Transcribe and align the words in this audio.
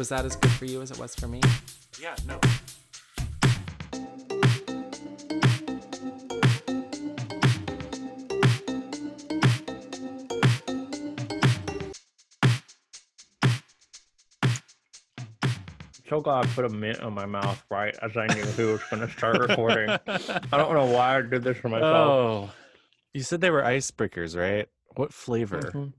Was 0.00 0.08
that 0.08 0.24
as 0.24 0.34
good 0.34 0.50
for 0.52 0.64
you 0.64 0.80
as 0.80 0.90
it 0.90 0.98
was 0.98 1.14
for 1.14 1.28
me? 1.28 1.42
Yeah, 2.00 2.16
no. 2.26 2.40
so 16.08 16.22
glad 16.22 16.46
I 16.46 16.48
put 16.48 16.64
a 16.64 16.70
mint 16.70 17.00
in 17.00 17.12
my 17.12 17.26
mouth 17.26 17.62
right 17.70 17.94
as 18.00 18.16
I 18.16 18.26
knew 18.28 18.42
who 18.42 18.68
was 18.68 18.80
going 18.90 19.06
to 19.06 19.12
start 19.12 19.38
recording. 19.38 19.90
I 19.90 20.56
don't 20.56 20.72
know 20.72 20.86
why 20.86 21.18
I 21.18 21.20
did 21.20 21.44
this 21.44 21.58
for 21.58 21.68
myself. 21.68 21.92
oh. 21.92 22.50
You 23.12 23.20
said 23.20 23.42
they 23.42 23.50
were 23.50 23.60
icebreakers, 23.60 24.34
right? 24.34 24.66
What 24.96 25.12
flavor? 25.12 25.60
Mhm. 25.60 25.92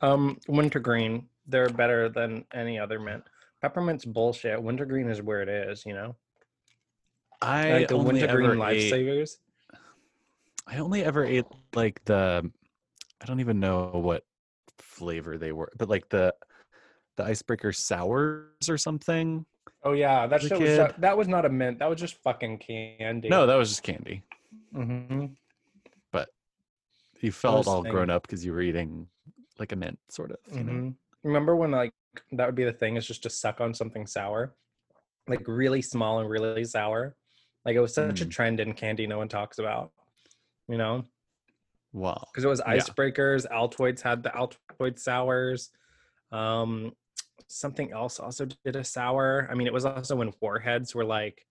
Um, 0.00 0.40
wintergreen. 0.48 1.28
They're 1.46 1.68
better 1.68 2.08
than 2.08 2.46
any 2.52 2.80
other 2.80 2.98
mint. 2.98 3.22
Peppermint's 3.64 4.04
bullshit. 4.04 4.62
Wintergreen 4.62 5.08
is 5.08 5.22
where 5.22 5.40
it 5.40 5.48
is. 5.48 5.86
You 5.86 5.94
know, 5.94 6.16
I 7.40 7.72
like 7.72 7.88
the 7.88 7.94
only 7.94 8.20
wintergreen 8.20 8.50
ate, 8.62 8.92
lifesavers. 8.92 9.36
I 10.66 10.78
only 10.78 11.02
ever 11.02 11.24
ate 11.24 11.46
like 11.74 12.04
the 12.04 12.50
I 13.22 13.24
don't 13.24 13.40
even 13.40 13.60
know 13.60 13.86
what 13.94 14.24
flavor 14.78 15.38
they 15.38 15.52
were, 15.52 15.72
but 15.78 15.88
like 15.88 16.10
the 16.10 16.34
the 17.16 17.24
icebreaker 17.24 17.72
sours 17.72 18.68
or 18.68 18.76
something. 18.76 19.46
Oh 19.82 19.92
yeah, 19.92 20.26
that 20.26 20.42
shit 20.42 20.58
was 20.60 20.76
so- 20.76 20.92
that 20.98 21.16
was 21.16 21.26
not 21.26 21.46
a 21.46 21.48
mint. 21.48 21.78
That 21.78 21.88
was 21.88 21.98
just 21.98 22.16
fucking 22.22 22.58
candy. 22.58 23.30
No, 23.30 23.46
that 23.46 23.54
was 23.54 23.70
just 23.70 23.82
candy. 23.82 24.22
Mm-hmm. 24.74 25.26
But 26.12 26.28
You 27.20 27.32
felt 27.32 27.66
all 27.66 27.82
grown 27.82 28.10
up 28.10 28.26
because 28.26 28.44
you 28.44 28.52
were 28.52 28.60
eating 28.60 29.06
like 29.58 29.72
a 29.72 29.76
mint, 29.76 29.98
sort 30.10 30.32
of. 30.32 30.38
You 30.52 30.64
know? 30.64 30.72
hmm 30.72 30.88
Remember 31.22 31.56
when 31.56 31.70
like 31.70 31.92
that 32.32 32.46
would 32.46 32.54
be 32.54 32.64
the 32.64 32.72
thing 32.72 32.96
is 32.96 33.06
just 33.06 33.22
to 33.24 33.30
suck 33.30 33.60
on 33.60 33.74
something 33.74 34.06
sour, 34.06 34.54
like 35.28 35.46
really 35.46 35.82
small 35.82 36.20
and 36.20 36.28
really 36.28 36.64
sour. 36.64 37.16
Like 37.64 37.76
it 37.76 37.80
was 37.80 37.94
such 37.94 38.20
a 38.20 38.26
Mm. 38.26 38.30
trend 38.30 38.60
in 38.60 38.72
candy 38.74 39.06
no 39.06 39.18
one 39.18 39.28
talks 39.28 39.58
about. 39.58 39.92
You 40.68 40.78
know, 40.78 41.04
Wow. 41.92 42.24
because 42.32 42.44
it 42.44 42.48
was 42.48 42.60
Yeah. 42.66 42.74
icebreakers. 42.76 43.46
Altoids 43.50 44.00
had 44.00 44.22
the 44.22 44.30
Altoid 44.30 44.98
sours. 44.98 45.70
Um, 46.32 46.96
something 47.48 47.92
else 47.92 48.18
also 48.18 48.46
did 48.46 48.76
a 48.76 48.84
sour. 48.84 49.46
I 49.50 49.54
mean, 49.54 49.66
it 49.66 49.72
was 49.72 49.84
also 49.84 50.16
when 50.16 50.32
warheads 50.40 50.94
were 50.94 51.04
like 51.04 51.46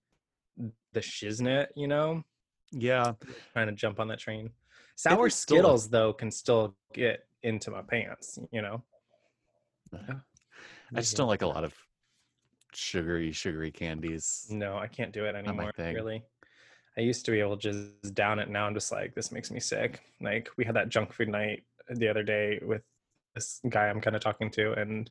the 0.92 1.00
shiznit. 1.00 1.68
You 1.76 1.86
know, 1.88 2.24
Yeah. 2.70 3.14
trying 3.52 3.68
to 3.68 3.72
jump 3.72 4.00
on 4.00 4.08
that 4.08 4.18
train. 4.18 4.52
Sour 4.96 5.28
is 5.28 5.34
still 5.34 5.56
Skittles 5.58 5.88
though 5.90 6.12
can 6.12 6.30
still 6.30 6.76
get 6.92 7.26
into 7.42 7.70
my 7.70 7.82
pants. 7.82 8.38
You 8.52 8.62
know. 8.62 8.84
I 10.94 11.00
just 11.00 11.16
don't 11.16 11.28
like 11.28 11.42
a 11.42 11.46
lot 11.46 11.64
of 11.64 11.74
sugary, 12.74 13.32
sugary 13.32 13.70
candies. 13.70 14.46
No, 14.50 14.76
I 14.76 14.86
can't 14.86 15.12
do 15.12 15.24
it 15.24 15.34
anymore. 15.34 15.72
Really, 15.78 16.22
I 16.96 17.00
used 17.00 17.24
to 17.26 17.30
be 17.30 17.40
able 17.40 17.56
to 17.56 17.72
just 17.72 18.14
down 18.14 18.38
it. 18.38 18.48
Now 18.48 18.66
I'm 18.66 18.74
just 18.74 18.92
like, 18.92 19.14
this 19.14 19.32
makes 19.32 19.50
me 19.50 19.60
sick. 19.60 20.00
Like 20.20 20.48
we 20.56 20.64
had 20.64 20.76
that 20.76 20.88
junk 20.88 21.12
food 21.12 21.28
night 21.28 21.64
the 21.88 22.08
other 22.08 22.22
day 22.22 22.60
with 22.62 22.82
this 23.34 23.60
guy 23.68 23.88
I'm 23.88 24.00
kind 24.00 24.16
of 24.16 24.22
talking 24.22 24.50
to, 24.52 24.72
and 24.72 25.10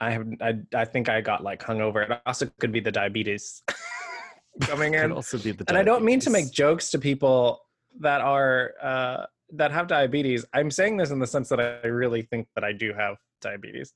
I 0.00 0.10
have, 0.10 0.26
I, 0.40 0.58
I 0.74 0.84
think 0.84 1.08
I 1.08 1.20
got 1.20 1.42
like 1.42 1.62
hungover. 1.62 2.08
It 2.08 2.20
also 2.26 2.46
could 2.58 2.72
be 2.72 2.80
the 2.80 2.92
diabetes 2.92 3.62
coming 4.60 4.94
in, 4.94 5.12
also 5.12 5.38
be 5.38 5.52
the 5.52 5.64
and 5.68 5.78
I 5.78 5.82
don't 5.82 6.04
mean 6.04 6.20
to 6.20 6.30
make 6.30 6.50
jokes 6.50 6.90
to 6.90 6.98
people 6.98 7.60
that 8.00 8.20
are 8.20 8.74
uh, 8.82 9.26
that 9.52 9.72
have 9.72 9.86
diabetes. 9.86 10.44
I'm 10.52 10.70
saying 10.70 10.96
this 10.96 11.10
in 11.10 11.18
the 11.18 11.26
sense 11.26 11.48
that 11.48 11.60
I 11.60 11.86
really 11.86 12.22
think 12.22 12.48
that 12.54 12.64
I 12.64 12.72
do 12.72 12.92
have 12.92 13.16
diabetes. 13.40 13.92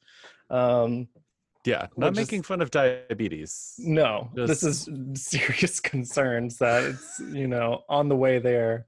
Um, 0.52 1.08
Yeah, 1.64 1.86
not 1.96 2.10
which 2.10 2.18
is- 2.20 2.26
making 2.26 2.42
fun 2.42 2.60
of 2.60 2.70
diabetes. 2.70 3.74
No, 3.78 4.30
this 4.34 4.62
is 4.62 4.88
serious 5.14 5.80
concerns 5.80 6.58
that 6.58 6.84
it's 6.84 7.20
you 7.32 7.48
know 7.48 7.82
on 7.88 8.08
the 8.08 8.16
way 8.16 8.38
there. 8.38 8.86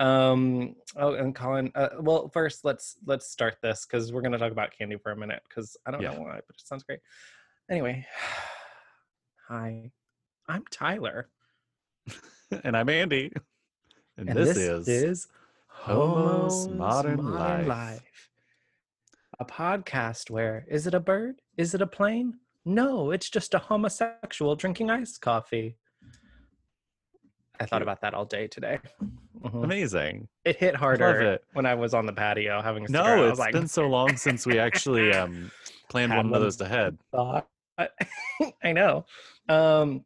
Um. 0.00 0.76
Oh, 0.96 1.14
and 1.14 1.34
Colin. 1.34 1.72
Uh, 1.74 1.88
well, 1.98 2.28
first 2.28 2.64
let's 2.64 2.96
let's 3.06 3.28
start 3.30 3.56
this 3.62 3.84
because 3.84 4.12
we're 4.12 4.22
gonna 4.22 4.38
talk 4.38 4.52
about 4.52 4.70
candy 4.76 4.96
for 4.96 5.10
a 5.12 5.16
minute 5.16 5.42
because 5.48 5.76
I 5.86 5.90
don't 5.90 6.02
Yeah. 6.02 6.12
know 6.14 6.20
why, 6.22 6.34
but 6.46 6.56
it 6.56 6.66
sounds 6.66 6.84
great. 6.84 7.00
Anyway, 7.70 8.06
hi, 9.48 9.90
I'm 10.48 10.64
Tyler, 10.70 11.28
and 12.64 12.76
I'm 12.76 12.88
Andy. 12.88 13.32
And, 14.16 14.28
and 14.30 14.38
this, 14.38 14.56
is, 14.56 15.28
Homo's 15.68 16.66
Homo's 16.66 16.68
Modern 16.68 17.66
Life. 17.66 18.02
A 19.40 19.44
podcast 19.44 20.30
where 20.30 20.64
is 20.68 20.86
it 20.86 20.94
a 20.94 21.00
bird? 21.00 21.40
Is 21.56 21.74
it 21.74 21.82
a 21.82 21.86
plane? 21.86 22.34
No, 22.64 23.10
it's 23.12 23.30
just 23.30 23.54
a 23.54 23.58
homosexual 23.58 24.56
drinking 24.56 24.90
iced 24.90 25.20
coffee. 25.20 25.76
I 27.60 27.66
thought 27.66 27.82
about 27.82 28.00
that 28.02 28.14
all 28.14 28.24
day 28.24 28.46
today. 28.46 28.78
Mhm. 29.40 29.64
amazing. 29.64 30.28
It 30.44 30.56
hit 30.56 30.74
harder 30.74 31.20
it. 31.32 31.44
when 31.52 31.66
I 31.66 31.74
was 31.74 31.94
on 31.94 32.06
the 32.06 32.12
patio 32.12 32.60
having 32.60 32.84
a 32.84 32.88
cigarette. 32.88 33.18
No, 33.18 33.26
I 33.26 33.30
it's 33.30 33.38
like, 33.38 33.52
been 33.52 33.68
so 33.68 33.86
long 33.88 34.16
since 34.16 34.44
we 34.46 34.58
actually 34.58 35.12
um, 35.12 35.50
planned 35.88 36.14
one 36.14 36.32
of 36.32 36.40
those 36.40 36.60
ahead. 36.60 36.98
thought. 37.12 37.48
I 38.62 38.72
know. 38.72 39.06
Um, 39.48 40.04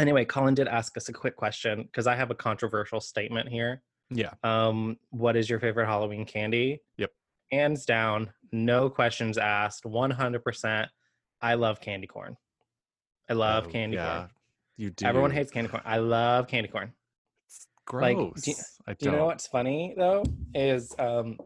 anyway, 0.00 0.24
Colin 0.24 0.54
did 0.54 0.66
ask 0.68 0.96
us 0.96 1.08
a 1.08 1.12
quick 1.12 1.36
question 1.36 1.82
because 1.82 2.06
I 2.08 2.16
have 2.16 2.30
a 2.30 2.34
controversial 2.34 3.00
statement 3.00 3.48
here. 3.48 3.82
Yeah. 4.10 4.32
Um, 4.42 4.98
what 5.10 5.36
is 5.36 5.48
your 5.48 5.60
favorite 5.60 5.86
Halloween 5.86 6.24
candy? 6.24 6.82
Yep. 6.98 7.10
Hands 7.52 7.84
down, 7.86 8.30
no 8.52 8.88
questions 8.90 9.38
asked, 9.38 9.84
100%. 9.84 10.86
I 11.40 11.54
love 11.54 11.80
candy 11.80 12.06
corn. 12.06 12.36
I 13.28 13.32
love 13.34 13.64
Oh, 13.66 13.70
candy 13.70 13.96
yeah, 13.96 14.16
corn. 14.18 14.30
You 14.76 14.90
do. 14.90 15.06
Everyone 15.06 15.30
hates 15.30 15.50
candy 15.50 15.68
corn. 15.70 15.82
I 15.86 15.98
love 15.98 16.46
candy 16.48 16.68
corn. 16.68 16.92
It's 17.46 17.66
like, 17.92 18.16
gross. 18.16 18.42
do 18.42 18.50
you- 18.50 18.56
I 18.86 18.90
You 18.92 18.96
don't. 19.10 19.12
know 19.18 19.26
what's 19.26 19.46
funny 19.46 19.94
though 19.96 20.22
is 20.54 20.94
um, 20.98 21.38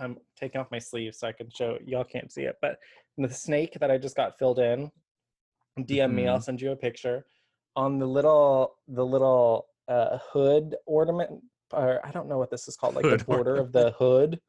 I'm 0.00 0.18
taking 0.38 0.60
off 0.60 0.70
my 0.70 0.78
sleeve 0.78 1.14
so 1.14 1.28
I 1.28 1.32
can 1.32 1.48
show 1.50 1.78
y'all 1.84 2.04
can't 2.04 2.30
see 2.32 2.42
it, 2.42 2.56
but 2.60 2.78
the 3.18 3.28
snake 3.32 3.74
that 3.80 3.90
I 3.90 3.98
just 3.98 4.16
got 4.16 4.38
filled 4.38 4.58
in, 4.58 4.90
DM 5.78 6.12
me. 6.14 6.26
I'll 6.26 6.38
Mhm. 6.38 6.42
send 6.42 6.60
you 6.60 6.72
a 6.72 6.76
picture 6.76 7.26
on 7.76 7.98
the 7.98 8.06
little 8.06 8.78
the 8.88 9.04
little 9.04 9.68
uh, 9.88 10.18
hood 10.32 10.74
ornament. 10.86 11.42
Or 11.72 12.04
I 12.06 12.10
don't 12.12 12.28
know 12.28 12.38
what 12.38 12.50
this 12.50 12.68
is 12.68 12.76
called, 12.76 12.94
like 12.94 13.04
the 13.04 13.10
Hood 13.10 13.26
border 13.26 13.56
of 13.56 13.72
the 13.72 13.90
hood. 13.92 14.40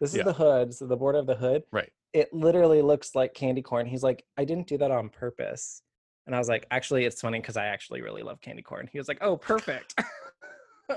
This 0.00 0.10
is 0.10 0.18
Yeah. 0.18 0.24
the 0.24 0.32
hood, 0.32 0.74
so 0.74 0.86
the 0.86 0.96
border 0.96 1.18
of 1.18 1.26
the 1.26 1.34
hood. 1.34 1.64
Right. 1.72 1.92
It 2.12 2.32
literally 2.32 2.82
looks 2.82 3.14
like 3.14 3.34
candy 3.34 3.62
corn. 3.62 3.86
He's 3.86 4.02
like, 4.02 4.24
I 4.36 4.44
didn't 4.44 4.66
do 4.66 4.78
that 4.78 4.90
on 4.90 5.08
purpose. 5.08 5.82
And 6.26 6.34
I 6.34 6.38
was 6.38 6.48
like, 6.48 6.66
actually, 6.70 7.04
it's 7.04 7.20
funny 7.20 7.40
because 7.40 7.56
I 7.56 7.66
actually 7.66 8.02
really 8.02 8.22
love 8.22 8.40
candy 8.40 8.62
corn. 8.62 8.88
He 8.90 8.98
was 8.98 9.08
like, 9.08 9.18
oh, 9.20 9.36
perfect. 9.36 9.94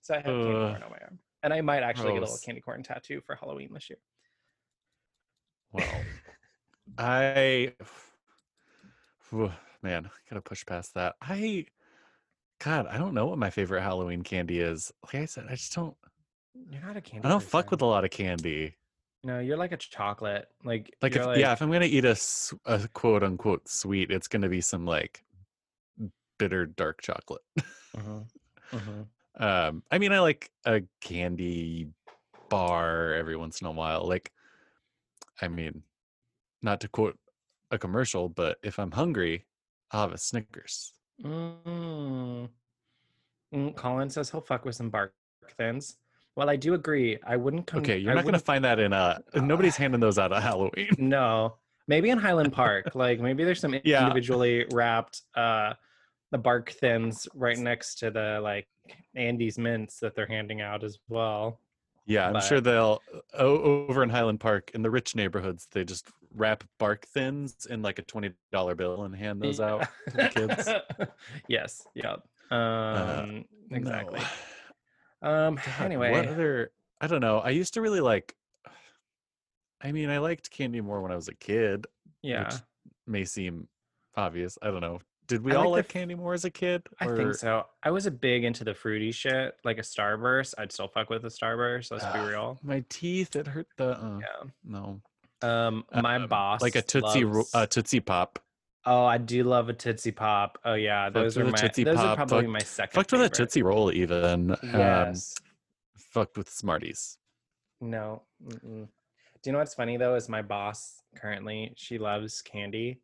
so 0.00 0.14
I 0.14 0.16
have 0.16 0.24
candy 0.24 0.52
Ugh. 0.52 0.70
corn 0.70 0.82
on 0.82 0.90
my 0.90 0.98
arm. 1.02 1.18
And 1.42 1.52
I 1.52 1.60
might 1.60 1.82
actually 1.82 2.10
oh, 2.10 2.14
get 2.14 2.18
a 2.18 2.26
little 2.26 2.38
candy 2.44 2.60
corn 2.60 2.82
tattoo 2.82 3.20
for 3.24 3.34
Halloween 3.36 3.72
this 3.72 3.90
year. 3.90 3.98
Well, 5.72 5.86
I, 6.98 7.72
man, 9.82 10.10
gotta 10.30 10.42
push 10.42 10.64
past 10.64 10.94
that. 10.94 11.16
I, 11.20 11.66
God, 12.60 12.86
I 12.86 12.98
don't 12.98 13.14
know 13.14 13.26
what 13.26 13.38
my 13.38 13.50
favorite 13.50 13.82
Halloween 13.82 14.22
candy 14.22 14.60
is. 14.60 14.92
Like 15.04 15.16
I 15.22 15.24
said, 15.26 15.46
I 15.48 15.54
just 15.56 15.74
don't. 15.74 15.96
You're 16.70 16.82
not 16.82 16.96
a 16.96 17.00
candy 17.00 17.26
I 17.26 17.30
don't 17.30 17.42
fuck 17.42 17.70
with 17.70 17.82
a 17.82 17.86
lot 17.86 18.04
of 18.04 18.10
candy. 18.10 18.76
No, 19.22 19.40
you're 19.40 19.56
like 19.56 19.72
a 19.72 19.76
chocolate. 19.76 20.48
Like, 20.64 20.94
Like, 21.00 21.16
if, 21.16 21.38
yeah, 21.38 21.52
if 21.52 21.62
I'm 21.62 21.70
gonna 21.70 21.86
eat 21.86 22.04
a, 22.04 22.16
a 22.66 22.88
quote 22.88 23.22
unquote 23.22 23.68
sweet, 23.68 24.10
it's 24.10 24.28
gonna 24.28 24.48
be 24.48 24.60
some 24.60 24.84
like 24.84 25.24
bitter 26.38 26.66
dark 26.66 27.00
chocolate. 27.02 27.42
Mhm, 27.96 28.26
mhm. 28.72 29.06
Um, 29.36 29.82
I 29.90 29.98
mean, 29.98 30.12
I 30.12 30.20
like 30.20 30.52
a 30.64 30.82
candy 31.00 31.88
bar 32.48 33.14
every 33.14 33.36
once 33.36 33.60
in 33.60 33.66
a 33.66 33.72
while. 33.72 34.06
Like, 34.06 34.30
I 35.42 35.48
mean, 35.48 35.82
not 36.62 36.80
to 36.82 36.88
quote 36.88 37.18
a 37.72 37.78
commercial, 37.78 38.28
but 38.28 38.58
if 38.62 38.78
I'm 38.78 38.92
hungry, 38.92 39.44
I'll 39.90 40.02
have 40.02 40.12
a 40.12 40.18
Snickers. 40.18 40.92
Mm. 41.20 42.48
Mm, 43.52 43.74
Colin 43.74 44.08
says 44.08 44.30
he'll 44.30 44.40
fuck 44.40 44.64
with 44.64 44.76
some 44.76 44.90
bark 44.90 45.14
thins. 45.56 45.96
Well, 46.36 46.50
I 46.50 46.56
do 46.56 46.74
agree. 46.74 47.18
I 47.26 47.36
wouldn't 47.36 47.66
come. 47.66 47.80
Okay, 47.80 47.96
you're 47.98 48.12
I 48.12 48.14
not 48.14 48.24
gonna 48.24 48.38
find 48.38 48.64
that 48.64 48.78
in 48.80 48.92
uh 48.92 49.18
nobody's 49.34 49.76
handing 49.76 50.00
those 50.00 50.18
out 50.18 50.32
at 50.32 50.42
Halloween. 50.42 50.88
No, 50.98 51.56
Maybe 51.86 52.08
in 52.10 52.18
Highland 52.18 52.52
Park. 52.52 52.90
like 52.94 53.20
maybe 53.20 53.44
there's 53.44 53.60
some 53.60 53.76
Yeah. 53.84 54.02
individually 54.02 54.66
wrapped 54.72 55.22
uh 55.34 55.74
the 56.32 56.38
bark 56.38 56.70
thins 56.70 57.28
right 57.34 57.58
next 57.58 57.96
to 58.00 58.10
the 58.10 58.40
like 58.42 58.66
Andy's 59.14 59.58
mints 59.58 60.00
that 60.00 60.14
they're 60.16 60.26
handing 60.26 60.60
out 60.60 60.82
as 60.82 60.98
well. 61.08 61.60
Yeah, 62.06 62.28
I'm 62.28 62.40
sure 62.42 62.60
they'll 62.60 63.00
over 63.38 64.02
in 64.02 64.10
Highland 64.10 64.40
Park 64.40 64.70
in 64.74 64.82
the 64.82 64.90
rich 64.90 65.14
neighborhoods. 65.14 65.68
They 65.70 65.84
just 65.84 66.06
wrap 66.34 66.64
bark 66.78 67.06
thins 67.06 67.66
in 67.70 67.80
like 67.80 67.98
a 67.98 68.02
twenty 68.02 68.32
dollar 68.50 68.74
bill 68.74 69.04
and 69.04 69.14
hand 69.14 69.40
those 69.40 69.60
out 69.60 69.86
to 70.08 70.16
the 70.16 70.28
kids. 70.28 70.68
yes. 71.48 71.86
Yeah. 71.94 72.16
Um 72.50 73.44
exactly. 73.70 74.20
No. 74.20 74.26
Um 75.24 75.54
God, 75.78 75.80
anyway. 75.84 76.10
what 76.12 76.26
other? 76.28 76.70
I 77.00 77.06
don't 77.08 77.20
know. 77.20 77.38
I 77.40 77.50
used 77.50 77.74
to 77.74 77.80
really 77.80 78.00
like. 78.00 78.34
I 79.82 79.92
mean, 79.92 80.08
I 80.08 80.18
liked 80.18 80.50
candy 80.50 80.80
more 80.80 81.02
when 81.02 81.12
I 81.12 81.16
was 81.16 81.28
a 81.28 81.34
kid. 81.34 81.86
yeah. 82.22 82.44
which 82.44 82.54
may 83.06 83.24
seem 83.24 83.68
obvious. 84.16 84.56
I 84.62 84.68
don't 84.68 84.80
know. 84.80 85.00
Did 85.26 85.42
we 85.42 85.52
I 85.52 85.56
all 85.56 85.70
like 85.70 85.88
candy 85.88 86.14
more 86.14 86.34
as 86.34 86.44
a 86.44 86.50
kid? 86.50 86.86
I 87.00 87.06
think 87.06 87.34
so. 87.34 87.64
I 87.82 87.90
was 87.90 88.04
a 88.06 88.10
big 88.10 88.44
into 88.44 88.62
the 88.62 88.74
fruity 88.74 89.10
shit, 89.10 89.56
like 89.64 89.78
a 89.78 89.82
Starburst. 89.82 90.54
I'd 90.58 90.70
still 90.70 90.88
fuck 90.88 91.08
with 91.10 91.24
a 91.24 91.28
Starburst. 91.28 91.90
Let's 91.90 92.04
be 92.04 92.10
Ah, 92.18 92.26
real. 92.26 92.58
My 92.62 92.84
teeth. 92.90 93.34
It 93.36 93.46
hurt 93.46 93.66
the. 93.76 93.98
Uh, 93.98 94.18
Yeah. 94.20 94.50
No. 94.64 95.00
Um, 95.42 95.84
my 95.94 96.16
Um, 96.16 96.28
boss, 96.28 96.60
like 96.62 96.74
a 96.76 96.82
tootsie 96.82 97.24
loves- 97.24 97.54
uh, 97.54 97.66
tootsie 97.66 98.00
pop. 98.00 98.38
Oh, 98.86 99.04
I 99.04 99.18
do 99.18 99.44
love 99.44 99.68
a 99.68 99.72
Tootsie 99.72 100.12
Pop. 100.12 100.58
Oh 100.64 100.74
yeah, 100.74 101.06
Fucked 101.06 101.14
those 101.14 101.36
are 101.38 101.40
with 101.44 101.48
a 101.48 101.52
my. 101.52 101.58
Tootsie 101.58 101.84
those 101.84 101.98
are 101.98 102.16
probably 102.16 102.38
fucked- 102.42 102.48
my 102.50 102.58
second. 102.60 102.94
Fucked 102.94 103.12
with 103.12 103.20
a 103.20 103.24
favorite. 103.24 103.36
tootsie 103.36 103.62
roll 103.62 103.92
even. 103.92 104.50
Um, 104.52 104.56
Yes. 104.62 105.34
fucked 105.96 106.36
with 106.36 106.48
Smarties. 106.50 107.18
No. 107.80 108.22
mm-mm. 108.46 108.86
Do 109.42 109.50
you 109.50 109.52
know 109.52 109.58
what's 109.58 109.74
funny 109.74 109.96
though? 109.96 110.14
Is 110.14 110.28
my 110.28 110.40
boss 110.42 111.02
currently 111.16 111.72
she 111.76 111.98
loves 111.98 112.40
candy. 112.42 113.00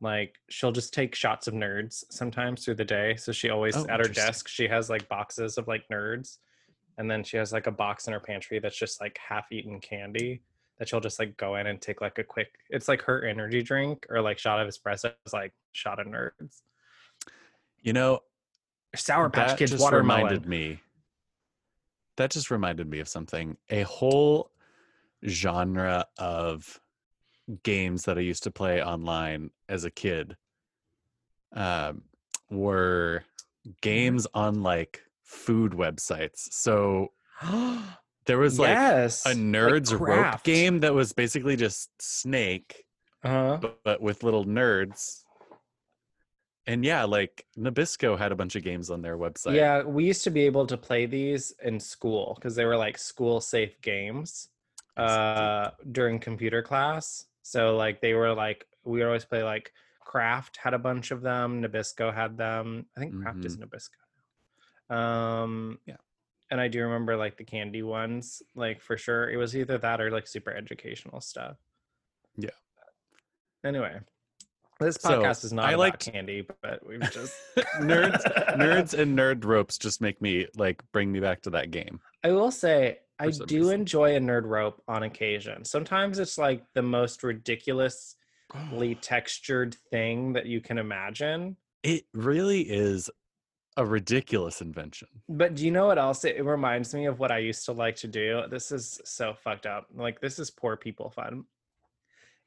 Like 0.00 0.36
she'll 0.48 0.72
just 0.72 0.94
take 0.94 1.14
shots 1.14 1.46
of 1.46 1.54
nerds 1.54 2.04
sometimes 2.10 2.64
through 2.64 2.76
the 2.76 2.84
day. 2.84 3.16
So 3.16 3.32
she 3.32 3.50
always 3.50 3.76
Oh, 3.76 3.86
at 3.88 4.00
her 4.00 4.08
desk 4.08 4.46
she 4.48 4.66
has 4.68 4.88
like 4.88 5.08
boxes 5.08 5.58
of 5.58 5.66
like 5.68 5.82
nerds, 5.92 6.38
and 6.96 7.10
then 7.10 7.22
she 7.24 7.36
has 7.38 7.52
like 7.52 7.66
a 7.66 7.72
box 7.72 8.06
in 8.06 8.12
her 8.12 8.20
pantry 8.20 8.60
that's 8.60 8.76
just 8.78 9.00
like 9.00 9.18
half-eaten 9.26 9.80
candy 9.80 10.42
that 10.80 10.88
she'll 10.88 10.98
just 10.98 11.18
like 11.18 11.36
go 11.36 11.56
in 11.56 11.66
and 11.66 11.80
take 11.80 12.00
like 12.00 12.18
a 12.18 12.24
quick. 12.24 12.54
It's 12.70 12.88
like 12.88 13.02
her 13.02 13.22
energy 13.22 13.62
drink 13.62 14.06
or 14.08 14.22
like 14.22 14.38
shot 14.38 14.60
of 14.60 14.66
espresso 14.66 15.12
is 15.26 15.32
like 15.32 15.52
shot 15.72 16.00
of 16.00 16.06
nerds. 16.06 16.62
You 17.82 17.92
know, 17.92 18.20
Sour 18.96 19.28
Patch 19.28 19.58
Kids 19.58 19.72
just 19.72 19.82
watermelon. 19.82 20.22
reminded 20.22 20.48
me. 20.48 20.80
That 22.16 22.30
just 22.30 22.50
reminded 22.50 22.88
me 22.88 22.98
of 23.00 23.08
something. 23.08 23.58
A 23.68 23.82
whole 23.82 24.50
genre 25.28 26.06
of 26.18 26.80
games 27.62 28.04
that 28.04 28.16
I 28.16 28.22
used 28.22 28.44
to 28.44 28.50
play 28.50 28.82
online 28.82 29.50
as 29.68 29.84
a 29.84 29.90
kid 29.90 30.34
um, 31.54 32.02
were 32.50 33.22
games 33.82 34.26
on 34.32 34.62
like 34.62 35.02
food 35.24 35.72
websites. 35.72 36.50
So 36.52 37.12
there 38.26 38.38
was 38.38 38.58
like 38.58 38.68
yes, 38.70 39.26
a 39.26 39.30
nerds 39.34 39.98
rope 39.98 40.42
game 40.42 40.80
that 40.80 40.94
was 40.94 41.12
basically 41.12 41.56
just 41.56 41.90
Snake, 42.00 42.84
Uh-huh. 43.24 43.58
but, 43.60 43.82
but 43.84 44.00
with 44.00 44.22
little 44.22 44.44
nerds. 44.44 45.24
And 46.66 46.84
yeah, 46.84 47.04
like 47.04 47.44
Nabisco 47.58 48.16
had 48.18 48.30
a 48.32 48.36
bunch 48.36 48.54
of 48.54 48.62
games 48.62 48.90
on 48.90 49.02
their 49.02 49.16
website. 49.18 49.56
Yeah, 49.56 49.82
we 49.82 50.04
used 50.04 50.22
to 50.24 50.30
be 50.30 50.42
able 50.42 50.66
to 50.66 50.76
play 50.76 51.06
these 51.06 51.52
in 51.64 51.80
school 51.80 52.34
because 52.36 52.54
they 52.54 52.64
were 52.64 52.76
like 52.76 52.96
school 52.98 53.40
safe 53.40 53.80
games 53.80 54.48
uh, 54.96 55.70
during 55.90 56.18
computer 56.20 56.62
class. 56.62 57.26
So 57.42 57.76
like 57.76 58.00
they 58.00 58.14
were 58.14 58.32
like 58.34 58.66
we 58.84 58.98
would 59.00 59.06
always 59.06 59.24
play 59.24 59.42
like 59.42 59.72
Kraft 60.04 60.58
had 60.58 60.74
a 60.74 60.78
bunch 60.78 61.10
of 61.10 61.22
them. 61.22 61.62
Nabisco 61.62 62.14
had 62.14 62.36
them. 62.36 62.86
I 62.96 63.00
think 63.00 63.20
Kraft 63.20 63.44
is 63.44 63.56
Nabisco. 63.56 64.94
Um, 64.94 65.78
Yeah. 65.86 65.96
And 66.50 66.60
I 66.60 66.68
do 66.68 66.82
remember 66.82 67.16
like 67.16 67.36
the 67.36 67.44
candy 67.44 67.82
ones, 67.82 68.42
like 68.54 68.80
for 68.80 68.96
sure. 68.96 69.30
It 69.30 69.36
was 69.36 69.56
either 69.56 69.78
that 69.78 70.00
or 70.00 70.10
like 70.10 70.26
super 70.26 70.52
educational 70.52 71.20
stuff. 71.20 71.56
Yeah. 72.36 72.50
Anyway, 73.64 74.00
this 74.80 74.96
So, 74.96 75.10
podcast 75.22 75.44
is 75.44 75.52
not 75.52 75.66
I 75.66 75.70
about 75.72 75.78
liked- 75.78 76.12
candy, 76.12 76.46
but 76.62 76.84
we've 76.86 77.00
just 77.12 77.34
nerds 77.76 78.22
nerds 78.56 78.98
and 78.98 79.16
nerd 79.18 79.44
ropes 79.44 79.78
just 79.78 80.00
make 80.00 80.20
me 80.22 80.46
like 80.56 80.82
bring 80.92 81.12
me 81.12 81.20
back 81.20 81.42
to 81.42 81.50
that 81.50 81.70
game 81.70 82.00
I 82.24 82.32
will 82.32 82.50
say 82.50 82.98
I 83.18 83.28
do 83.30 83.58
reason. 83.58 83.74
enjoy 83.80 84.16
a 84.16 84.18
nerd 84.18 84.44
rope 84.46 84.82
on 84.88 85.02
occasion. 85.02 85.64
Sometimes 85.64 86.18
it's 86.18 86.38
like 86.38 86.64
the 86.74 86.82
most 86.82 87.22
ridiculously 87.22 88.16
oh. 88.54 88.94
textured 89.02 89.74
thing 89.90 90.32
that 90.32 90.46
you 90.46 90.60
can 90.62 90.78
imagine. 90.78 91.56
it 91.82 92.04
really 92.14 92.62
is 92.62 93.10
a 93.76 93.84
ridiculous 93.86 94.60
invention 94.60 95.08
But 95.28 95.54
do 95.54 95.64
you 95.64 95.70
know 95.70 95.86
what 95.86 95.98
else? 95.98 96.24
It, 96.24 96.36
it 96.36 96.44
reminds 96.44 96.92
me 96.94 97.06
of 97.06 97.18
what 97.20 97.30
I 97.30 97.38
used 97.38 97.64
to 97.66 97.72
like 97.72 97.96
to 97.96 98.08
do. 98.08 98.42
This 98.50 98.72
is 98.72 99.00
so 99.04 99.34
fucked 99.34 99.66
up. 99.66 99.86
Like 99.94 100.20
this 100.20 100.38
is 100.38 100.50
poor 100.50 100.76
people 100.76 101.10
fun. 101.10 101.44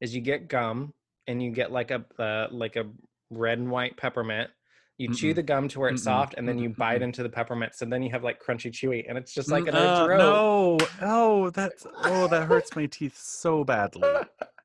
Is 0.02 0.14
you 0.14 0.22
get 0.22 0.48
gum 0.50 0.94
and 1.28 1.42
you 1.42 1.52
get 1.52 1.72
like 1.72 1.92
a 1.92 2.04
uh, 2.20 2.48
like 2.52 2.76
a 2.76 2.86
red 3.30 3.58
and 3.60 3.72
white 3.72 3.96
peppermint. 3.98 4.50
You 4.98 5.08
chew 5.08 5.32
Mm-mm. 5.32 5.36
the 5.38 5.44
gum 5.44 5.68
to 5.70 5.80
where 5.80 5.90
it's 5.90 6.02
Mm-mm. 6.02 6.06
soft, 6.06 6.36
and 6.38 6.48
then 6.48 6.60
you 6.60 6.70
Mm-mm. 6.70 6.78
bite 6.78 7.02
into 7.02 7.24
the 7.24 7.30
peppermint. 7.30 7.74
So 7.76 7.86
then 7.86 8.04
you 8.04 8.12
have 8.12 8.24
like 8.24 8.40
crunchy 8.44 8.72
chewy, 8.72 9.06
and 9.08 9.18
it's 9.18 9.34
just 9.34 9.50
like 9.52 9.66
an 9.68 9.76
Mm, 9.76 9.96
uh, 9.96 10.08
rope. 10.08 10.20
no 10.20 10.78
oh 11.02 11.50
that's 11.52 11.88
oh 12.04 12.28
that 12.28 12.44
hurts 12.48 12.76
my 12.76 12.86
teeth 12.86 13.18
so 13.18 13.64
badly 13.64 14.04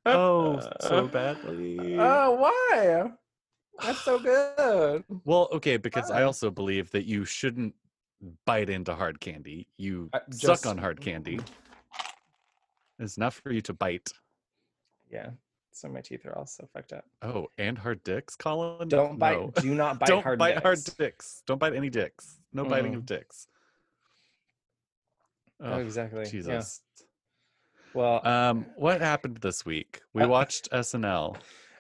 oh 0.07 0.61
so 0.81 1.07
badly 1.13 1.99
Oh, 1.99 2.33
why? 2.33 3.11
That's 3.83 4.01
so 4.01 4.19
good. 4.19 5.05
well 5.25 5.49
okay 5.53 5.77
because 5.77 6.11
i 6.11 6.23
also 6.25 6.51
believe 6.51 6.91
that 6.91 7.05
you 7.05 7.25
shouldn't 7.25 7.75
bite 8.45 8.69
into 8.69 8.95
hard 8.95 9.21
candy 9.21 9.69
you 9.77 10.11
Uh, 10.13 10.21
suck 10.31 10.67
on 10.67 10.77
hard 10.79 11.01
candy 11.01 11.39
it's 12.99 13.17
not 13.17 13.33
for 13.33 13.53
you 13.53 13.61
to 13.63 13.73
bite 13.73 14.11
Yeah. 15.11 15.31
So 15.71 15.89
my 15.89 16.01
teeth 16.01 16.27
are 16.27 16.37
all 16.37 16.47
so 16.47 16.67
fucked 16.73 16.93
up. 16.93 17.05
oh 17.23 17.47
and 17.57 17.79
hard 17.79 18.03
dicks 18.03 18.35
colin 18.35 18.89
Don't 18.89 19.17
bite. 19.17 19.39
No. 19.39 19.53
Do 19.63 19.73
not 19.75 19.99
bite 20.01 20.09
don't 20.09 20.25
hard 20.25 20.39
bite 20.41 20.61
hard 20.61 20.79
dicks. 20.79 20.95
dicks. 20.97 21.43
Don't 21.47 21.59
bite 21.61 21.75
any 21.77 21.89
dicks. 21.91 22.41
No 22.53 22.65
biting 22.65 22.95
Mm. 22.95 22.97
of 22.97 23.07
dicks. 23.07 23.47
Oh, 25.61 25.75
Oh, 25.75 25.79
exactly. 25.79 26.25
Yeah. 26.25 26.31
Jesus. 26.31 26.83
Well, 27.95 28.27
Um, 28.27 28.67
what 28.77 29.01
happened 29.01 29.37
this 29.39 29.65
week? 29.65 30.03
We 30.13 30.27
watched 30.27 30.69
SNL. 30.73 31.37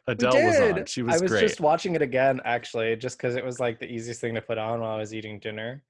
Adele 0.08 0.44
was 0.44 0.60
on. 0.60 0.86
She 0.86 1.02
was, 1.02 1.12
great. 1.12 1.20
I 1.20 1.22
was 1.22 1.30
great. 1.32 1.40
just 1.40 1.60
watching 1.60 1.94
it 1.94 2.02
again, 2.02 2.40
actually, 2.44 2.96
just 2.96 3.18
because 3.18 3.36
it 3.36 3.44
was 3.44 3.60
like 3.60 3.78
the 3.78 3.86
easiest 3.86 4.20
thing 4.20 4.34
to 4.34 4.40
put 4.42 4.58
on 4.58 4.80
while 4.80 4.92
I 4.96 4.98
was 4.98 5.14
eating 5.14 5.38
dinner. 5.38 5.84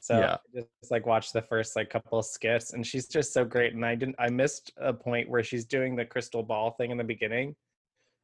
So 0.00 0.18
Yeah. 0.18 0.36
I 0.56 0.60
just 0.80 0.90
like 0.90 1.06
watched 1.06 1.32
the 1.32 1.42
first 1.42 1.76
like 1.76 1.88
couple 1.90 2.18
of 2.18 2.24
skits, 2.24 2.72
and 2.72 2.86
she's 2.86 3.06
just 3.06 3.32
so 3.32 3.44
great. 3.44 3.74
And 3.74 3.84
I 3.84 3.94
didn't, 3.94 4.16
I 4.18 4.28
missed 4.30 4.72
a 4.78 4.92
point 4.92 5.28
where 5.28 5.42
she's 5.42 5.64
doing 5.64 5.94
the 5.94 6.04
crystal 6.04 6.42
ball 6.42 6.72
thing 6.72 6.90
in 6.90 6.96
the 6.98 7.04
beginning, 7.04 7.54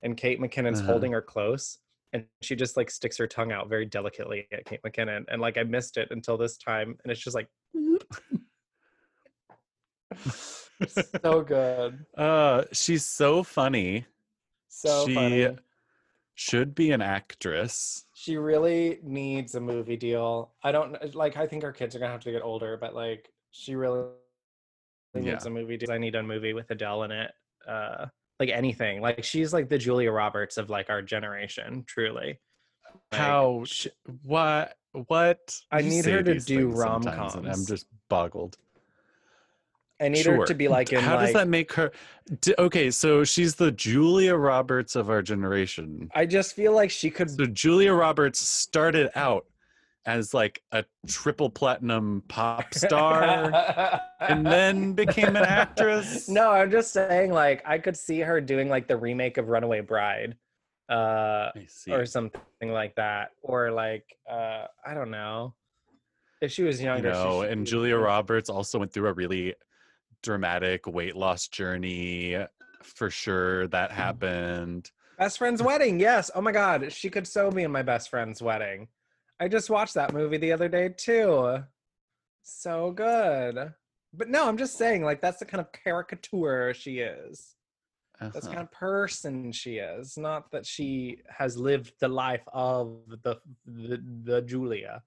and 0.02 0.16
Kate 0.16 0.40
McKinnon's 0.40 0.80
Uh-huh. 0.80 0.92
holding 0.92 1.12
her 1.12 1.22
close, 1.22 1.78
and 2.12 2.24
she 2.42 2.56
just 2.56 2.76
like 2.76 2.90
sticks 2.90 3.16
her 3.18 3.26
tongue 3.26 3.52
out 3.52 3.68
very 3.68 3.84
delicately 3.86 4.48
at 4.52 4.64
Kate 4.64 4.80
McKinnon, 4.86 5.24
and 5.28 5.40
like 5.40 5.58
I 5.58 5.62
missed 5.62 5.96
it 5.96 6.08
until 6.10 6.36
this 6.36 6.56
time, 6.56 6.96
and 7.04 7.12
it's 7.12 7.20
just 7.20 7.36
like 7.36 7.48
so 11.22 11.42
good, 11.42 12.06
uh, 12.16 12.64
she's 12.72 13.04
so 13.04 13.42
funny. 13.42 14.06
So 14.76 15.06
She- 15.06 15.14
funny. 15.14 15.56
Should 16.38 16.74
be 16.74 16.90
an 16.90 17.00
actress. 17.00 18.04
She 18.12 18.36
really 18.36 18.98
needs 19.02 19.54
a 19.54 19.60
movie 19.60 19.96
deal. 19.96 20.52
I 20.62 20.70
don't 20.70 21.14
like. 21.14 21.38
I 21.38 21.46
think 21.46 21.64
our 21.64 21.72
kids 21.72 21.96
are 21.96 21.98
gonna 21.98 22.12
have 22.12 22.20
to 22.24 22.30
get 22.30 22.42
older, 22.42 22.76
but 22.76 22.94
like, 22.94 23.32
she 23.52 23.74
really 23.74 24.10
needs 25.14 25.26
Yeah. 25.44 25.46
a 25.46 25.50
movie 25.50 25.78
deal. 25.78 25.90
I 25.90 25.96
need 25.96 26.14
a 26.14 26.22
movie 26.22 26.52
with 26.52 26.70
Adele 26.70 27.04
in 27.04 27.10
it. 27.10 27.32
Uh, 27.66 28.06
like 28.38 28.50
anything. 28.50 29.00
Like 29.00 29.24
she's 29.24 29.54
like 29.54 29.70
the 29.70 29.78
Julia 29.78 30.12
Roberts 30.12 30.58
of 30.58 30.68
like 30.68 30.90
our 30.90 31.00
generation. 31.00 31.84
Truly. 31.86 32.38
Like, 33.12 33.18
How? 33.20 33.64
sh- 33.64 33.86
What? 34.24 34.76
What? 34.92 35.58
I 35.72 35.80
need 35.80 36.04
her 36.04 36.22
to 36.22 36.38
do 36.38 36.70
sometimes, 36.76 37.34
and 37.34 37.48
I'm 37.48 37.64
just 37.64 37.86
boggled. 38.10 38.58
I 40.00 40.08
need 40.08 40.26
her 40.26 40.44
to 40.44 40.54
be 40.54 40.68
like 40.68 40.92
in 40.92 41.00
How 41.00 41.16
like. 41.16 41.26
does 41.26 41.34
that 41.34 41.48
make 41.48 41.72
her? 41.72 41.90
D- 42.40 42.54
okay, 42.58 42.90
so 42.90 43.24
she's 43.24 43.54
the 43.54 43.72
Julia 43.72 44.34
Roberts 44.34 44.94
of 44.94 45.08
our 45.08 45.22
generation. 45.22 46.10
I 46.14 46.26
just 46.26 46.54
feel 46.54 46.72
like 46.72 46.90
she 46.90 47.10
could. 47.10 47.30
So 47.30 47.46
Julia 47.46 47.92
Roberts 47.94 48.40
started 48.40 49.10
out 49.14 49.46
as 50.04 50.32
like 50.34 50.62
a 50.72 50.84
triple 51.08 51.50
platinum 51.50 52.22
pop 52.28 52.72
star 52.74 54.02
and 54.20 54.46
then 54.46 54.92
became 54.92 55.34
an 55.34 55.44
actress. 55.44 56.28
No, 56.36 56.50
I'm 56.50 56.70
just 56.70 56.92
saying 56.92 57.32
like 57.32 57.62
I 57.66 57.78
could 57.78 57.96
see 57.96 58.20
her 58.20 58.40
doing 58.40 58.68
like 58.68 58.86
the 58.88 58.96
remake 58.96 59.38
of 59.38 59.48
Runaway 59.48 59.80
Bride. 59.80 60.36
Uh 60.88 61.50
or 61.90 62.06
something 62.06 62.40
like 62.70 62.94
that 62.94 63.30
or 63.42 63.72
like 63.72 64.04
uh 64.30 64.66
i 64.86 64.94
don't 64.94 65.10
know 65.10 65.52
if 66.40 66.52
she 66.52 66.62
was 66.62 66.80
you 66.80 66.86
younger 66.86 67.12
she 67.12 67.18
know, 67.18 67.40
and 67.40 67.66
Julia 67.66 67.96
Roberts 67.96 68.48
also 68.48 68.78
went 68.78 68.92
through 68.92 69.08
a 69.08 69.12
really 69.12 69.54
dramatic 70.22 70.86
weight 70.86 71.16
loss 71.16 71.48
journey 71.48 72.36
for 72.82 73.10
sure. 73.10 73.66
That 73.68 73.90
Mm. 73.90 73.94
happened. 73.94 74.90
Best 75.18 75.38
friend's 75.38 75.62
wedding. 75.62 75.98
Yes. 75.98 76.30
Oh 76.34 76.40
my 76.42 76.52
god, 76.52 76.92
she 76.92 77.08
could 77.10 77.26
so 77.26 77.50
be 77.50 77.62
in 77.62 77.72
my 77.72 77.82
best 77.82 78.10
friend's 78.10 78.42
wedding. 78.42 78.88
I 79.40 79.48
just 79.48 79.70
watched 79.70 79.94
that 79.94 80.12
movie 80.12 80.36
the 80.38 80.52
other 80.52 80.68
day 80.68 80.88
too. 80.90 81.64
So 82.42 82.90
good. 82.92 83.74
But 84.12 84.28
no, 84.28 84.46
I'm 84.48 84.56
just 84.56 84.76
saying, 84.78 85.04
like, 85.04 85.20
that's 85.20 85.38
the 85.38 85.44
kind 85.44 85.60
of 85.60 85.72
caricature 85.72 86.72
she 86.74 87.00
is. 87.00 87.54
That's 88.20 88.32
the 88.34 88.38
Uh-huh. 88.46 88.54
kind 88.54 88.60
of 88.66 88.72
person 88.72 89.52
she 89.52 89.76
is. 89.78 90.16
Not 90.16 90.50
that 90.52 90.64
she 90.64 91.22
has 91.28 91.56
lived 91.58 91.92
the 92.00 92.08
life 92.08 92.44
of 92.52 93.02
the 93.22 93.36
the, 93.66 94.02
the 94.24 94.42
Julia, 94.42 95.02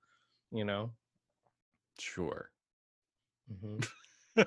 you 0.52 0.64
know. 0.66 0.92
Sure. 1.98 2.52
Mhm. 3.52 3.88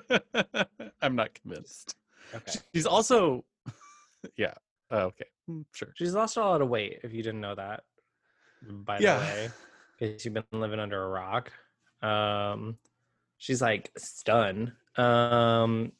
I'm 1.01 1.15
not 1.15 1.33
convinced. 1.33 1.95
Okay. 2.33 2.51
She's 2.73 2.85
also, 2.85 3.45
yeah. 4.37 4.53
Oh, 4.91 4.99
okay. 5.07 5.25
Mm, 5.49 5.65
Sure. 5.73 5.89
She's 5.95 6.13
lost 6.13 6.37
a 6.37 6.41
lot 6.41 6.61
of 6.61 6.69
weight. 6.69 6.99
If 7.03 7.13
you 7.13 7.23
didn't 7.23 7.41
know 7.41 7.55
that, 7.55 7.83
by 8.61 8.99
Yeah. 8.99 9.15
the 9.19 9.25
way, 9.25 9.49
because 9.99 10.25
you've 10.25 10.33
been 10.33 10.43
living 10.51 10.79
under 10.79 11.03
a 11.03 11.07
rock. 11.09 11.51
Um, 12.01 12.77
she's 13.37 13.61
like 13.61 13.91
stunned. 13.97 14.71
Um, 14.97 15.91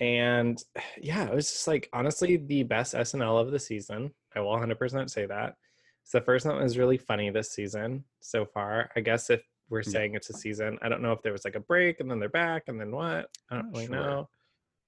and 0.00 0.62
yeah, 1.00 1.26
it 1.28 1.34
was 1.34 1.46
just 1.50 1.66
like 1.68 1.88
honestly 1.92 2.36
the 2.36 2.62
best 2.62 2.94
SNL 2.94 3.40
of 3.40 3.50
the 3.50 3.58
season. 3.58 4.12
I 4.34 4.40
will 4.40 4.52
100% 4.56 5.10
say 5.10 5.26
that. 5.26 5.56
It's 6.02 6.12
the 6.12 6.20
first 6.20 6.46
one 6.46 6.56
that 6.56 6.62
was 6.62 6.78
really 6.78 6.96
funny 6.98 7.30
this 7.30 7.50
season 7.50 8.04
so 8.20 8.44
far. 8.46 8.90
I 8.96 9.00
guess 9.00 9.30
if 9.30 9.42
we're 9.70 9.82
saying 9.82 10.14
it's 10.14 10.30
a 10.30 10.34
season, 10.34 10.78
I 10.82 10.88
don't 10.88 11.02
know 11.02 11.12
if 11.12 11.22
there 11.22 11.32
was 11.32 11.44
like 11.44 11.54
a 11.54 11.60
break 11.60 12.00
and 12.00 12.10
then 12.10 12.18
they're 12.18 12.28
back 12.28 12.64
and 12.68 12.80
then 12.80 12.90
what. 12.90 13.30
I 13.50 13.56
don't 13.56 13.70
really 13.72 13.86
sure. 13.86 14.26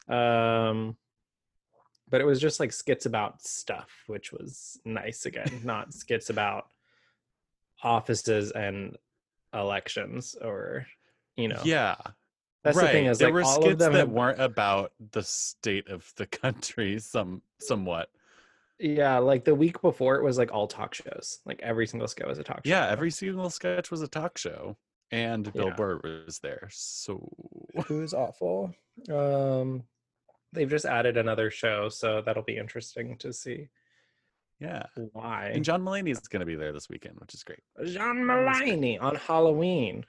know. 0.09 0.15
Um, 0.17 0.97
but 2.09 2.21
it 2.21 2.25
was 2.25 2.41
just 2.41 2.61
like 2.61 2.73
skits 2.73 3.07
about 3.07 3.43
stuff, 3.43 3.91
which 4.07 4.33
was 4.33 4.81
nice 4.85 5.27
again, 5.27 5.61
not 5.65 5.95
skits 5.95 6.31
about 6.31 6.69
offices 7.83 8.51
and 8.51 8.97
elections 9.55 10.37
or 10.41 10.87
you 11.37 11.49
know. 11.49 11.61
Yeah. 11.65 11.97
That's 12.63 12.77
right. 12.77 12.87
the 12.87 12.93
thing 12.93 13.07
is 13.07 13.19
there 13.19 13.29
like 13.29 13.35
were 13.35 13.43
all 13.43 13.63
skits 13.63 13.73
of 13.73 13.79
them 13.79 13.93
that 13.95 14.01
have, 14.01 14.11
weren't 14.11 14.41
about 14.41 14.93
the 15.13 15.23
state 15.23 15.89
of 15.89 16.13
the 16.17 16.27
country. 16.27 16.99
Some, 16.99 17.43
somewhat. 17.59 18.11
Yeah, 18.81 19.19
like 19.19 19.45
the 19.45 19.55
week 19.55 19.81
before 19.83 20.17
it 20.17 20.25
was 20.25 20.39
like 20.39 20.53
all 20.53 20.67
talk 20.67 20.95
shows. 20.95 21.41
Like 21.45 21.61
every 21.63 21.87
single 21.87 22.09
skit 22.09 22.27
was 22.27 22.39
a 22.39 22.43
talk 22.43 22.65
show. 22.65 22.71
Yeah. 22.71 22.89
Every 22.89 23.11
single 23.11 23.51
sketch 23.51 23.91
was 23.91 24.01
a 24.01 24.09
talk 24.09 24.39
show, 24.39 24.77
and 25.11 25.53
Bill 25.53 25.69
Yeah. 25.69 25.75
Burr 25.75 26.01
was 26.03 26.39
there. 26.41 26.69
So 26.73 27.29
it 27.75 27.91
was 27.91 28.15
awful. 28.15 28.75
Um 29.11 29.85
they've 30.53 30.71
just 30.71 30.87
added 30.87 31.17
another 31.17 31.51
show, 31.51 31.89
so 31.89 32.23
that'll 32.23 32.43
be 32.43 32.57
interesting 32.57 33.17
to 33.19 33.33
see 33.33 33.69
yeah. 34.59 34.85
why. 35.13 35.53
And 35.55 35.65
John 35.65 35.83
Mulaney 35.83 36.11
is 36.11 36.21
going 36.21 36.41
to 36.41 36.47
be 36.47 36.55
there 36.55 36.73
this 36.73 36.89
weekend, 36.89 37.19
which 37.19 37.33
is 37.35 37.43
great. 37.43 37.61
John. 37.87 38.19
Mulaney 38.19 39.01
on 39.01 39.15
Halloween. 39.15 40.05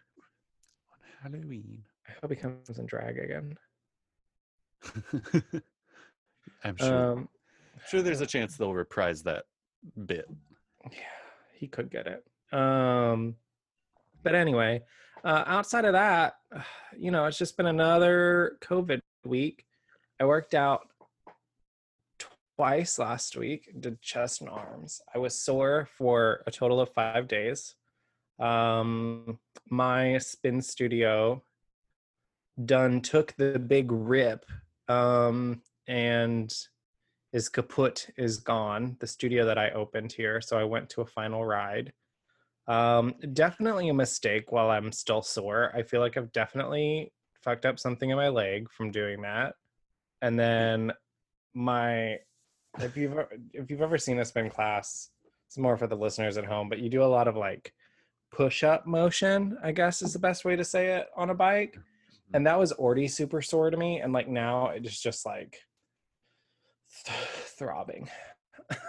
On 1.23 1.31
Halloween. 1.31 1.83
I 2.07 2.11
hope 2.21 2.31
he 2.31 2.35
comes 2.35 2.77
in 2.77 2.85
drag 2.85 3.17
again. 3.17 3.57
I'm 6.63 6.77
sure. 6.77 7.11
Um 7.13 7.29
sure, 7.89 8.01
there's 8.01 8.21
a 8.21 8.25
chance 8.25 8.57
they'll 8.57 8.73
reprise 8.73 9.23
that 9.23 9.45
bit. 10.05 10.25
yeah, 10.91 10.97
he 11.53 11.67
could 11.67 11.89
get 11.89 12.07
it. 12.07 12.57
Um, 12.57 13.35
but 14.23 14.35
anyway, 14.35 14.81
uh, 15.23 15.43
outside 15.45 15.85
of 15.85 15.93
that, 15.93 16.35
you 16.97 17.11
know, 17.11 17.25
it's 17.25 17.37
just 17.37 17.57
been 17.57 17.67
another 17.67 18.57
COVID 18.61 19.01
week. 19.25 19.65
I 20.19 20.25
worked 20.25 20.53
out 20.53 20.87
twice 22.55 22.99
last 22.99 23.35
week, 23.35 23.69
did 23.79 24.01
chest 24.01 24.41
and 24.41 24.49
arms. 24.49 25.01
I 25.13 25.17
was 25.17 25.39
sore 25.39 25.87
for 25.97 26.43
a 26.45 26.51
total 26.51 26.79
of 26.79 26.93
five 26.93 27.27
days. 27.27 27.75
Um, 28.39 29.39
my 29.69 30.17
spin 30.17 30.61
studio 30.61 31.43
done 32.63 33.01
took 33.01 33.33
the 33.37 33.57
big 33.59 33.91
rip 33.91 34.45
um, 34.87 35.61
and 35.87 36.53
is 37.33 37.49
kaput 37.49 38.07
is 38.17 38.37
gone 38.37 38.97
the 38.99 39.07
studio 39.07 39.45
that 39.45 39.57
i 39.57 39.69
opened 39.71 40.11
here 40.11 40.41
so 40.41 40.57
i 40.57 40.63
went 40.63 40.89
to 40.89 41.01
a 41.01 41.05
final 41.05 41.45
ride. 41.45 41.93
Um 42.67 43.15
definitely 43.33 43.89
a 43.89 43.93
mistake 43.93 44.51
while 44.51 44.69
i'm 44.69 44.91
still 44.91 45.21
sore. 45.21 45.71
I 45.75 45.83
feel 45.83 46.01
like 46.01 46.17
i've 46.17 46.31
definitely 46.31 47.11
fucked 47.41 47.65
up 47.65 47.79
something 47.79 48.09
in 48.09 48.17
my 48.17 48.29
leg 48.29 48.69
from 48.71 48.91
doing 48.91 49.21
that. 49.23 49.55
And 50.21 50.37
then 50.37 50.91
my 51.53 52.19
if 52.79 52.95
you've 52.95 53.11
ever- 53.13 53.29
if 53.53 53.69
you've 53.69 53.81
ever 53.81 53.97
seen 53.97 54.19
a 54.19 54.25
spin 54.25 54.49
class 54.49 55.09
it's 55.47 55.57
more 55.57 55.75
for 55.75 55.87
the 55.87 55.95
listeners 55.95 56.37
at 56.37 56.45
home 56.45 56.69
but 56.69 56.79
you 56.79 56.89
do 56.89 57.03
a 57.03 57.13
lot 57.17 57.27
of 57.27 57.35
like 57.35 57.73
push 58.31 58.63
up 58.63 58.85
motion 58.85 59.57
i 59.61 59.71
guess 59.71 60.01
is 60.01 60.13
the 60.13 60.19
best 60.19 60.45
way 60.45 60.55
to 60.55 60.63
say 60.63 60.95
it 60.95 61.07
on 61.15 61.29
a 61.31 61.35
bike. 61.35 61.77
And 62.33 62.47
that 62.47 62.57
was 62.57 62.71
already 62.71 63.09
super 63.09 63.41
sore 63.41 63.69
to 63.69 63.75
me 63.75 63.99
and 63.99 64.13
like 64.13 64.29
now 64.29 64.67
it's 64.69 65.01
just 65.01 65.25
like 65.25 65.59
throbbing 66.91 68.09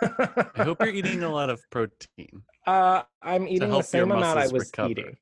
I 0.00 0.62
hope 0.62 0.80
you're 0.82 0.92
eating 0.92 1.22
a 1.22 1.30
lot 1.38 1.50
of 1.50 1.68
protein. 1.70 2.42
uh 2.66 3.02
i'm 3.22 3.48
eating 3.48 3.70
the 3.70 3.82
same 3.82 4.10
amount 4.10 4.38
i 4.38 4.46
was 4.46 4.70
recover. 4.70 4.88
eating 4.90 5.16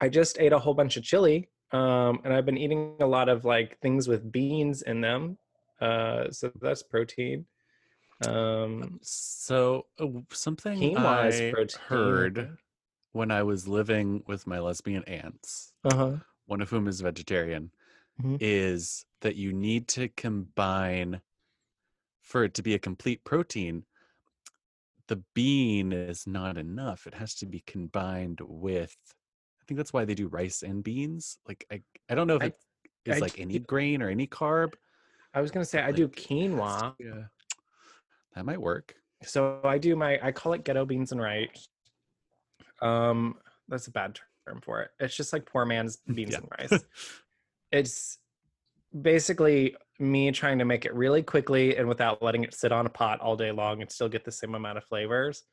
i 0.00 0.08
just 0.08 0.38
ate 0.40 0.52
a 0.52 0.58
whole 0.58 0.74
bunch 0.74 0.96
of 0.96 1.02
chili 1.02 1.48
um 1.72 2.20
and 2.24 2.32
i've 2.32 2.46
been 2.46 2.58
eating 2.58 2.96
a 3.00 3.06
lot 3.06 3.28
of 3.28 3.44
like 3.44 3.78
things 3.80 4.08
with 4.08 4.30
beans 4.32 4.82
in 4.82 5.00
them 5.00 5.38
uh 5.80 6.30
so 6.30 6.50
that's 6.60 6.82
protein 6.82 7.44
um 8.26 8.98
So 9.02 9.86
uh, 9.98 10.06
something 10.30 10.96
I 10.96 11.50
protein. 11.52 11.78
heard 11.88 12.58
when 13.12 13.30
I 13.30 13.42
was 13.42 13.68
living 13.68 14.22
with 14.26 14.46
my 14.46 14.58
lesbian 14.58 15.04
aunts, 15.04 15.72
uh-huh 15.84 16.16
one 16.46 16.60
of 16.60 16.68
whom 16.70 16.86
is 16.88 17.00
vegetarian, 17.00 17.70
Mhm. 18.22 18.36
is 18.40 19.06
that 19.20 19.36
you 19.36 19.52
need 19.52 19.88
to 19.88 20.08
combine 20.08 21.20
for 22.24 22.42
it 22.42 22.54
to 22.54 22.62
be 22.62 22.74
a 22.74 22.78
complete 22.78 23.22
protein. 23.24 23.84
The 25.08 25.22
bean 25.34 25.92
is 25.92 26.26
not 26.26 26.56
enough. 26.58 27.06
It 27.06 27.14
has 27.14 27.34
to 27.36 27.46
be 27.46 27.62
combined 27.66 28.40
with. 28.42 28.96
I 29.60 29.64
think 29.68 29.76
that's 29.76 29.92
why 29.92 30.04
they 30.04 30.14
do 30.14 30.26
rice 30.28 30.62
and 30.62 30.82
beans. 30.82 31.38
Like 31.46 31.64
I, 31.70 31.82
I 32.10 32.14
don't 32.16 32.26
know 32.26 32.36
if 32.36 32.42
I- 32.42 32.46
it 32.46 32.56
is 33.04 33.16
I 33.16 33.20
like 33.20 33.38
any 33.38 33.58
grain 33.60 34.00
or 34.02 34.08
any 34.08 34.26
carb. 34.26 34.74
i 35.34 35.40
was 35.42 35.50
gonna 35.50 35.64
say 35.64 35.80
i 35.82 35.92
do 35.92 36.04
Like, 36.04 36.16
to 36.16 36.22
quinoa 36.22 36.94
Yeah, 36.98 37.24
that 38.34 38.44
might 38.46 38.60
work. 38.60 38.94
so 39.22 39.60
i 39.64 39.76
do 39.76 39.94
my 39.94 40.18
i 40.22 40.32
call 40.32 40.54
it 40.54 40.64
ghetto 40.64 40.86
beans 40.86 41.12
and 41.12 41.20
rice 41.20 41.68
um 42.80 43.36
that's 43.68 43.86
a 43.88 43.90
bad 43.90 44.18
term 44.46 44.60
for 44.62 44.80
it 44.82 44.90
it's 45.00 45.14
just 45.16 45.32
like 45.34 45.44
poor 45.44 45.64
man's 45.66 45.98
beans 46.14 46.30
Yeah. 46.32 46.38
and 46.38 46.48
rice 46.58 46.84
it's 47.72 48.18
basically 48.98 49.76
me 49.98 50.32
trying 50.32 50.58
to 50.58 50.64
make 50.64 50.84
it 50.84 50.94
really 50.94 51.22
quickly 51.22 51.76
and 51.76 51.86
without 51.86 52.20
letting 52.22 52.42
it 52.42 52.52
sit 52.52 52.72
on 52.72 52.84
a 52.86 52.90
pot 52.90 53.20
all 53.20 53.36
day 53.36 53.52
long 53.52 53.80
and 53.80 53.90
still 53.90 54.08
get 54.08 54.24
the 54.24 54.32
same 54.32 54.54
amount 54.54 54.76
of 54.76 54.84
flavors. 54.84 55.44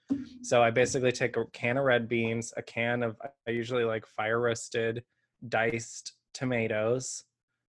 So 0.41 0.63
i 0.63 0.71
basically 0.71 1.12
take 1.12 1.38
a 1.38 1.45
can 1.53 1.77
of 1.77 1.83
red 1.86 2.07
beans 2.07 2.53
a 2.57 2.62
can 2.63 3.03
of 3.03 3.17
i 3.48 3.51
usually 3.51 3.83
like 3.83 4.05
fire 4.07 4.39
roasted 4.39 5.03
diced 5.48 6.13
tomatoes 6.33 7.24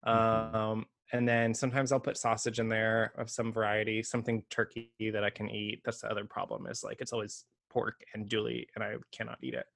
Mhm. 0.06 0.54
um 0.54 0.86
and 1.12 1.28
then 1.28 1.54
sometimes 1.54 1.92
i'll 1.92 2.00
put 2.00 2.16
sausage 2.16 2.58
in 2.58 2.68
there 2.68 3.12
of 3.16 3.28
some 3.30 3.52
variety 3.52 4.02
something 4.02 4.42
turkey 4.50 4.90
that 5.12 5.22
i 5.24 5.30
can 5.30 5.48
eat. 5.50 5.80
That's 5.84 6.00
the 6.00 6.10
other 6.10 6.24
problem 6.24 6.66
is 6.66 6.82
like 6.84 7.00
it's 7.00 7.12
always 7.12 7.44
pork 7.70 8.02
andouille 8.16 8.66
and 8.74 8.84
i 8.84 8.94
cannot 9.10 9.38
eat 9.42 9.54
it. 9.54 9.66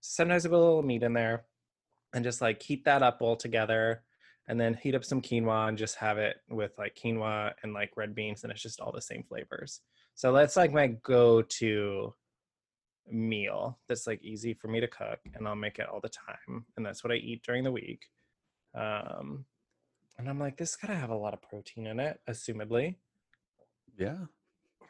Sometimes 0.00 0.44
i 0.44 0.48
put 0.50 0.56
a 0.56 0.58
little 0.58 0.82
meat 0.82 1.02
in 1.02 1.12
there 1.14 1.44
and 2.12 2.22
just 2.24 2.40
like 2.40 2.62
heat 2.62 2.84
that 2.84 3.02
up 3.02 3.22
all 3.22 3.36
together 3.36 4.02
and 4.48 4.60
then 4.60 4.74
heat 4.74 4.94
up 4.94 5.04
some 5.04 5.22
quinoa 5.22 5.68
and 5.68 5.78
just 5.78 5.96
have 5.96 6.18
it 6.18 6.36
with 6.50 6.72
like 6.78 6.96
quinoa 7.02 7.52
and 7.62 7.72
like 7.72 7.90
red 7.96 8.14
beans 8.14 8.42
and 8.42 8.52
it's 8.52 8.62
just 8.62 8.80
all 8.80 8.92
the 8.92 9.00
same 9.00 9.22
flavors. 9.22 9.80
So 10.14 10.32
that's 10.32 10.56
like 10.56 10.72
my 10.72 10.88
go-to 10.88 12.14
meal 13.10 13.78
that's 13.88 14.06
like 14.06 14.22
easy 14.22 14.54
for 14.54 14.68
me 14.68 14.80
to 14.80 14.88
cook 14.88 15.18
and 15.34 15.46
i'll 15.46 15.54
make 15.54 15.78
it 15.78 15.86
all 15.86 16.00
the 16.00 16.08
time 16.08 16.64
and 16.76 16.86
that's 16.86 17.04
what 17.04 17.12
i 17.12 17.16
eat 17.16 17.42
during 17.44 17.64
the 17.64 17.72
week. 17.72 18.06
Um 18.74 19.44
and 20.18 20.28
i'm 20.28 20.38
like 20.38 20.56
this 20.56 20.76
gotta 20.76 20.94
have 20.94 21.10
a 21.10 21.16
lot 21.16 21.34
of 21.34 21.42
protein 21.42 21.86
in 21.86 22.00
it 22.00 22.20
assumedly. 22.28 22.96
Yeah, 23.98 24.16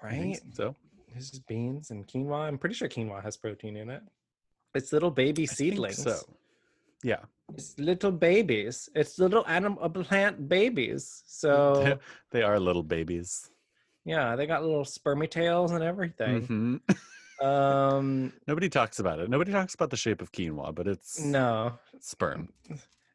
right? 0.03 0.39
so. 0.53 0.75
this 1.15 1.33
is 1.33 1.41
beans 1.41 1.91
and 1.91 2.07
quinoa. 2.07 2.47
I'm 2.47 2.59
pretty 2.59 2.75
sure 2.75 2.89
quinoa 2.89 3.23
has 3.23 3.37
protein 3.37 3.77
in 3.77 3.91
it. 3.91 4.03
It's 4.75 4.93
little 4.93 5.11
baby 5.11 5.43
I 5.43 5.47
seedlings. 5.47 6.03
So, 6.03 6.19
yeah. 7.05 7.23
it's 7.57 7.79
little 7.79 8.11
babies 8.11 8.89
it's 9.01 9.19
little 9.25 9.45
animal 9.47 9.89
plant 9.91 10.49
babies 10.49 11.23
so 11.27 11.53
they 12.33 12.43
are 12.43 12.59
little 12.59 12.83
babies. 12.97 13.51
yeah 14.05 14.35
they 14.37 14.47
got 14.47 14.63
little 14.63 14.85
spermy 14.97 15.29
tails 15.31 15.71
and 15.73 15.83
everything 15.85 16.37
Mhm. 16.49 17.45
um 17.45 18.33
Nobody 18.51 18.69
talks 18.69 18.99
about 19.01 19.19
it. 19.21 19.29
Nobody 19.29 19.53
talks 19.53 19.75
about 19.75 19.91
the 19.91 19.97
shape 20.05 20.21
of 20.23 20.31
quinoa, 20.33 20.75
but 20.75 20.87
it's 20.87 21.21
no 21.21 21.73
sperm. 22.01 22.49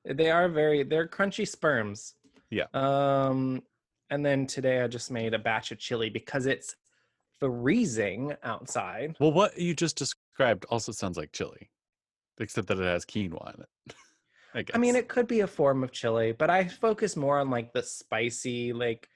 they 0.05 0.29
are 0.37 0.47
very 0.61 0.83
they're 0.83 1.07
crunchy 1.07 1.47
sperms 1.47 2.15
Yeah. 2.59 2.67
um 2.73 3.63
And 4.11 4.21
then 4.27 4.45
today 4.55 4.77
I 4.83 4.87
just 4.87 5.09
made 5.11 5.33
a 5.33 5.39
batch 5.49 5.71
of 5.73 5.77
chili 5.79 6.09
because 6.19 6.45
it's 6.53 6.75
freezing 7.39 8.33
outside. 8.43 9.15
Well, 9.19 9.31
what 9.31 9.57
you 9.57 9.73
just 9.73 9.97
described 9.97 10.65
also 10.69 10.91
sounds 10.91 11.17
like 11.17 11.31
chili, 11.31 11.69
except 12.39 12.67
that 12.67 12.79
it 12.79 12.83
has 12.83 13.05
quinoa 13.05 13.55
in 13.55 13.61
it. 13.61 13.69
I 14.53 14.61
guess. 14.63 14.75
I 14.75 14.79
mean, 14.79 14.95
it 14.95 15.07
could 15.07 15.27
be 15.27 15.41
a 15.41 15.47
form 15.47 15.83
of 15.83 15.91
chili, 15.91 16.31
but 16.31 16.49
I 16.49 16.67
focus 16.67 17.15
more 17.15 17.39
on 17.39 17.49
like 17.49 17.71
the 17.71 17.83
spicy, 17.83 18.73
like 18.73 19.07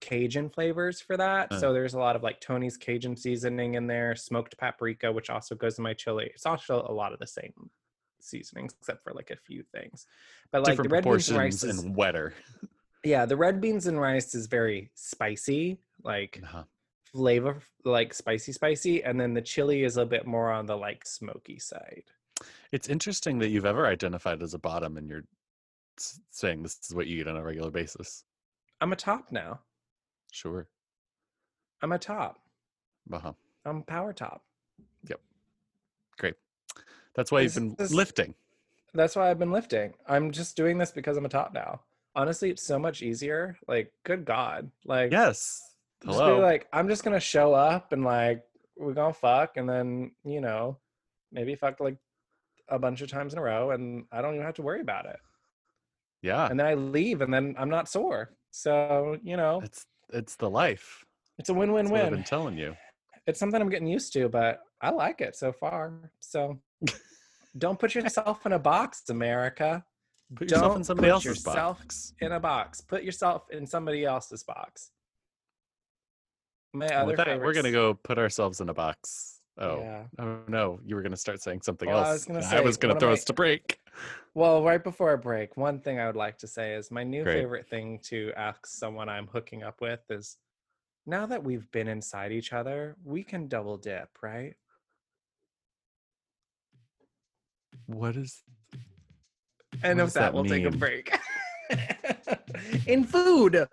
Cajun 0.00 0.48
flavors 0.48 1.00
for 1.00 1.16
that. 1.16 1.52
Uh. 1.52 1.58
So 1.58 1.72
there's 1.72 1.94
a 1.94 1.98
lot 1.98 2.16
of 2.16 2.22
like 2.22 2.40
Tony's 2.40 2.76
Cajun 2.76 3.16
seasoning 3.16 3.74
in 3.74 3.86
there, 3.86 4.16
smoked 4.16 4.56
paprika, 4.58 5.12
which 5.12 5.30
also 5.30 5.54
goes 5.54 5.78
in 5.78 5.84
my 5.84 5.92
chili. 5.94 6.30
It's 6.34 6.46
also 6.46 6.86
a 6.88 6.92
lot 6.92 7.12
of 7.12 7.18
the 7.18 7.26
same 7.26 7.70
seasonings, 8.20 8.74
except 8.80 9.02
for 9.04 9.12
like 9.12 9.30
a 9.30 9.36
few 9.36 9.62
things. 9.74 10.06
But 10.50 10.62
like 10.62 10.72
different 10.72 10.90
the 10.90 10.94
red 10.94 11.04
beans 11.04 11.28
and 11.28 11.38
rice 11.38 11.62
is, 11.64 11.78
and 11.78 11.96
wetter. 11.96 12.34
yeah, 13.04 13.26
the 13.26 13.36
red 13.36 13.60
beans 13.60 13.86
and 13.86 14.00
rice 14.00 14.34
is 14.34 14.46
very 14.46 14.90
spicy, 14.94 15.78
like 16.02 16.40
Uh-huh. 16.42 16.64
flavor, 17.12 17.62
like 17.84 18.14
spicy, 18.14 18.52
spicy, 18.52 19.04
and 19.04 19.20
then 19.20 19.34
the 19.34 19.42
chili 19.42 19.84
is 19.84 19.98
a 19.98 20.06
bit 20.06 20.26
more 20.26 20.50
on 20.50 20.66
the 20.66 20.76
like 20.76 21.06
smoky 21.06 21.58
side. 21.58 22.04
It's 22.72 22.88
interesting 22.88 23.38
that 23.40 23.48
you've 23.48 23.66
ever 23.66 23.86
identified 23.86 24.42
as 24.42 24.54
a 24.54 24.58
bottom 24.58 24.96
and 24.96 25.08
you're 25.08 25.24
saying 26.30 26.62
this 26.62 26.78
is 26.88 26.94
what 26.94 27.06
you 27.06 27.20
eat 27.20 27.28
on 27.28 27.36
a 27.36 27.42
regular 27.44 27.70
basis. 27.70 28.24
I'm 28.80 28.92
a 28.92 28.96
top 28.96 29.30
now. 29.30 29.60
Sure. 30.32 30.66
I'm 31.82 31.92
a 31.92 31.98
top. 31.98 32.38
Uh-huh. 33.12 33.32
I'm 33.66 33.82
power 33.82 34.12
top. 34.12 34.42
Yep. 35.08 35.20
Great. 36.18 36.34
That's 37.14 37.30
why 37.30 37.42
you've 37.42 37.54
been 37.54 37.76
is- 37.78 37.94
lifting. 37.94 38.34
That's 38.94 39.16
why 39.16 39.30
I've 39.30 39.38
been 39.38 39.52
lifting. 39.52 39.94
I'm 40.06 40.30
just 40.32 40.54
doing 40.56 40.76
this 40.76 40.90
because 40.90 41.16
I'm 41.16 41.24
a 41.24 41.28
top 41.30 41.54
now. 41.54 41.80
Honestly, 42.14 42.50
it's 42.50 42.62
so 42.62 42.78
much 42.78 43.00
easier. 43.00 43.56
Like, 43.66 43.90
good 44.04 44.24
God. 44.26 44.70
Like, 44.84 45.12
Yes. 45.12 45.62
Hello. 46.04 46.40
like, 46.40 46.68
I'm 46.74 46.88
just 46.88 47.02
gonna 47.04 47.20
show 47.20 47.54
up 47.54 47.92
and 47.92 48.04
like 48.04 48.44
we're 48.76 48.92
gonna 48.92 49.14
fuck 49.14 49.56
and 49.56 49.68
then, 49.68 50.10
you 50.24 50.40
know, 50.42 50.76
maybe 51.30 51.54
fuck 51.54 51.80
like 51.80 51.96
a 52.68 52.78
bunch 52.78 53.00
of 53.02 53.08
times 53.10 53.32
in 53.32 53.38
a 53.38 53.42
row 53.42 53.70
and 53.70 54.04
I 54.12 54.22
don't 54.22 54.34
even 54.34 54.46
have 54.46 54.54
to 54.56 54.62
worry 54.62 54.80
about 54.80 55.06
it. 55.06 55.16
yeah. 56.22 56.46
And 56.48 56.58
then 56.58 56.66
I 56.66 56.74
leave 56.74 57.20
and 57.20 57.32
then 57.32 57.54
I'm 57.58 57.68
not 57.70 57.88
sore. 57.88 58.30
So, 58.50 59.18
you 59.22 59.36
know, 59.36 59.60
It's 59.62 59.86
it's 60.12 60.36
the 60.36 60.48
life. 60.50 61.04
it's 61.38 61.48
a 61.48 61.54
what 61.54 61.64
I've 61.68 61.72
win-win-win. 61.74 62.10
been 62.12 62.24
telling 62.24 62.58
you. 62.58 62.76
It's 63.26 63.38
something 63.38 63.60
I'm 63.60 63.68
getting 63.70 63.86
used 63.88 64.12
to, 64.14 64.28
but 64.28 64.60
I 64.80 64.90
like 64.90 65.20
it 65.20 65.36
so 65.36 65.52
far. 65.52 66.10
So 66.20 66.60
don't 67.58 67.78
put 67.78 67.94
yourself 67.94 68.44
in 68.46 68.52
a 68.52 68.58
box, 68.58 69.08
America. 69.08 69.84
Put 70.34 70.50
yourself 70.50 70.72
in 70.72 70.76
Don't 70.78 70.84
somebody 70.84 71.08
put 71.08 71.12
else's 71.14 71.26
yourself 71.44 71.78
box. 71.78 72.12
in 72.20 72.32
a 72.32 72.40
box. 72.40 72.80
Put 72.80 73.02
yourself 73.04 73.44
in 73.50 73.66
somebody 73.66 74.04
else's 74.04 74.42
box. 74.42 74.90
My 76.72 76.86
other 76.86 77.06
With 77.08 77.16
that, 77.18 77.38
we're 77.40 77.52
gonna 77.52 77.70
go 77.70 77.94
put 77.94 78.18
ourselves 78.18 78.60
in 78.60 78.68
a 78.70 78.74
box. 78.74 79.40
Oh, 79.58 79.78
Yeah. 79.80 80.04
oh 80.18 80.38
no! 80.48 80.80
You 80.84 80.96
were 80.96 81.02
gonna 81.02 81.16
start 81.16 81.42
saying 81.42 81.60
something 81.62 81.88
Well, 81.88 81.98
I 81.98 82.08
else. 82.08 82.12
was 82.12 82.24
gonna 82.24 82.42
say, 82.42 82.56
I 82.58 82.60
was 82.60 82.76
gonna 82.76 82.98
throw 82.98 83.08
my- 83.08 83.14
us 83.14 83.24
to 83.24 83.32
break. 83.32 83.78
Well, 84.34 84.62
right 84.62 84.82
before 84.82 85.12
a 85.12 85.18
break, 85.18 85.58
one 85.58 85.78
thing 85.78 86.00
I 86.00 86.06
would 86.06 86.16
like 86.16 86.38
to 86.38 86.46
say 86.46 86.72
is 86.72 86.90
my 86.90 87.04
new 87.04 87.22
Great. 87.22 87.34
favorite 87.42 87.68
thing 87.68 87.98
to 88.04 88.32
ask 88.34 88.66
someone 88.66 89.10
I'm 89.10 89.26
hooking 89.26 89.62
up 89.62 89.82
with 89.82 90.00
is 90.08 90.38
now 91.04 91.26
that 91.26 91.44
we've 91.44 91.70
been 91.70 91.86
inside 91.86 92.32
each 92.32 92.54
other, 92.54 92.96
we 93.04 93.22
can 93.22 93.46
double 93.46 93.76
dip, 93.76 94.08
right? 94.22 94.54
What 97.84 98.16
is? 98.16 98.42
And 99.82 99.98
What 99.98 100.04
with 100.06 100.14
that, 100.14 100.20
that 100.20 100.32
we'll 100.34 100.44
take 100.46 100.64
a 100.64 100.70
break. 100.70 101.14
in 102.86 103.04
food. 103.04 103.66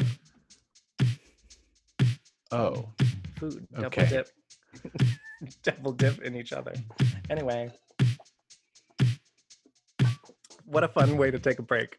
Oh, 2.52 2.90
Food. 3.38 3.66
Double 3.72 3.86
Okay. 3.88 4.10
dip. 4.10 4.28
double 5.64 5.92
dip 5.92 6.22
in 6.22 6.36
each 6.36 6.54
other. 6.54 6.74
Anyway. 7.30 7.72
What 10.66 10.84
a 10.84 10.88
fun 10.88 11.18
way 11.18 11.32
to 11.32 11.40
take 11.40 11.60
a 11.60 11.64
break. 11.64 11.96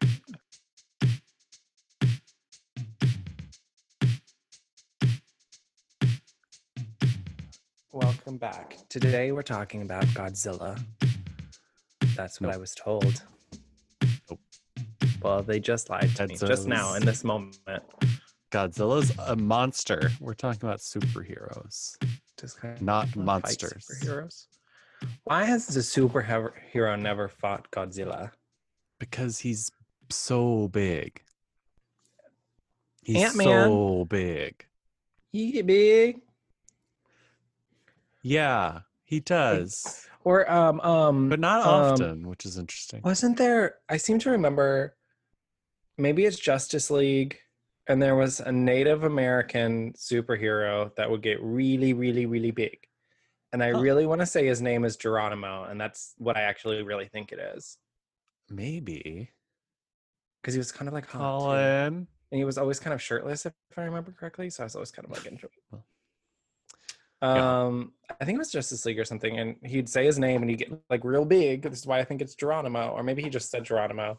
Welcome 7.91 8.37
back. 8.37 8.77
Today 8.87 9.31
we're 9.33 9.41
talking 9.41 9.81
about 9.81 10.05
Godzilla. 10.07 10.81
That's 12.15 12.39
what 12.39 12.53
I 12.53 12.57
was 12.57 12.73
told. 12.73 13.23
Nope. 14.29 14.39
Well, 15.21 15.43
they 15.43 15.59
just 15.59 15.89
lied 15.89 16.15
to 16.15 16.27
me 16.27 16.37
just 16.37 16.67
now 16.67 16.93
in 16.93 17.05
this 17.05 17.23
moment. 17.23 17.59
Godzilla's 18.51 19.11
a 19.27 19.35
monster. 19.35 20.11
We're 20.19 20.33
talking 20.33 20.61
about 20.61 20.79
superheroes, 20.79 21.97
Just 22.41 22.59
kind 22.59 22.75
of 22.75 22.81
not 22.81 23.15
monsters. 23.15 23.87
Superheroes. 23.87 24.47
Why 25.25 25.43
has 25.45 25.67
the 25.67 25.79
superhero 25.81 26.99
never 26.99 27.27
fought 27.27 27.69
Godzilla? 27.69 28.31
Because 28.99 29.39
he's 29.39 29.71
so 30.09 30.67
big. 30.67 31.21
He's 33.03 33.23
Ant-Man. 33.23 33.45
so 33.45 34.05
big. 34.09 34.65
He 35.31 35.51
get 35.51 35.67
big. 35.67 36.21
Yeah, 38.23 38.81
he 39.03 39.19
does, 39.19 40.07
Or 40.23 40.49
um 40.51 40.79
um 40.81 41.29
but 41.29 41.39
not 41.39 41.61
um, 41.61 41.67
often, 41.67 42.27
which 42.27 42.45
is 42.45 42.57
interesting. 42.57 43.01
Wasn't 43.03 43.37
there 43.37 43.75
I 43.87 43.97
seem 43.97 44.17
to 44.19 44.31
remember 44.31 44.95
maybe 45.97 46.25
it's 46.25 46.39
Justice 46.39 46.89
League 46.89 47.39
and 47.91 48.01
there 48.01 48.15
was 48.15 48.39
a 48.39 48.51
Native 48.51 49.03
American 49.03 49.93
superhero 49.93 50.95
that 50.95 51.09
would 51.09 51.21
get 51.21 51.41
really, 51.41 51.93
really, 51.93 52.25
really 52.25 52.51
big. 52.51 52.77
And 53.53 53.61
I 53.61 53.67
really 53.67 54.05
want 54.05 54.21
to 54.21 54.25
say 54.25 54.45
his 54.47 54.61
name 54.61 54.85
is 54.85 54.95
Geronimo, 54.95 55.65
and 55.65 55.79
that's 55.79 56.13
what 56.17 56.37
I 56.37 56.43
actually 56.43 56.81
really 56.83 57.07
think 57.07 57.33
it 57.33 57.39
is. 57.55 57.77
Maybe 58.49 59.29
Because 60.41 60.53
he 60.53 60.57
was 60.57 60.71
kind 60.71 60.87
of 60.87 60.93
like. 60.93 61.07
Colin. 61.07 62.07
and 62.31 62.37
he 62.37 62.45
was 62.45 62.57
always 62.57 62.79
kind 62.79 62.93
of 62.93 63.01
shirtless 63.01 63.45
if 63.45 63.53
i 63.77 63.81
remember 63.83 64.11
correctly 64.17 64.49
so 64.49 64.63
i 64.63 64.65
was 64.65 64.75
always 64.75 64.91
kind 64.91 65.05
of 65.05 65.11
like 65.11 65.25
into 65.25 65.45
it 65.51 65.51
Well, 65.71 65.83
yeah. 67.21 67.61
um 67.65 67.91
i 68.21 68.25
think 68.25 68.35
it 68.37 68.39
was 68.39 68.51
justice 68.51 68.85
league 68.85 68.99
or 68.99 69.05
something 69.05 69.37
and 69.37 69.55
he'd 69.65 69.89
say 69.89 70.05
his 70.05 70.17
name 70.17 70.41
and 70.41 70.49
he'd 70.49 70.59
get 70.59 70.71
like 70.89 71.03
real 71.03 71.25
big 71.25 71.63
this 71.63 71.79
is 71.79 71.85
why 71.87 71.99
i 71.99 72.05
think 72.05 72.21
it's 72.21 72.35
geronimo 72.35 72.89
or 72.95 73.03
maybe 73.03 73.21
he 73.21 73.29
just 73.29 73.49
said 73.51 73.63
geronimo 73.65 74.17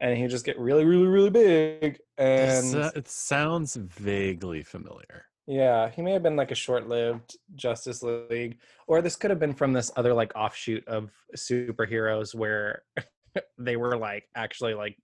and 0.00 0.16
he'd 0.16 0.30
just 0.30 0.44
get 0.44 0.58
really 0.58 0.84
really 0.84 1.06
really 1.06 1.30
big 1.30 1.98
and 2.16 2.74
uh, 2.74 2.90
it 2.94 3.08
sounds 3.08 3.76
vaguely 3.76 4.62
familiar. 4.62 5.24
yeah 5.46 5.88
he 5.88 6.02
may 6.02 6.12
have 6.12 6.22
been 6.22 6.36
like 6.36 6.50
a 6.50 6.54
short-lived 6.54 7.36
justice 7.54 8.02
league 8.02 8.58
or 8.86 9.02
this 9.02 9.16
could 9.16 9.30
have 9.30 9.40
been 9.40 9.54
from 9.54 9.72
this 9.72 9.90
other 9.96 10.14
like 10.14 10.32
offshoot 10.36 10.86
of 10.86 11.10
superheroes 11.36 12.34
where 12.34 12.82
they 13.58 13.76
were 13.76 13.96
like 13.96 14.24
actually 14.34 14.74
like 14.74 14.96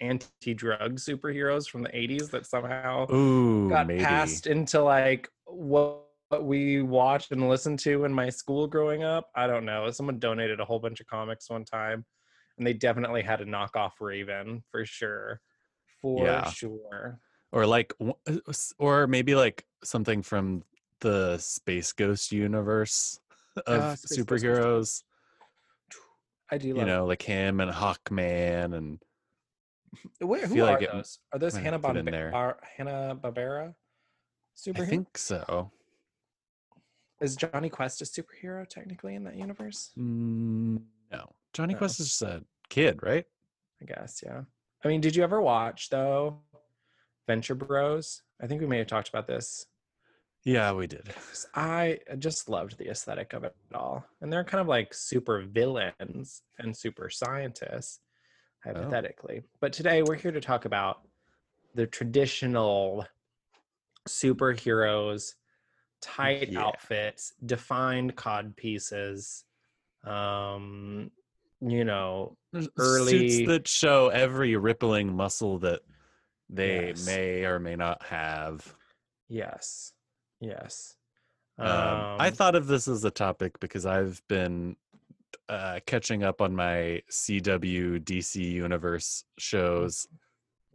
anti-drug 0.00 0.96
superheroes 0.96 1.68
from 1.68 1.82
the 1.82 1.88
80s 1.90 2.30
that 2.30 2.46
somehow 2.46 3.06
Ooh, 3.12 3.68
got 3.68 3.86
maybe. 3.86 4.02
passed 4.02 4.46
into 4.46 4.82
like 4.82 5.28
what 5.46 6.00
what 6.28 6.44
we 6.44 6.82
watched 6.82 7.32
and 7.32 7.48
listened 7.48 7.78
to 7.80 8.04
in 8.04 8.12
my 8.12 8.28
school 8.30 8.66
growing 8.66 9.04
up. 9.04 9.28
I 9.36 9.46
don't 9.46 9.64
know. 9.64 9.90
Someone 9.90 10.18
donated 10.18 10.58
a 10.58 10.64
whole 10.64 10.78
bunch 10.78 11.00
of 11.00 11.06
comics 11.06 11.50
one 11.50 11.64
time, 11.64 12.04
and 12.58 12.66
they 12.66 12.72
definitely 12.72 13.22
had 13.22 13.40
a 13.40 13.44
knockoff 13.44 13.92
Raven 14.00 14.62
for 14.70 14.84
sure, 14.84 15.40
for 16.00 16.24
Yeah. 16.26 16.44
sure. 16.50 17.18
or 17.52 17.66
like 17.66 17.92
uh, 18.00 18.12
or 18.78 19.06
maybe 19.06 19.34
like 19.34 19.64
something 19.82 20.22
from 20.22 20.62
the 21.00 21.36
space 21.38 21.92
ghost 21.92 22.32
universe 22.32 23.18
of 23.66 23.82
Ah, 23.84 23.94
Space 23.94 24.24
Ghost 24.24 24.28
superheroes 24.28 25.02
I 26.50 26.58
do 26.58 26.68
you 26.68 26.84
know 26.84 27.06
like 27.06 27.22
him 27.22 27.60
and 27.60 27.70
hawkman 27.70 28.74
and 28.76 28.98
Where, 30.20 30.46
who 30.46 30.60
are 30.62 30.72
like 30.72 30.82
it 30.82 30.90
those? 30.92 31.18
Are 31.32 31.38
those 31.38 31.56
Hanna 31.56 31.78
have 31.78 31.82
fit 31.96 32.04
there. 32.06 32.32
Barbera? 32.32 32.54
Hanna 32.76 33.16
Barbera 33.20 33.74
superhero? 34.56 34.82
i 34.82 34.86
think 34.86 35.18
so 35.18 35.70
Is 37.20 37.36
Jonny 37.36 37.68
Quest 37.70 38.02
a 38.02 38.04
superhero 38.04 38.66
technically 38.68 39.14
in 39.14 39.24
that 39.24 39.36
universe? 39.36 39.92
Mm, 39.98 40.82
no 41.12 41.30
johnny 41.54 41.72
No. 41.74 41.78
quest 41.78 42.00
is 42.00 42.08
just 42.08 42.22
a 42.22 42.44
kid 42.68 43.00
right 43.02 43.24
I 43.82 43.86
guess, 43.86 44.22
yeah. 44.24 44.42
I 44.84 44.88
mean, 44.88 45.00
did 45.00 45.14
you 45.16 45.22
ever 45.24 45.40
watch 45.42 45.90
though 45.90 46.38
Venture 47.26 47.54
Bros? 47.54 48.22
I 48.40 48.46
think 48.46 48.60
we 48.60 48.66
may 48.66 48.78
have 48.78 48.86
talked 48.86 49.08
about 49.08 49.26
this. 49.26 49.66
yeah 50.44 50.72
we 50.72 50.86
did. 50.86 51.12
I 51.54 51.98
just 52.18 52.48
loved 52.48 52.78
the 52.78 52.88
aesthetic 52.88 53.32
of 53.34 53.44
it 53.44 53.54
all. 53.74 54.06
And 54.20 54.32
they're 54.32 54.44
kind 54.44 54.60
of 54.60 54.68
like 54.68 54.94
super 54.94 55.42
villains 55.42 56.42
and 56.58 56.74
super 56.74 57.10
scientists, 57.10 58.00
hypothetically. 58.62 59.42
But 59.60 59.72
today 59.72 60.02
we're 60.02 60.14
here 60.14 60.32
to 60.32 60.40
talk 60.40 60.64
about 60.66 61.02
the 61.74 61.86
traditional 61.86 63.06
superheroes, 64.08 65.34
tight 66.00 66.50
Yeah. 66.50 66.60
outfits, 66.66 67.32
defined 67.44 68.16
cod 68.16 68.56
pieces, 68.56 69.44
um, 70.04 71.10
you 71.70 71.84
know, 71.84 72.36
There's 72.52 72.68
Early- 72.78 73.28
suits 73.30 73.48
that 73.48 73.68
show 73.68 74.08
every 74.08 74.56
rippling 74.56 75.14
muscle 75.14 75.58
that 75.60 75.80
they 76.48 76.88
Yes. 76.88 77.06
may 77.06 77.44
or 77.44 77.58
may 77.58 77.74
not 77.76 78.02
have. 78.04 78.76
Yes. 79.28 79.92
Yes. 80.40 80.96
Um, 81.58 81.66
I 81.66 82.28
Um, 82.28 82.34
thought 82.34 82.54
of 82.54 82.66
this 82.66 82.86
as 82.88 83.04
a 83.04 83.10
topic 83.10 83.58
because 83.60 83.86
I've 83.86 84.22
been 84.28 84.76
uh, 85.48 85.80
catching 85.86 86.22
up 86.22 86.40
on 86.40 86.54
my 86.54 87.02
CW 87.10 87.98
DC 87.98 88.40
Universe 88.52 89.24
shows. 89.38 90.06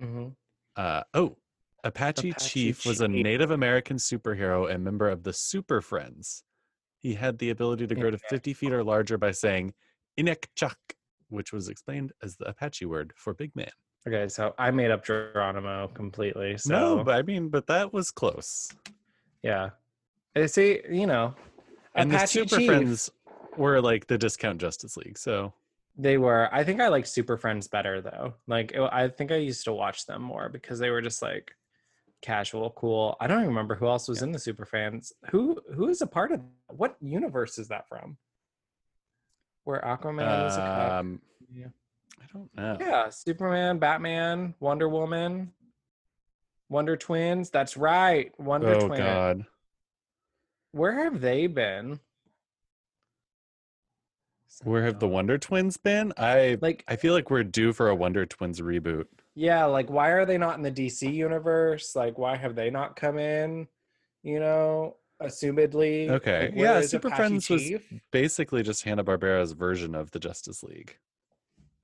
mhm. 0.02 0.36
Uh, 0.76 1.04
oh, 1.14 1.38
Apache, 1.84 2.30
Apache 2.32 2.50
Chief 2.50 2.86
was 2.86 3.02
a 3.02 3.08
Native 3.08 3.52
American 3.52 3.98
superhero 3.98 4.70
and 4.70 4.84
member 4.84 5.10
of 5.10 5.24
the 5.24 5.34
Super 5.34 5.82
Friends. 5.82 6.44
He 6.98 7.14
had 7.16 7.38
the 7.40 7.50
ability 7.50 7.88
to 7.88 7.96
grow 7.96 8.12
to 8.12 8.18
50 8.18 8.54
feet 8.54 8.72
or 8.74 8.84
larger 8.84 9.18
by 9.18 9.32
saying 9.32 9.74
Inekchuk, 10.20 10.76
which 11.30 11.54
was 11.54 11.70
explained 11.70 12.12
as 12.24 12.36
the 12.38 12.46
Apache 12.50 12.86
word 12.86 13.14
for 13.16 13.34
big 13.34 13.56
man. 13.56 13.72
Okay, 14.08 14.28
so 14.30 14.54
I 14.58 14.72
made 14.72 14.92
up 14.92 15.04
Geronimo 15.06 15.90
completely. 15.94 16.58
So 16.58 16.72
No, 16.98 17.04
but 17.04 17.16
I 17.16 17.22
mean, 17.22 17.50
but 17.50 17.68
that 17.68 17.92
was 17.94 18.12
close. 18.12 18.70
yeah. 19.44 19.70
I 20.36 20.46
see, 20.46 20.80
you 20.90 21.06
know, 21.08 21.36
And 21.96 22.12
the 22.12 22.26
Super 22.26 22.58
Chief, 22.58 22.68
Friends 22.68 23.10
were 23.58 23.82
like 23.82 24.08
the 24.08 24.18
discount 24.18 24.62
Justice 24.62 24.96
League. 24.96 25.18
So 25.18 25.54
They 25.98 26.18
were. 26.18 26.48
I 26.54 26.64
think 26.64 26.80
I 26.80 26.88
like 26.88 27.06
Super 27.06 27.36
Friends 27.36 27.68
better 27.68 28.00
though. 28.02 28.36
Like 28.48 28.72
it- 28.72 28.90
I 28.92 29.10
think 29.10 29.32
I 29.32 29.36
used 29.36 29.66
to 29.66 29.74
watch 29.74 30.06
them 30.06 30.22
more 30.22 30.48
because 30.48 30.80
they 30.80 30.92
were 30.92 31.02
just 31.02 31.22
like 31.22 31.52
casual, 32.22 32.70
cool. 32.72 33.18
I 33.20 33.28
don't 33.28 33.40
even 33.40 33.50
remember 33.50 33.76
who 33.76 33.88
else 33.88 34.08
was 34.08 34.20
Yeah. 34.20 34.26
in 34.28 34.32
the 34.32 34.40
Super 34.40 34.66
Fans. 34.66 35.12
Who 35.32 35.60
who 35.74 35.90
is 35.90 36.02
a 36.02 36.08
part 36.08 36.32
of 36.32 36.42
what 36.70 36.96
universe 37.02 37.58
is 37.58 37.68
that 37.68 37.88
from? 37.90 38.18
Where 39.64 39.82
Aquaman 39.82 40.44
was 40.44 40.56
a 40.56 40.60
cop. 40.60 40.92
um, 40.92 41.22
Yeah. 41.54 41.68
I 42.22 42.26
don't 42.34 42.56
know. 42.56 42.78
Yeah, 42.80 43.10
Superman, 43.10 43.80
Batman, 43.80 44.54
Wonder 44.60 44.88
Woman, 44.90 45.52
Wonder 46.70 46.96
Twins. 46.98 47.50
That's 47.50 47.76
right, 47.78 48.32
Wonder 48.40 48.76
oh 48.76 48.88
Twins. 48.88 49.00
God. 49.00 49.46
Where 50.72 51.04
have 51.04 51.22
they 51.22 51.48
been? 51.48 52.00
Where 54.64 54.84
have 54.84 55.00
the 55.00 55.08
Wonder 55.08 55.38
Twins 55.38 55.78
been? 55.78 56.12
I 56.18 56.58
like? 56.62 56.84
I 56.88 56.98
feel 56.98 57.14
like 57.14 57.30
we're 57.32 57.44
due 57.46 57.72
for 57.72 57.90
a 57.90 57.96
Wonder 57.96 58.26
Twins 58.26 58.60
reboot. 58.60 59.06
Yeah, 59.34 59.66
like 59.66 59.90
why 59.90 60.10
are 60.10 60.26
they 60.26 60.38
not 60.38 60.58
in 60.58 60.64
the 60.64 60.72
DC 60.72 61.12
universe? 61.14 61.96
Like 61.96 62.18
why 62.18 62.36
have 62.36 62.56
they 62.56 62.70
not 62.70 62.96
come 62.98 63.18
in? 63.18 63.68
You 64.22 64.40
know, 64.42 64.98
assumedly. 65.22 66.10
Okay, 66.10 66.52
yeah, 66.56 66.82
Super 66.82 67.08
Apache 67.10 67.18
Friends 67.18 67.50
was- 67.50 67.72
Basically, 68.12 68.64
just 68.64 68.84
Hanna 68.84 69.04
Barbera's 69.04 69.52
version 69.54 69.96
of 69.96 70.12
the 70.12 70.20
Justice 70.20 70.64
League. 70.64 70.98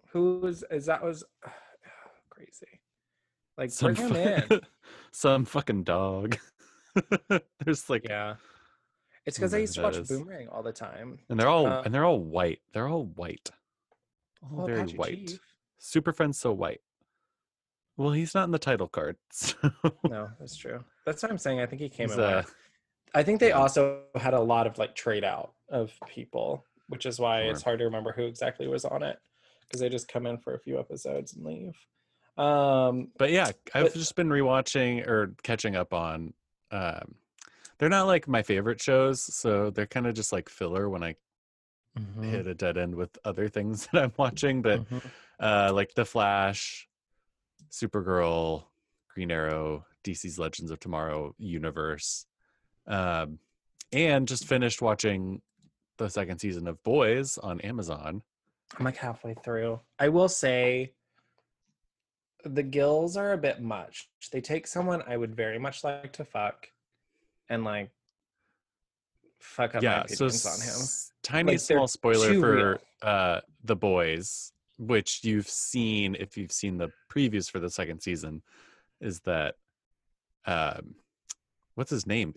Who's 0.10 0.64
is 0.72 0.86
that 0.86 1.04
was 1.04 1.24
crazy. 2.30 2.80
Like 3.58 3.72
Some 3.72 3.94
bring 3.94 4.14
him 4.14 4.44
in. 4.50 4.62
some 5.12 5.46
fucking 5.46 5.84
dog. 5.84 6.38
There's 7.64 7.90
like, 7.90 8.08
Yeah. 8.08 8.36
It's 9.26 9.38
because 9.38 9.54
I 9.54 9.58
used 9.58 9.74
to 9.76 9.82
watch 9.82 9.98
is. 9.98 10.08
Boomerang 10.08 10.48
all 10.50 10.62
the 10.62 10.72
time. 10.72 11.18
and 11.30 11.40
they're 11.40 11.48
all 11.50 11.66
uh, 11.66 11.82
and 11.84 11.94
they're 11.94 12.06
all 12.06 12.20
white. 12.20 12.60
They're 12.74 12.88
all 12.88 13.06
white. 13.06 13.50
All 14.44 14.62
Oh, 14.62 14.66
very 14.68 14.82
Apache 14.82 14.98
white. 14.98 15.28
Chief. 15.30 15.40
Super 15.80 16.14
Friends 16.14 16.38
so 16.38 16.52
white. 16.54 16.82
Well, 17.98 18.12
he's 18.12 18.36
not 18.36 18.44
in 18.44 18.52
the 18.52 18.60
title 18.60 18.88
card. 18.88 19.16
So 19.32 19.56
No, 20.08 20.30
that's 20.40 20.56
true. 20.56 20.84
That's 21.06 21.24
what 21.24 21.32
I'm 21.32 21.38
saying. 21.38 21.60
I 21.60 21.66
think 21.66 21.82
he 21.82 21.90
came 21.90 22.10
he's, 22.10 22.18
in. 22.18 22.24
uh, 22.24 22.36
white. 22.44 22.46
I 23.14 23.24
think 23.24 23.40
they 23.40 23.52
also 23.52 24.02
had 24.16 24.34
a 24.34 24.40
lot 24.42 24.68
of 24.68 24.78
like 24.78 24.96
trade 24.96 25.24
out 25.24 25.54
of 25.70 25.92
people, 26.08 26.66
which 26.90 27.06
is 27.06 27.20
why 27.20 27.42
it's 27.42 27.62
hard 27.62 27.80
to 27.80 27.86
remember 27.86 28.12
who 28.12 28.24
exactly 28.26 28.68
was 28.68 28.86
on 28.86 29.04
it 29.04 29.20
because 29.62 29.80
they 29.80 29.90
just 29.90 30.08
come 30.08 30.26
in 30.26 30.38
for 30.38 30.54
a 30.54 30.60
few 30.60 30.80
episodes 30.80 31.34
and 31.34 31.46
leave. 31.46 31.76
Um, 32.38 33.10
but 33.18 33.32
yeah, 33.32 33.52
I've 33.74 33.86
But- 33.86 33.94
just 33.94 34.16
been 34.16 34.30
rewatching 34.30 35.08
or 35.08 35.34
catching 35.44 35.76
up 35.76 35.94
on. 35.94 36.34
Um, 36.72 37.16
they're 37.78 37.90
not 37.90 38.08
like 38.08 38.28
my 38.28 38.42
favorite 38.44 38.82
shows, 38.82 39.22
so 39.24 39.70
they're 39.70 39.88
kind 39.88 40.08
of 40.08 40.14
just 40.14 40.32
like 40.34 40.50
filler 40.50 40.90
when 40.90 41.04
I 41.04 41.16
Mm-hmm. 41.98 42.24
hit 42.24 42.46
a 42.46 42.54
dead 42.54 42.78
end 42.78 42.94
with 42.96 43.18
other 43.24 43.48
things 43.48 43.88
that 43.94 44.04
I'm 44.04 44.14
watching. 44.18 44.62
But 44.62 44.82
Mhm. 44.90 45.02
uh, 45.40 45.72
like 45.74 45.94
The 45.96 46.04
Flash, 46.04 46.90
Supergirl, 47.72 48.66
Green 49.14 49.32
Arrow, 49.32 49.86
DC's 50.04 50.38
Legends 50.38 50.72
of 50.72 50.80
Tomorrow 50.82 51.34
universe, 51.38 52.26
um, 52.88 53.40
and 53.92 54.28
just 54.28 54.46
finished 54.46 54.82
watching 54.82 55.42
the 55.98 56.10
second 56.10 56.40
season 56.40 56.68
of 56.68 56.84
Boys 56.84 57.38
on 57.38 57.62
Amazon. 57.62 58.22
I'm 58.78 58.86
like 58.86 58.98
halfway 58.98 59.34
through. 59.34 59.80
I 60.00 60.10
will 60.10 60.30
say 60.30 60.94
the 62.44 62.64
gills 62.64 63.18
are 63.18 63.34
a 63.34 63.38
bit 63.38 63.62
much. 63.62 64.10
They 64.32 64.42
take 64.42 64.68
someone 64.68 65.04
I 65.08 65.18
would 65.18 65.36
very 65.36 65.60
much 65.60 65.84
like 65.84 66.14
to 66.14 66.26
fuck 66.26 66.68
and 67.50 67.64
like 67.64 67.92
fuck 69.40 69.76
up 69.76 69.84
my 69.84 69.90
yeah, 69.90 70.06
so 70.08 70.26
opinions 70.26 70.46
on 70.46 70.62
him. 70.62 70.88
tiny 71.24 71.52
Like, 71.54 71.60
small 71.60 71.88
spoiler 71.88 72.40
for 72.40 72.80
uh, 73.02 73.42
The 73.64 73.76
Boys, 73.76 74.52
which 74.78 75.24
you've 75.24 75.48
seen 75.48 76.16
if 76.20 76.38
you've 76.38 76.52
seen 76.52 76.78
the 76.78 76.90
previews 77.12 77.50
for 77.50 77.60
the 77.60 77.70
second 77.70 78.02
season, 78.02 78.42
is 79.00 79.22
that 79.22 79.56
um, 80.46 80.96
what's 81.76 81.92
his 81.92 82.06
name? 82.06 82.36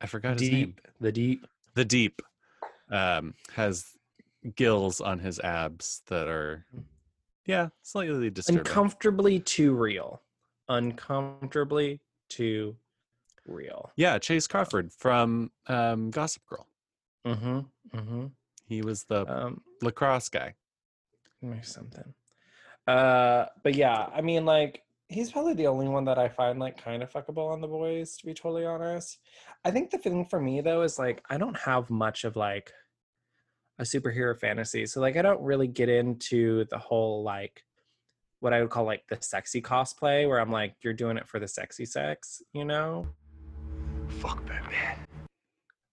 I 0.00 0.06
forgot 0.06 0.38
his 0.40 0.50
name. 0.50 0.66
Deep, 0.66 0.80
the 1.00 1.12
deep. 1.12 1.46
the 1.74 1.84
deep 1.84 2.22
um 2.90 3.34
has 3.54 3.86
gills 4.56 5.00
on 5.00 5.18
his 5.18 5.40
abs 5.40 6.02
that 6.08 6.28
are 6.28 6.66
yeah 7.46 7.68
slightly 7.82 8.28
disturbing 8.30 8.58
Uncomfortably 8.60 9.40
too 9.40 9.74
real. 9.74 10.20
Uncomfortably 10.68 12.00
too 12.28 12.76
real. 13.46 13.92
yeah 13.96 14.18
chace 14.18 14.46
crawford 14.46 14.92
from 14.92 15.50
um 15.66 16.10
gossip 16.10 16.42
girl 16.46 16.66
Mm-hmm. 17.26 17.60
Mm-hmm. 17.98 18.26
he 18.68 18.82
was 18.82 19.04
the 19.04 19.26
Um, 19.26 19.62
lacrosse 19.80 20.28
guy 20.28 20.54
or 21.42 21.62
something. 21.62 22.12
Uh, 22.86 23.46
but 23.62 23.74
yeah, 23.74 24.08
I 24.14 24.20
mean, 24.20 24.44
like, 24.44 24.82
he's 25.08 25.30
probably 25.30 25.54
the 25.54 25.66
only 25.66 25.88
one 25.88 26.04
that 26.06 26.18
I 26.18 26.28
find 26.28 26.58
like 26.58 26.82
kind 26.82 27.02
of 27.02 27.12
fuckable 27.12 27.50
on 27.52 27.60
the 27.60 27.68
boys, 27.68 28.16
to 28.18 28.26
be 28.26 28.34
totally 28.34 28.64
honest. 28.64 29.18
I 29.64 29.70
think 29.70 29.90
the 29.90 29.98
thing 29.98 30.26
for 30.26 30.40
me 30.40 30.60
though 30.60 30.82
is 30.82 30.98
like 30.98 31.22
I 31.28 31.38
don't 31.38 31.56
have 31.58 31.90
much 31.90 32.24
of 32.24 32.36
like 32.36 32.72
a 33.78 33.82
superhero 33.82 34.38
fantasy. 34.38 34.86
So 34.86 35.00
like 35.00 35.16
I 35.16 35.22
don't 35.22 35.42
really 35.42 35.68
get 35.68 35.88
into 35.88 36.64
the 36.70 36.78
whole 36.78 37.22
like 37.22 37.62
what 38.40 38.52
I 38.52 38.60
would 38.60 38.70
call 38.70 38.84
like 38.84 39.06
the 39.08 39.18
sexy 39.20 39.62
cosplay 39.62 40.28
where 40.28 40.38
I'm 40.38 40.52
like, 40.52 40.74
you're 40.82 40.92
doing 40.92 41.16
it 41.16 41.26
for 41.26 41.40
the 41.40 41.48
sexy 41.48 41.86
sex, 41.86 42.42
you 42.52 42.64
know? 42.64 43.06
Fuck 44.20 44.44
Batman. 44.46 44.98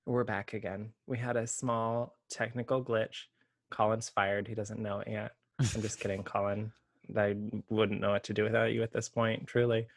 We're 0.06 0.26
back 0.26 0.54
again. 0.54 0.92
We 1.08 1.18
had 1.18 1.38
a 1.38 1.48
small 1.48 2.18
technical 2.30 2.84
glitch. 2.84 3.28
Colin's 3.70 4.10
fired. 4.10 4.48
He 4.48 4.56
doesn't 4.56 4.82
know 4.82 5.00
it 5.00 5.08
yet. 5.10 5.32
I'm 5.60 5.82
just 5.82 6.00
kidding, 6.00 6.24
Colin. 6.24 6.74
I 7.18 7.36
wouldn't 7.70 8.02
know 8.02 8.12
what 8.12 8.24
to 8.26 8.34
do 8.34 8.44
without 8.44 8.72
you 8.74 8.84
at 8.84 8.94
this 8.94 9.10
point, 9.10 9.48
truly. 9.48 9.88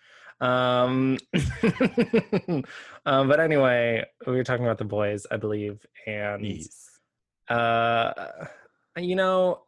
Um, 0.41 1.19
um, 3.07 3.29
but 3.29 3.41
anyway, 3.41 4.05
we 4.27 4.33
were 4.35 4.45
talking 4.45 4.65
about 4.65 4.79
the 4.79 4.85
boys, 4.85 5.27
I 5.31 5.37
believe, 5.37 5.85
and 6.07 6.45
Yes. 6.45 6.99
uh, 7.49 8.13
you 8.97 9.17
know, 9.17 9.63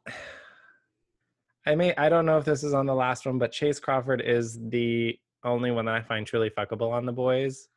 I 1.67 1.75
may 1.75 1.95
I 1.97 2.09
don't 2.09 2.27
know 2.27 2.39
if 2.39 2.45
this 2.45 2.63
is 2.65 2.75
on 2.75 2.87
the 2.87 2.95
last 2.95 3.27
one, 3.27 3.39
but 3.39 3.53
Chace 3.53 3.81
Crawford 3.81 4.21
is 4.21 4.59
the 4.71 5.19
only 5.45 5.71
one 5.71 5.85
that 5.87 5.95
I 5.95 6.03
find 6.03 6.27
truly 6.27 6.51
fuckable 6.51 6.93
on 6.93 7.07
the 7.07 7.13
boys. 7.13 7.69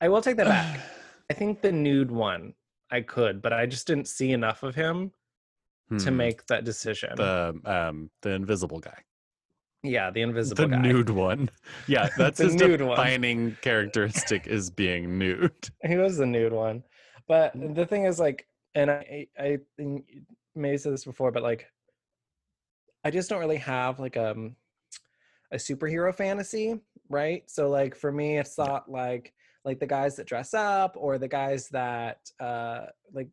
I 0.00 0.08
will 0.08 0.22
take 0.22 0.36
that 0.36 0.46
back. 0.46 0.80
I 1.30 1.34
think 1.34 1.60
the 1.60 1.72
nude 1.72 2.10
one 2.10 2.54
I 2.90 3.02
could, 3.02 3.42
but 3.42 3.52
I 3.52 3.66
just 3.66 3.86
didn't 3.86 4.08
see 4.08 4.32
enough 4.32 4.62
of 4.62 4.74
him 4.74 5.12
to 5.98 6.10
Hmm, 6.10 6.16
make 6.16 6.46
that 6.46 6.64
decision. 6.64 7.16
the 7.16 7.58
um 7.64 8.10
the 8.22 8.30
invisible 8.30 8.78
guy 8.80 8.98
yeah, 9.84 10.10
the 10.10 10.22
invisible 10.22 10.66
the 10.66 10.68
guy. 10.68 10.82
nude 10.82 11.10
one 11.10 11.48
yeah 11.86 12.08
that's 12.16 12.38
The 12.38 12.44
his 12.44 12.54
nude 12.56 12.80
one. 12.80 12.96
defining 12.96 13.56
characteristic 13.62 14.46
is 14.46 14.70
being 14.70 15.18
nude 15.18 15.70
He 15.86 15.96
was 15.96 16.16
the 16.16 16.26
nude 16.26 16.52
one. 16.52 16.82
But 17.28 17.54
Mm. 17.54 17.74
the 17.74 17.86
thing 17.86 18.04
is, 18.04 18.18
like, 18.18 18.46
and 18.74 18.90
I, 18.90 19.26
I 19.38 19.58
think 19.76 20.06
may 20.54 20.70
have 20.72 20.80
said 20.80 20.92
this 20.94 21.04
before, 21.04 21.30
but 21.30 21.42
like, 21.42 21.66
I 23.04 23.10
just 23.10 23.28
don't 23.30 23.38
really 23.40 23.58
have 23.58 24.00
like 24.00 24.16
um 24.16 24.56
a 25.52 25.56
superhero 25.56 26.14
fantasy, 26.14 26.80
right? 27.08 27.48
So 27.48 27.68
like 27.70 27.94
for 27.94 28.10
me, 28.12 28.38
it's 28.38 28.58
not 28.58 28.90
like 28.90 29.32
like 29.64 29.78
the 29.78 29.86
guys 29.86 30.16
that 30.16 30.26
dress 30.26 30.54
up 30.54 30.96
or 30.96 31.18
the 31.18 31.28
guys 31.28 31.68
that 31.70 32.30
uh 32.40 32.86
like 33.12 33.28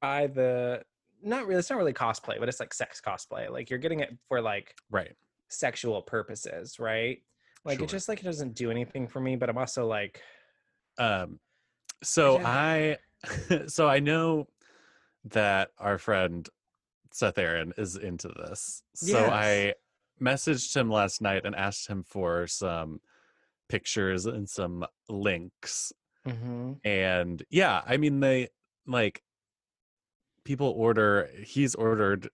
buy 0.00 0.26
the 0.26 0.82
not 1.22 1.46
really 1.46 1.58
it's 1.60 1.70
not 1.70 1.76
really 1.78 1.92
cosplay, 1.92 2.38
but 2.38 2.48
it's 2.48 2.60
like 2.60 2.74
sex 2.74 3.00
cosplay. 3.04 3.50
Like 3.50 3.70
you're 3.70 3.78
getting 3.78 4.00
it 4.00 4.16
for 4.28 4.40
like 4.40 4.74
right 4.90 5.14
sexual 5.48 6.02
purposes, 6.02 6.78
right? 6.78 7.22
Like 7.64 7.78
Sure. 7.78 7.84
it 7.84 7.90
just 7.90 8.08
like 8.08 8.20
it 8.20 8.24
doesn't 8.24 8.54
do 8.54 8.70
anything 8.70 9.06
for 9.06 9.20
me, 9.20 9.36
but 9.36 9.48
I'm 9.48 9.58
also 9.58 9.86
like 9.86 10.20
Um, 10.98 11.38
so 12.02 12.38
don't- 12.38 12.46
I, 12.46 12.96
so 13.66 13.88
I 13.88 14.00
know 14.00 14.48
that 15.26 15.70
our 15.78 15.98
friend 15.98 16.48
Seth 17.12 17.38
Aaron 17.38 17.72
is 17.76 17.96
into 17.96 18.28
this. 18.28 18.82
So 18.94 19.26
I 19.26 19.74
messaged 20.20 20.74
him 20.74 20.90
last 20.90 21.20
night 21.22 21.42
and 21.44 21.54
asked 21.54 21.86
him 21.86 22.02
for 22.02 22.46
some 22.46 23.00
pictures 23.68 24.26
and 24.26 24.48
some 24.48 24.84
links. 25.08 25.92
Mm-hmm. 26.26 26.72
And 26.84 27.42
yeah, 27.50 27.82
I 27.86 27.96
mean 27.96 28.20
they 28.20 28.48
like 28.86 29.22
people 30.44 30.68
order 30.76 31.30
he's 31.44 31.74
ordered 31.74 32.28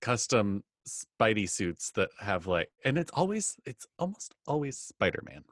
custom 0.00 0.62
spidey 0.86 1.48
suits 1.48 1.90
that 1.92 2.10
have 2.20 2.46
like 2.46 2.68
and 2.84 2.98
it's 2.98 3.10
always 3.14 3.56
it's 3.64 3.86
almost 3.98 4.34
always 4.46 4.76
spider-man 4.76 5.42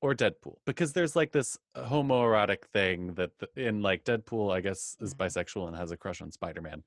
or 0.00 0.14
deadpool 0.14 0.56
because 0.66 0.92
there's 0.92 1.16
like 1.16 1.32
this 1.32 1.58
homoerotic 1.76 2.64
thing 2.72 3.14
that 3.14 3.30
the, 3.38 3.48
in 3.56 3.82
like 3.82 4.04
deadpool 4.04 4.52
i 4.54 4.60
guess 4.60 4.96
is 5.00 5.14
Mhm. 5.14 5.18
bisexual 5.18 5.68
and 5.68 5.76
has 5.76 5.90
a 5.90 5.96
crush 5.96 6.20
on 6.22 6.30
spider-man 6.30 6.82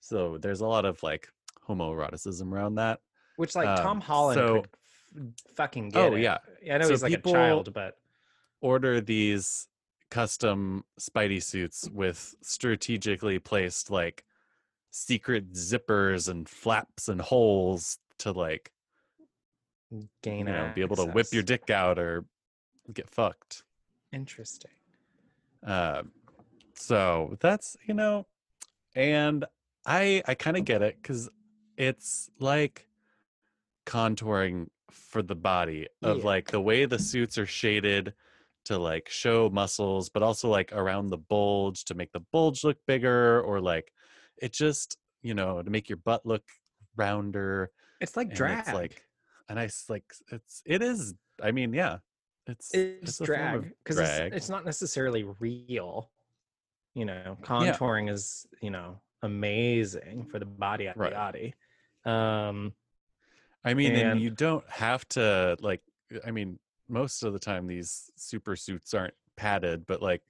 so 0.00 0.38
there's 0.38 0.60
a 0.60 0.66
lot 0.66 0.84
of 0.84 1.02
like 1.02 1.28
homoeroticism 1.68 2.52
around 2.52 2.76
that 2.76 3.00
Which 3.36 3.54
like 3.54 3.68
Um, 3.68 3.76
Tom 3.78 4.00
Holland 4.00 4.38
so- 4.38 4.54
could 4.62 4.68
f- 5.38 5.54
fucking 5.54 5.90
get 5.90 6.12
Oh, 6.12 6.14
it. 6.16 6.22
yeah. 6.22 6.38
I 6.72 6.78
know 6.78 6.84
So 6.86 6.90
he's 6.90 7.02
like 7.02 7.10
people- 7.12 7.32
a 7.32 7.34
child, 7.34 7.72
but 7.72 7.96
order 8.60 9.00
these 9.00 9.68
custom 10.10 10.84
spidey 10.98 11.42
suits 11.42 11.88
with 11.92 12.34
strategically 12.42 13.38
placed 13.38 13.90
like 13.90 14.24
secret 14.90 15.52
zippers 15.52 16.28
and 16.28 16.48
flaps 16.48 17.08
and 17.08 17.20
holes 17.20 17.98
to 18.18 18.32
like 18.32 18.72
gain 20.22 20.46
you 20.46 20.52
know 20.52 20.72
be 20.74 20.80
able 20.80 20.96
to 20.96 21.04
whip 21.06 21.26
your 21.32 21.42
dick 21.42 21.70
out 21.70 21.98
or 21.98 22.24
get 22.92 23.08
fucked 23.08 23.64
Interesting. 24.12 24.70
uh, 25.66 26.02
so 26.74 27.36
that's 27.40 27.76
you 27.86 27.92
know 27.94 28.26
and 28.94 29.44
i 29.84 30.22
i 30.26 30.34
kind 30.34 30.56
of 30.56 30.64
get 30.64 30.80
it 30.82 30.96
because 31.02 31.28
it's 31.76 32.30
like 32.38 32.86
contouring 33.86 34.68
for 34.90 35.22
the 35.22 35.34
body 35.34 35.86
of 36.02 36.18
Yeah. 36.18 36.24
like 36.24 36.50
the 36.50 36.60
way 36.60 36.84
the 36.86 36.98
suits 36.98 37.36
are 37.38 37.46
shaded 37.46 38.14
to 38.68 38.78
like 38.78 39.08
show 39.10 39.50
muscles 39.50 40.08
but 40.08 40.22
also 40.22 40.48
like 40.48 40.72
around 40.72 41.08
the 41.10 41.18
bulge 41.18 41.84
to 41.84 41.94
make 41.94 42.10
the 42.12 42.24
bulge 42.32 42.64
look 42.64 42.78
bigger 42.86 43.40
or 43.42 43.60
like 43.60 43.92
it 44.40 44.52
just 44.52 44.96
you 45.22 45.34
know 45.34 45.60
to 45.62 45.70
make 45.70 45.88
your 45.88 45.98
butt 45.98 46.24
look 46.24 46.44
rounder 46.96 47.70
It's 48.00 48.16
like 48.16 48.28
and 48.28 48.36
drag. 48.36 48.58
it's 48.60 48.72
like 48.72 49.02
a 49.48 49.54
nice 49.54 49.84
like 49.88 50.04
it's 50.30 50.62
it 50.66 50.82
is 50.82 51.14
i 51.42 51.50
mean 51.52 51.72
yeah 51.72 51.98
it's 52.46 52.72
it's 52.74 53.20
of 53.20 53.26
drag 53.26 53.72
because 53.84 53.98
it's, 53.98 54.36
it's 54.36 54.48
not 54.48 54.64
necessarily 54.64 55.22
real. 55.38 56.10
You 56.94 57.04
know, 57.04 57.36
contouring 57.42 58.10
is 58.10 58.46
you 58.62 58.70
know 58.70 59.00
amazing 59.22 60.26
for 60.30 60.38
the 60.38 60.46
body 60.46 60.84
yada 60.84 60.98
Right. 60.98 61.12
yada. 61.12 62.10
Um, 62.10 62.72
I 63.64 63.74
mean, 63.74 63.92
and, 63.92 64.12
And- 64.12 64.20
you 64.20 64.30
don't 64.30 64.64
have 64.70 65.06
to 65.10 65.58
like. 65.60 65.82
I 66.26 66.30
mean, 66.30 66.58
most 66.88 67.22
of 67.22 67.32
the 67.32 67.38
time 67.38 67.66
these 67.66 68.10
super 68.16 68.56
suits 68.56 68.94
aren't 68.94 69.14
padded, 69.36 69.86
but 69.86 70.00
like, 70.02 70.22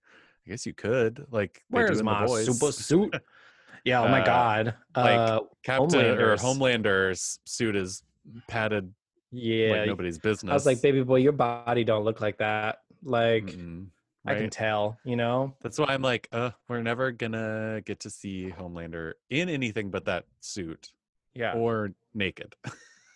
I 0.46 0.50
guess 0.50 0.66
you 0.66 0.72
could 0.74 1.26
like. 1.30 1.62
where's 1.70 1.98
The 1.98 2.04
my 2.04 2.26
Boys. 2.26 2.46
super 2.46 2.72
suit? 2.72 3.14
Yeah. 3.84 4.02
Oh 4.02 4.08
my 4.08 4.20
Uh, 4.22 4.26
god. 4.26 4.74
like, 4.96 5.14
uh, 5.18 5.40
Captain 5.62 6.00
or 6.04 6.36
Homelander's- 6.36 6.42
Homelander's 6.42 7.38
suit 7.46 7.76
is 7.76 8.02
padded 8.48 8.92
yeah. 9.30 9.70
like 9.70 9.86
nobody's 9.86 10.18
business. 10.18 10.50
I 10.50 10.54
was 10.54 10.66
like, 10.66 10.82
baby 10.82 11.02
boy, 11.02 11.16
your 11.20 11.32
body 11.32 11.84
don't 11.84 12.04
look 12.04 12.20
like 12.20 12.38
that. 12.38 12.80
Like 13.04 13.44
Mm-mm, 13.44 13.86
I 14.26 14.34
can 14.34 14.50
tell. 14.50 14.98
You 15.04 15.14
know. 15.16 15.54
That's 15.62 15.78
why 15.78 15.86
I'm 15.90 16.02
like, 16.02 16.28
uh, 16.32 16.50
we're 16.68 16.82
never 16.82 17.12
gonna 17.12 17.80
get 17.86 18.00
to 18.00 18.10
see 18.10 18.52
Homelander 18.58 19.12
in 19.30 19.48
anything 19.48 19.90
but 19.90 20.04
that 20.06 20.24
suit 20.40 20.90
Yeah. 21.34 21.52
or 21.54 21.92
naked. 22.14 22.56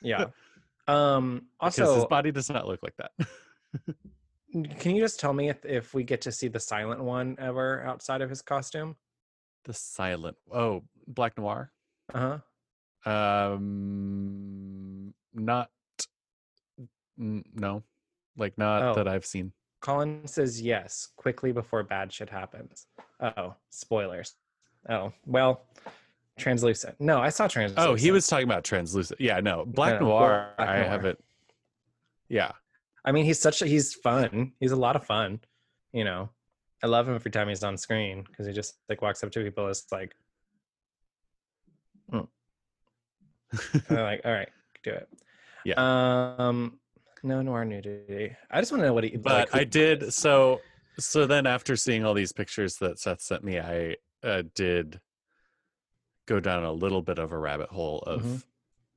yeah. 0.01 0.27
Um. 0.89 1.47
because 1.61 1.79
Also, 1.81 1.95
his 1.97 2.05
body 2.07 2.33
does 2.33 2.51
not 2.51 2.67
look 2.67 2.81
like 2.83 2.97
that. 2.99 3.13
Can 4.81 4.95
you 4.97 5.01
just 5.03 5.19
tell 5.19 5.33
me 5.33 5.49
if, 5.49 5.65
if 5.65 5.95
we 5.95 6.05
get 6.05 6.21
to 6.23 6.33
see 6.33 6.49
the 6.49 6.61
silent 6.61 7.03
one 7.03 7.37
ever 7.39 7.83
outside 7.87 8.21
of 8.21 8.29
his 8.31 8.43
costume? 8.43 8.97
the 9.65 9.73
silent. 9.73 10.37
Oh, 10.53 10.83
Black 11.07 11.39
Noir. 11.39 11.71
Uh 12.13 12.39
huh. 13.07 13.11
Um, 14.03 15.15
not. 15.35 15.71
n- 17.19 17.45
No, 17.55 17.83
like 18.37 18.59
not 18.59 18.83
Oh. 18.83 18.95
that 18.95 19.07
I've 19.09 19.25
seen. 19.27 19.53
Colin 19.81 20.27
says 20.27 20.61
yes 20.61 21.09
quickly 21.17 21.53
before 21.53 21.83
bad 21.85 22.13
shit 22.13 22.29
happens. 22.31 22.87
Oh, 23.21 23.55
spoilers. 23.71 24.35
Oh, 24.89 25.13
well, 25.27 25.65
translucent. 26.39 26.97
No, 27.01 27.19
I 27.19 27.29
saw 27.29 27.49
translucent. 27.49 27.89
Oh, 27.89 27.95
he 27.95 28.11
was 28.11 28.27
talking 28.27 28.47
about 28.47 28.65
translucent. 28.65 29.21
Yeah, 29.21 29.41
no, 29.41 29.65
Black 29.67 30.01
no, 30.01 30.09
Noir. 30.09 30.53
Black 30.57 30.69
I 30.69 30.79
Noir. 30.79 30.89
have 30.89 31.05
it. 31.05 31.23
Yeah, 32.29 32.53
I 33.05 33.13
mean, 33.13 33.25
he's 33.25 33.39
such 33.39 33.63
a, 33.63 33.67
he's 33.67 33.95
fun. 33.95 34.53
He's 34.61 34.73
a 34.73 34.77
lot 34.77 34.97
of 34.97 35.05
fun. 35.05 35.41
You 35.93 36.05
know, 36.05 36.31
I 36.83 36.87
love 36.87 37.09
him 37.09 37.15
every 37.15 37.31
time 37.31 37.49
he's 37.49 37.63
on 37.63 37.77
screen 37.77 38.25
because 38.29 38.47
he 38.47 38.53
just 38.53 38.75
like 38.89 39.03
walks 39.03 39.23
up 39.23 39.31
to 39.33 39.43
people. 39.43 39.69
It's 39.69 39.87
like, 39.93 40.15
mm. 42.13 42.27
they're 43.89 44.03
like, 44.03 44.23
all 44.25 44.33
right, 44.33 44.49
do 44.83 44.91
it. 44.91 45.09
Yeah. 45.65 46.37
Um, 46.39 46.79
no 47.23 47.43
noir 47.43 47.65
nudity. 47.65 48.35
I 48.51 48.61
just 48.61 48.73
want 48.73 48.83
to 48.83 48.87
know 48.87 48.95
what 48.95 49.05
he. 49.05 49.17
but 49.17 49.53
like, 49.53 49.61
I 49.61 49.65
did. 49.65 50.05
is. 50.05 50.15
So, 50.15 50.61
so 50.99 51.27
then 51.27 51.47
after 51.47 51.77
seeing 51.77 52.05
all 52.05 52.15
these 52.15 52.33
pictures 52.33 52.77
that 52.77 52.99
Seth 52.99 53.21
sent 53.21 53.45
me, 53.45 53.59
I 53.59 53.97
uh, 54.25 54.43
did 54.55 55.01
go 56.27 56.41
down 56.41 56.65
a 56.65 56.73
little 56.73 57.03
bit 57.03 57.19
of 57.19 57.33
a 57.33 57.39
rabbit 57.39 57.71
hole 57.71 57.99
of 58.01 58.23
Mhm. 58.23 58.45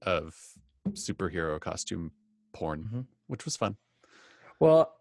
of 0.03 0.57
superhero 0.91 1.59
costume 1.59 2.11
porn, 2.53 2.83
Mhm. 2.93 3.05
which 3.27 3.43
was 3.45 3.57
fun. 3.57 3.77
Well, 4.59 4.95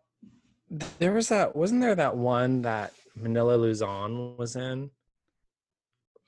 there 0.98 1.12
was 1.12 1.28
that. 1.28 1.54
Wasn't 1.54 1.80
there 1.82 1.94
that 1.94 2.16
one 2.16 2.62
that 2.62 2.94
Manila 3.14 3.54
Luzon 3.56 4.36
was 4.36 4.56
in, 4.56 4.90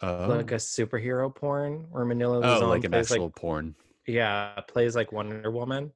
Oh, 0.02 0.26
like 0.28 0.52
a 0.52 0.56
superhero 0.56 1.34
porn, 1.34 1.90
where 1.90 2.04
Manila 2.04 2.36
Luzon 2.36 2.62
oh 2.64 2.68
like 2.68 2.84
an 2.84 2.92
actual 2.94 3.24
like 3.26 3.34
porn. 3.34 3.74
yeah 4.06 4.60
plays 4.68 4.94
like 4.94 5.10
Wonder 5.10 5.50
Woman. 5.50 5.92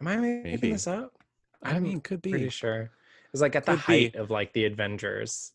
Am 0.00 0.06
I 0.08 0.16
making 0.16 0.42
Maybe. 0.42 0.72
this 0.72 0.86
up? 0.86 1.16
I 1.62 1.72
I'm 1.76 1.82
mean, 1.84 2.00
could 2.00 2.20
be. 2.22 2.30
pretty 2.30 2.48
sure. 2.50 2.90
It's 3.32 3.40
like 3.42 3.56
at 3.56 3.64
the 3.66 3.72
Could 3.76 3.86
be. 3.86 4.04
height 4.08 4.14
of 4.16 4.30
like 4.30 4.52
the 4.52 4.64
Avengers. 4.66 5.52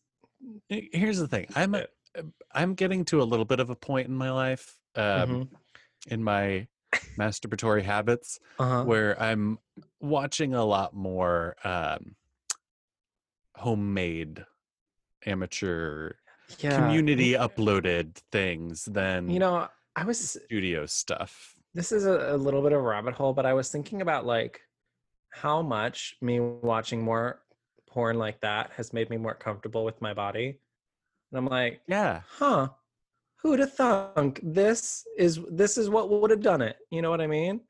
Here's 0.68 1.18
the 1.18 1.28
thing. 1.28 1.46
I'm 1.54 1.74
a. 1.74 1.86
I'm 2.52 2.74
getting 2.74 3.04
to 3.06 3.20
a 3.22 3.24
little 3.24 3.44
bit 3.44 3.60
of 3.60 3.70
a 3.70 3.76
point 3.76 4.08
in 4.08 4.14
my 4.14 4.30
life, 4.30 4.76
um, 4.94 5.02
Mhm. 5.02 5.48
in 6.08 6.22
my 6.22 6.68
masturbatory 7.18 7.82
habits, 7.82 8.38
Uh-huh. 8.58 8.84
where 8.84 9.20
I'm 9.20 9.58
watching 10.00 10.54
a 10.54 10.64
lot 10.64 10.94
more 10.94 11.56
um, 11.64 12.16
homemade, 13.56 14.44
amateur, 15.26 16.12
Yeah. 16.58 16.76
community 16.76 17.32
uploaded 17.32 18.16
things 18.30 18.84
than 18.84 19.28
You 19.30 19.38
know, 19.38 19.68
I 19.96 20.04
was 20.04 20.18
studio 20.44 20.86
stuff. 20.86 21.54
this 21.72 21.90
is 21.90 22.06
a, 22.06 22.34
a 22.34 22.36
little 22.36 22.62
bit 22.62 22.72
of 22.72 22.78
a 22.78 22.82
rabbit 22.82 23.14
hole, 23.14 23.32
but 23.32 23.46
I 23.46 23.52
was 23.54 23.68
thinking 23.70 24.00
about 24.02 24.24
like 24.26 24.60
how 25.30 25.62
much 25.62 26.16
me 26.20 26.38
watching 26.38 27.02
more 27.02 27.42
porn 27.88 28.16
like 28.18 28.40
that 28.42 28.70
has 28.76 28.92
made 28.92 29.10
me 29.10 29.16
more 29.16 29.34
comfortable 29.34 29.84
with 29.84 30.00
my 30.00 30.14
body. 30.14 30.60
And 31.34 31.38
I'm 31.38 31.46
like, 31.46 31.82
Yeah, 31.88 32.22
huh, 32.26 32.68
who'd 33.42 33.58
have 33.60 33.74
thunk 33.74 34.40
this 34.44 35.04
is 35.18 35.40
this 35.50 35.76
is 35.78 35.90
what 35.90 36.08
would 36.10 36.30
have 36.30 36.42
done 36.42 36.62
it? 36.62 36.76
You 36.90 37.02
know 37.02 37.10
what 37.10 37.20
I 37.20 37.26
mean? 37.26 37.60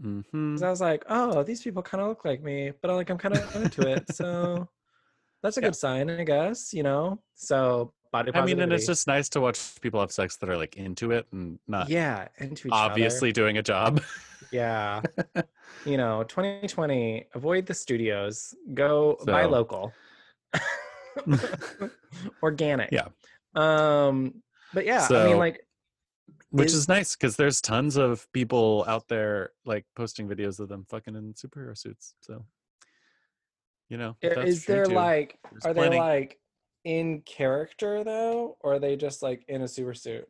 hmm 0.00 0.56
'Cause 0.56 0.62
I 0.62 0.70
was 0.70 0.80
like, 0.80 1.04
oh, 1.08 1.42
these 1.42 1.62
people 1.62 1.82
kind 1.82 2.02
of 2.02 2.08
look 2.08 2.24
like 2.24 2.42
me, 2.42 2.72
but 2.80 2.90
I'm 2.90 2.96
like 2.96 3.10
I'm 3.10 3.18
kind 3.18 3.34
of 3.34 3.54
into 3.54 3.84
it, 3.86 4.08
so 4.10 4.68
that's 5.42 5.56
a 5.58 5.60
Yeah. 5.60 5.68
good 5.68 5.76
sign, 5.76 6.10
I 6.10 6.24
guess. 6.24 6.72
You 6.74 6.82
know, 6.82 7.22
so 7.34 7.94
body. 8.12 8.32
Positivity. 8.32 8.52
I 8.52 8.54
mean, 8.56 8.62
and 8.62 8.72
it's 8.72 8.86
just 8.86 9.06
nice 9.06 9.28
to 9.30 9.40
watch 9.40 9.80
people 9.80 10.00
have 10.00 10.12
sex 10.12 10.36
that 10.38 10.48
are 10.50 10.56
like 10.56 10.76
into 10.76 11.10
it 11.12 11.26
and 11.32 11.58
not 11.68 11.88
yeah, 11.88 12.28
into 12.38 12.68
each 12.68 12.72
obviously 12.72 13.30
other. 13.30 13.32
doing 13.32 13.58
a 13.58 13.62
job. 13.62 14.02
Yeah. 14.50 15.04
you 15.84 15.96
know, 15.96 16.24
2020, 16.24 17.26
avoid 17.34 17.66
the 17.66 17.74
studios, 17.74 18.54
go 18.74 19.18
buy 19.30 19.44
local. 19.46 19.98
Organic. 22.42 22.90
Yeah. 22.92 23.08
Um, 23.54 24.42
but 24.72 24.86
yeah, 24.86 25.06
I 25.10 25.26
mean 25.26 25.38
like 25.38 25.64
which 26.50 26.68
is- 26.68 26.74
is 26.74 26.88
nice 26.88 27.16
because 27.16 27.36
there's 27.36 27.60
tons 27.60 27.96
of 27.96 28.30
people 28.32 28.84
out 28.86 29.08
there 29.08 29.50
like 29.64 29.86
posting 29.96 30.28
videos 30.28 30.60
of 30.60 30.68
them 30.68 30.86
fucking 30.88 31.16
in 31.16 31.34
superhero 31.34 31.76
suits. 31.76 32.14
So, 32.20 32.44
you 33.88 33.96
know, 33.96 34.16
is 34.22 34.64
there 34.66 34.86
too, 34.86 34.94
like 34.94 35.38
are 35.64 35.74
plenty. 35.74 35.90
they 35.96 36.00
like 36.00 36.38
in 36.84 37.20
character 37.22 38.04
though, 38.04 38.56
or 38.60 38.74
are 38.74 38.78
they 38.78 38.96
just 38.96 39.22
like 39.22 39.44
in 39.48 39.62
a 39.62 39.68
super 39.68 39.94
suit? 39.94 40.28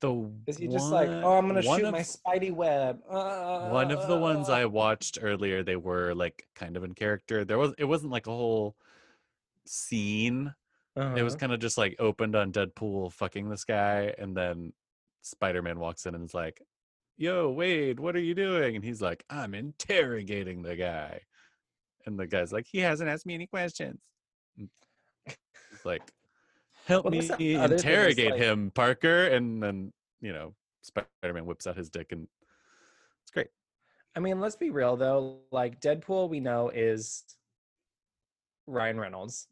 the 0.00 0.30
Is 0.46 0.58
he 0.58 0.68
just 0.68 0.90
like, 0.90 1.08
oh, 1.08 1.38
I'm 1.38 1.46
gonna 1.46 1.62
shoot 1.62 1.84
of, 1.84 1.92
my 1.92 2.00
spidey 2.00 2.52
web? 2.52 3.00
one 3.06 3.90
of 3.90 4.06
the 4.06 4.18
ones 4.18 4.48
Uh, 4.48 4.54
I 4.54 4.64
watched 4.66 5.18
earlier, 5.22 5.62
they 5.62 5.76
were 5.76 6.14
like 6.14 6.46
kind 6.54 6.76
of 6.76 6.84
in 6.84 6.94
character. 6.94 7.44
There 7.44 7.58
was 7.58 7.72
it 7.78 7.84
wasn't 7.84 8.12
like 8.12 8.26
a 8.26 8.30
whole 8.30 8.76
scene. 9.66 10.54
It 10.96 11.24
was 11.24 11.34
uh-huh. 11.34 11.40
kind 11.40 11.52
of 11.52 11.58
just 11.58 11.76
like 11.76 11.96
opened 11.98 12.36
on 12.36 12.52
Deadpool 12.52 13.12
fucking 13.12 13.48
this 13.48 13.64
guy, 13.64 14.14
and 14.16 14.36
then 14.36 14.72
Spider-Man 15.22 15.80
walks 15.80 16.06
in 16.06 16.14
and 16.14 16.24
is 16.24 16.34
like, 16.34 16.62
"Yo, 17.16 17.50
Wade, 17.50 17.98
what 17.98 18.14
are 18.14 18.20
you 18.20 18.34
doing?" 18.34 18.76
And 18.76 18.84
he's 18.84 19.02
like, 19.02 19.24
"I'm 19.28 19.54
interrogating 19.54 20.62
the 20.62 20.76
guy." 20.76 21.20
And 22.06 22.16
the 22.16 22.28
guy's 22.28 22.52
like, 22.52 22.66
"He 22.70 22.78
hasn't 22.78 23.10
asked 23.10 23.26
me 23.26 23.34
any 23.34 23.48
questions." 23.48 24.00
And 24.56 24.68
He's 25.26 25.84
like, 25.84 26.02
"Help 26.86 27.06
Well, 27.06 27.10
me 27.10 27.22
that's 27.22 27.38
the 27.38 27.56
other 27.56 27.68
thing 27.68 27.74
is, 27.76 27.84
interrogate 27.84 28.30
like- 28.32 28.40
him, 28.40 28.70
Parker." 28.70 29.26
And 29.26 29.60
then, 29.60 29.92
you 30.20 30.32
know, 30.32 30.54
Spider-Man 30.82 31.46
whips 31.46 31.66
out 31.66 31.76
his 31.76 31.90
dick 31.90 32.12
and 32.12 32.28
it's 33.22 33.32
great. 33.32 33.48
I 34.14 34.20
mean, 34.20 34.40
let's 34.40 34.56
be 34.56 34.70
real 34.70 34.96
though. 34.96 35.40
Like 35.50 35.80
Deadpool, 35.80 36.28
we 36.28 36.38
know 36.40 36.68
is 36.68 37.24
Ryan 38.66 39.00
Reynolds. 39.00 39.48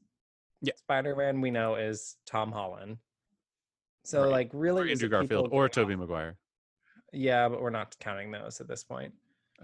Yeah. 0.62 0.72
Spider 0.76 1.14
Man, 1.16 1.40
we 1.40 1.50
know 1.50 1.74
is 1.74 2.16
Tom 2.24 2.52
Holland. 2.52 2.98
So 4.04 4.22
Right. 4.22 4.30
like, 4.30 4.50
really, 4.52 4.82
Or 4.88 4.90
Andrew 4.90 5.08
Garfield 5.08 5.48
or 5.52 5.68
Tobey 5.68 5.96
Maguire. 5.96 6.36
Yeah, 7.12 7.48
but 7.48 7.60
we're 7.60 7.70
not 7.70 7.96
counting 8.00 8.30
those 8.30 8.60
at 8.60 8.68
this 8.68 8.84
point. 8.84 9.12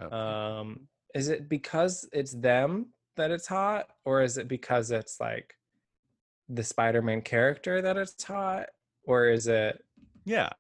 Oh. 0.00 0.10
Um, 0.16 0.88
is 1.14 1.28
it 1.28 1.48
because 1.48 2.08
it's 2.12 2.32
them 2.32 2.92
that 3.16 3.30
it's 3.30 3.46
hot, 3.46 3.88
or 4.04 4.22
is 4.22 4.36
it 4.38 4.46
because 4.48 4.90
it's 4.90 5.18
like 5.18 5.54
the 6.48 6.62
Spider-Man 6.62 7.22
character 7.22 7.80
that 7.82 7.96
it's 7.96 8.22
hot, 8.22 8.66
or 9.04 9.28
is 9.28 9.46
it? 9.46 9.84
Yeah. 10.24 10.50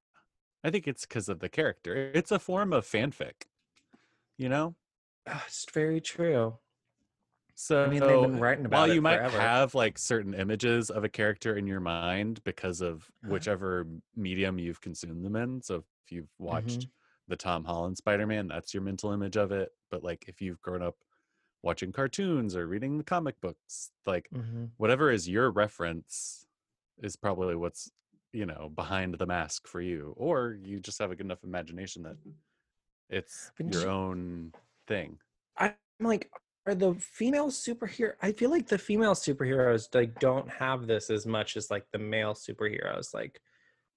I 0.64 0.70
think 0.70 0.88
it's 0.88 1.04
because 1.06 1.28
of 1.28 1.38
the 1.40 1.48
character. 1.48 2.10
It's 2.14 2.32
a 2.32 2.38
form 2.38 2.72
of 2.72 2.84
fanfic. 2.84 3.44
You 4.36 4.48
know? 4.48 4.74
Ah, 5.26 5.44
it's 5.46 5.66
very 5.70 6.00
true. 6.00 6.58
So 7.60 7.84
I 7.84 7.88
mean, 7.88 8.06
they've 8.06 8.20
been 8.20 8.36
writing 8.38 8.66
about 8.66 8.86
while 8.86 8.86
you 8.86 9.02
might 9.02 9.22
forever. 9.22 9.40
have 9.40 9.74
like 9.74 9.98
certain 9.98 10.32
images 10.32 10.90
of 10.90 11.02
a 11.02 11.08
character 11.08 11.56
in 11.56 11.66
your 11.66 11.80
mind 11.80 12.42
because 12.44 12.80
of 12.80 13.10
Uh-huh. 13.24 13.44
whichever 13.44 13.84
medium 14.14 14.58
you've 14.60 14.80
consumed 14.80 15.24
them 15.24 15.34
in. 15.34 15.60
So 15.62 15.76
if 16.04 16.12
you've 16.12 16.30
watched 16.38 16.86
Mm-hmm. 16.86 16.88
the 17.26 17.36
Tom 17.36 17.64
Holland 17.64 17.98
Spider-Man, 17.98 18.46
that's 18.46 18.72
your 18.72 18.82
mental 18.84 19.10
image 19.12 19.36
of 19.36 19.50
it. 19.50 19.72
But 19.90 20.04
like 20.04 20.28
if 20.28 20.40
you've 20.40 20.62
grown 20.62 20.82
up 20.82 21.02
watching 21.62 21.92
cartoons 21.92 22.56
or 22.56 22.66
reading 22.68 22.98
the 22.98 23.04
comic 23.04 23.40
books, 23.40 23.92
like 24.06 24.30
Mhm. 24.30 24.78
whatever 24.78 25.10
is 25.10 25.28
your 25.28 25.50
reference 25.50 26.46
is 27.02 27.16
probably 27.16 27.56
what's 27.56 27.92
you 28.32 28.46
know 28.46 28.70
behind 28.74 29.14
the 29.14 29.26
mask 29.26 29.66
for 29.68 29.80
you 29.80 30.14
or 30.18 30.52
you 30.62 30.80
just 30.80 30.98
have 31.00 31.10
a 31.10 31.16
good 31.16 31.26
enough 31.26 31.44
imagination 31.44 32.02
that 32.04 32.18
it's 33.10 33.52
your 33.66 33.88
own 33.88 34.54
thing 34.88 35.20
I'm 35.56 35.74
like, 36.00 36.30
are 36.68 36.74
the 36.74 36.94
female 36.94 37.48
superhero? 37.48 38.12
I 38.22 38.32
feel 38.32 38.50
like 38.50 38.66
the 38.68 38.78
female 38.78 39.14
superheroes 39.14 39.94
like 39.94 40.18
don't 40.20 40.48
have 40.50 40.86
this 40.86 41.10
as 41.10 41.26
much 41.26 41.56
as 41.56 41.70
like 41.70 41.86
the 41.92 41.98
male 41.98 42.34
superheroes, 42.34 43.14
like 43.14 43.40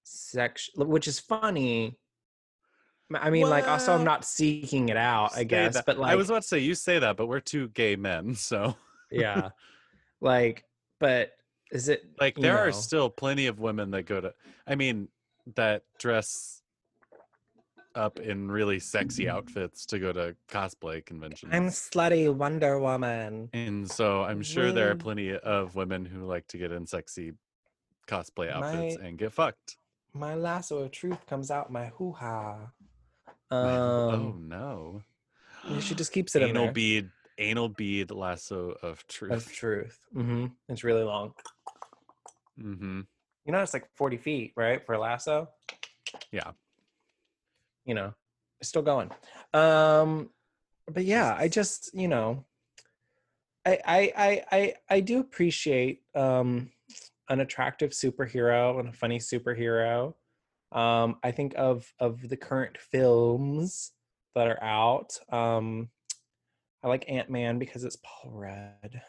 sex, 0.02 0.70
which 0.76 1.06
is 1.08 1.18
funny. 1.20 1.98
I 3.14 3.28
mean, 3.30 3.48
like, 3.50 3.68
also 3.68 3.94
I'm 3.94 4.04
not 4.04 4.24
seeking 4.24 4.88
it 4.88 4.96
out, 4.96 5.36
I 5.36 5.44
guess, 5.44 5.74
that- 5.74 5.86
but 5.86 5.98
like, 5.98 6.10
i 6.12 6.14
was 6.14 6.30
about 6.30 6.42
to 6.42 6.48
say 6.48 6.58
you 6.60 6.74
say 6.74 6.98
that 6.98 7.16
but 7.18 7.26
we're 7.26 7.40
two 7.40 7.68
gay 7.68 7.94
men 7.94 8.34
so 8.50 8.74
yeah, 9.10 9.50
like, 10.22 10.64
but 10.98 11.32
is 11.70 11.88
it 11.90 12.04
like 12.18 12.36
there 12.36 12.58
are 12.58 12.72
still 12.72 13.10
plenty 13.10 13.46
of 13.48 13.60
women 13.60 13.90
that 13.90 14.04
go 14.04 14.20
to 14.20 14.32
i 14.66 14.74
mean 14.74 15.08
that 15.56 15.82
dress 15.98 16.61
up 17.94 18.18
in 18.20 18.50
really 18.50 18.78
sexy 18.78 19.28
outfits 19.28 19.86
to 19.86 19.98
go 19.98 20.12
to 20.12 20.34
cosplay 20.48 21.04
conventions 21.04 21.52
I'm 21.54 21.68
slutty 21.68 22.32
Wonder 22.34 22.78
Woman. 22.78 23.48
And 23.52 23.90
so 23.90 24.22
I'm 24.22 24.42
sure 24.42 24.72
there 24.72 24.90
are 24.90 24.94
plenty 24.96 25.36
of 25.36 25.74
women 25.76 26.04
who 26.04 26.24
like 26.26 26.46
to 26.48 26.58
get 26.58 26.72
in 26.72 26.86
sexy 26.86 27.32
cosplay 28.08 28.50
outfits 28.50 28.98
My- 28.98 29.06
and 29.08 29.18
get 29.18 29.32
fucked. 29.32 29.76
My 30.14 30.34
lasso 30.34 30.78
of 30.80 30.90
truth 30.90 31.24
comes 31.26 31.50
out 31.50 31.72
my 31.72 31.86
hoo 31.86 32.12
ha. 32.12 32.70
oh 33.50 34.10
Um, 34.10 34.44
no. 34.48 35.02
she 35.80 35.94
just 35.94 36.12
keeps 36.12 36.34
it 36.36 36.42
in 36.42 36.50
Anal 36.50 36.64
there. 36.64 36.72
bead, 36.72 37.10
anal 37.38 37.68
bead 37.70 38.10
lasso 38.10 38.74
of 38.82 39.06
truth. 39.06 39.32
of 39.32 39.50
truth. 39.52 39.98
Mm-hmm. 40.14 40.46
It's 40.68 40.84
really 40.84 41.02
long. 41.04 41.32
mm-hmm. 42.60 43.00
You 43.44 43.52
know, 43.52 43.60
it's 43.60 43.72
like 43.74 43.88
40 43.96 44.18
feet, 44.18 44.52
right? 44.56 44.84
For 44.84 44.94
a 44.94 44.98
lasso. 45.00 45.48
Yeah. 46.30 46.52
You 47.84 47.94
know, 47.94 48.14
still 48.62 48.82
going. 48.82 49.10
Um, 49.52 50.30
but 50.90 51.04
yeah, 51.04 51.34
I 51.36 51.48
just, 51.48 51.90
you 51.94 52.08
know, 52.08 52.44
I 53.64 53.78
I 53.84 54.12
I 54.16 54.44
I, 54.52 54.74
I 54.90 55.00
do 55.00 55.20
appreciate 55.20 56.02
um 56.14 56.70
an 57.28 57.40
attractive 57.40 57.90
superhero 57.90 58.78
and 58.80 58.88
a 58.88 58.92
funny 58.92 59.18
superhero. 59.18 60.14
Um, 60.72 61.16
I 61.22 61.30
think 61.30 61.54
of 61.56 61.92
of 61.98 62.28
the 62.28 62.36
current 62.36 62.78
films 62.78 63.92
that 64.34 64.48
are 64.48 64.62
out. 64.62 65.18
Um 65.30 65.90
I 66.84 66.88
like 66.88 67.08
Ant-Man 67.08 67.58
because 67.58 67.84
it's 67.84 67.98
Paul 68.02 68.32
Rudd. 68.32 69.02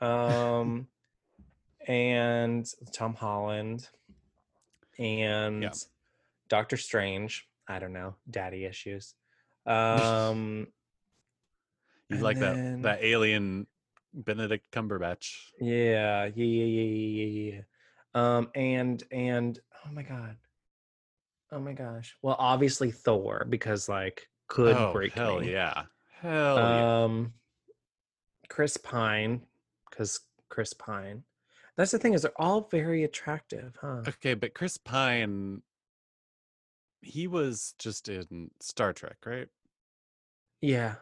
Um 0.00 0.86
and 1.88 2.66
Tom 2.92 3.14
Holland 3.14 3.88
and 4.98 5.72
Doctor 6.48 6.76
Strange. 6.76 7.48
I 7.70 7.78
don't 7.78 7.92
know, 7.92 8.14
daddy 8.28 8.64
issues. 8.64 9.14
Um 9.66 10.66
You 12.08 12.18
like 12.18 12.38
then- 12.38 12.82
that 12.82 12.98
that 13.00 13.04
alien 13.04 13.66
Benedict 14.12 14.70
Cumberbatch. 14.72 15.36
yeah, 15.60 16.24
yeah, 16.24 16.30
yeah, 16.34 16.64
yeah, 16.64 16.82
yeah, 16.82 17.26
yeah, 17.26 17.52
yeah. 17.52 17.62
Um 18.14 18.50
and 18.54 19.02
and 19.12 19.58
oh 19.86 19.92
my 19.92 20.02
god. 20.02 20.36
Oh 21.52 21.60
my 21.60 21.72
gosh. 21.72 22.16
Well, 22.22 22.36
obviously 22.38 22.90
Thor 22.90 23.46
because 23.48 23.88
like 23.88 24.28
could 24.48 24.76
oh, 24.76 24.92
break 24.92 25.12
hell 25.12 25.40
me. 25.40 25.52
yeah. 25.52 25.84
Hell 26.20 26.56
yeah. 26.56 27.02
Um, 27.04 27.34
Chris 28.48 28.76
Pine, 28.76 29.42
because 29.88 30.20
Chris 30.48 30.72
Pine. 30.72 31.22
That's 31.76 31.92
the 31.92 31.98
thing 31.98 32.14
is 32.14 32.22
they're 32.22 32.32
all 32.40 32.68
very 32.70 33.04
attractive, 33.04 33.76
huh? 33.80 34.02
Okay, 34.08 34.34
but 34.34 34.54
Chris 34.54 34.76
Pine 34.76 35.62
he 37.02 37.26
was 37.26 37.74
just 37.78 38.08
in 38.08 38.50
Star 38.60 38.92
Trek, 38.92 39.16
right? 39.24 39.48
Yeah, 40.60 40.96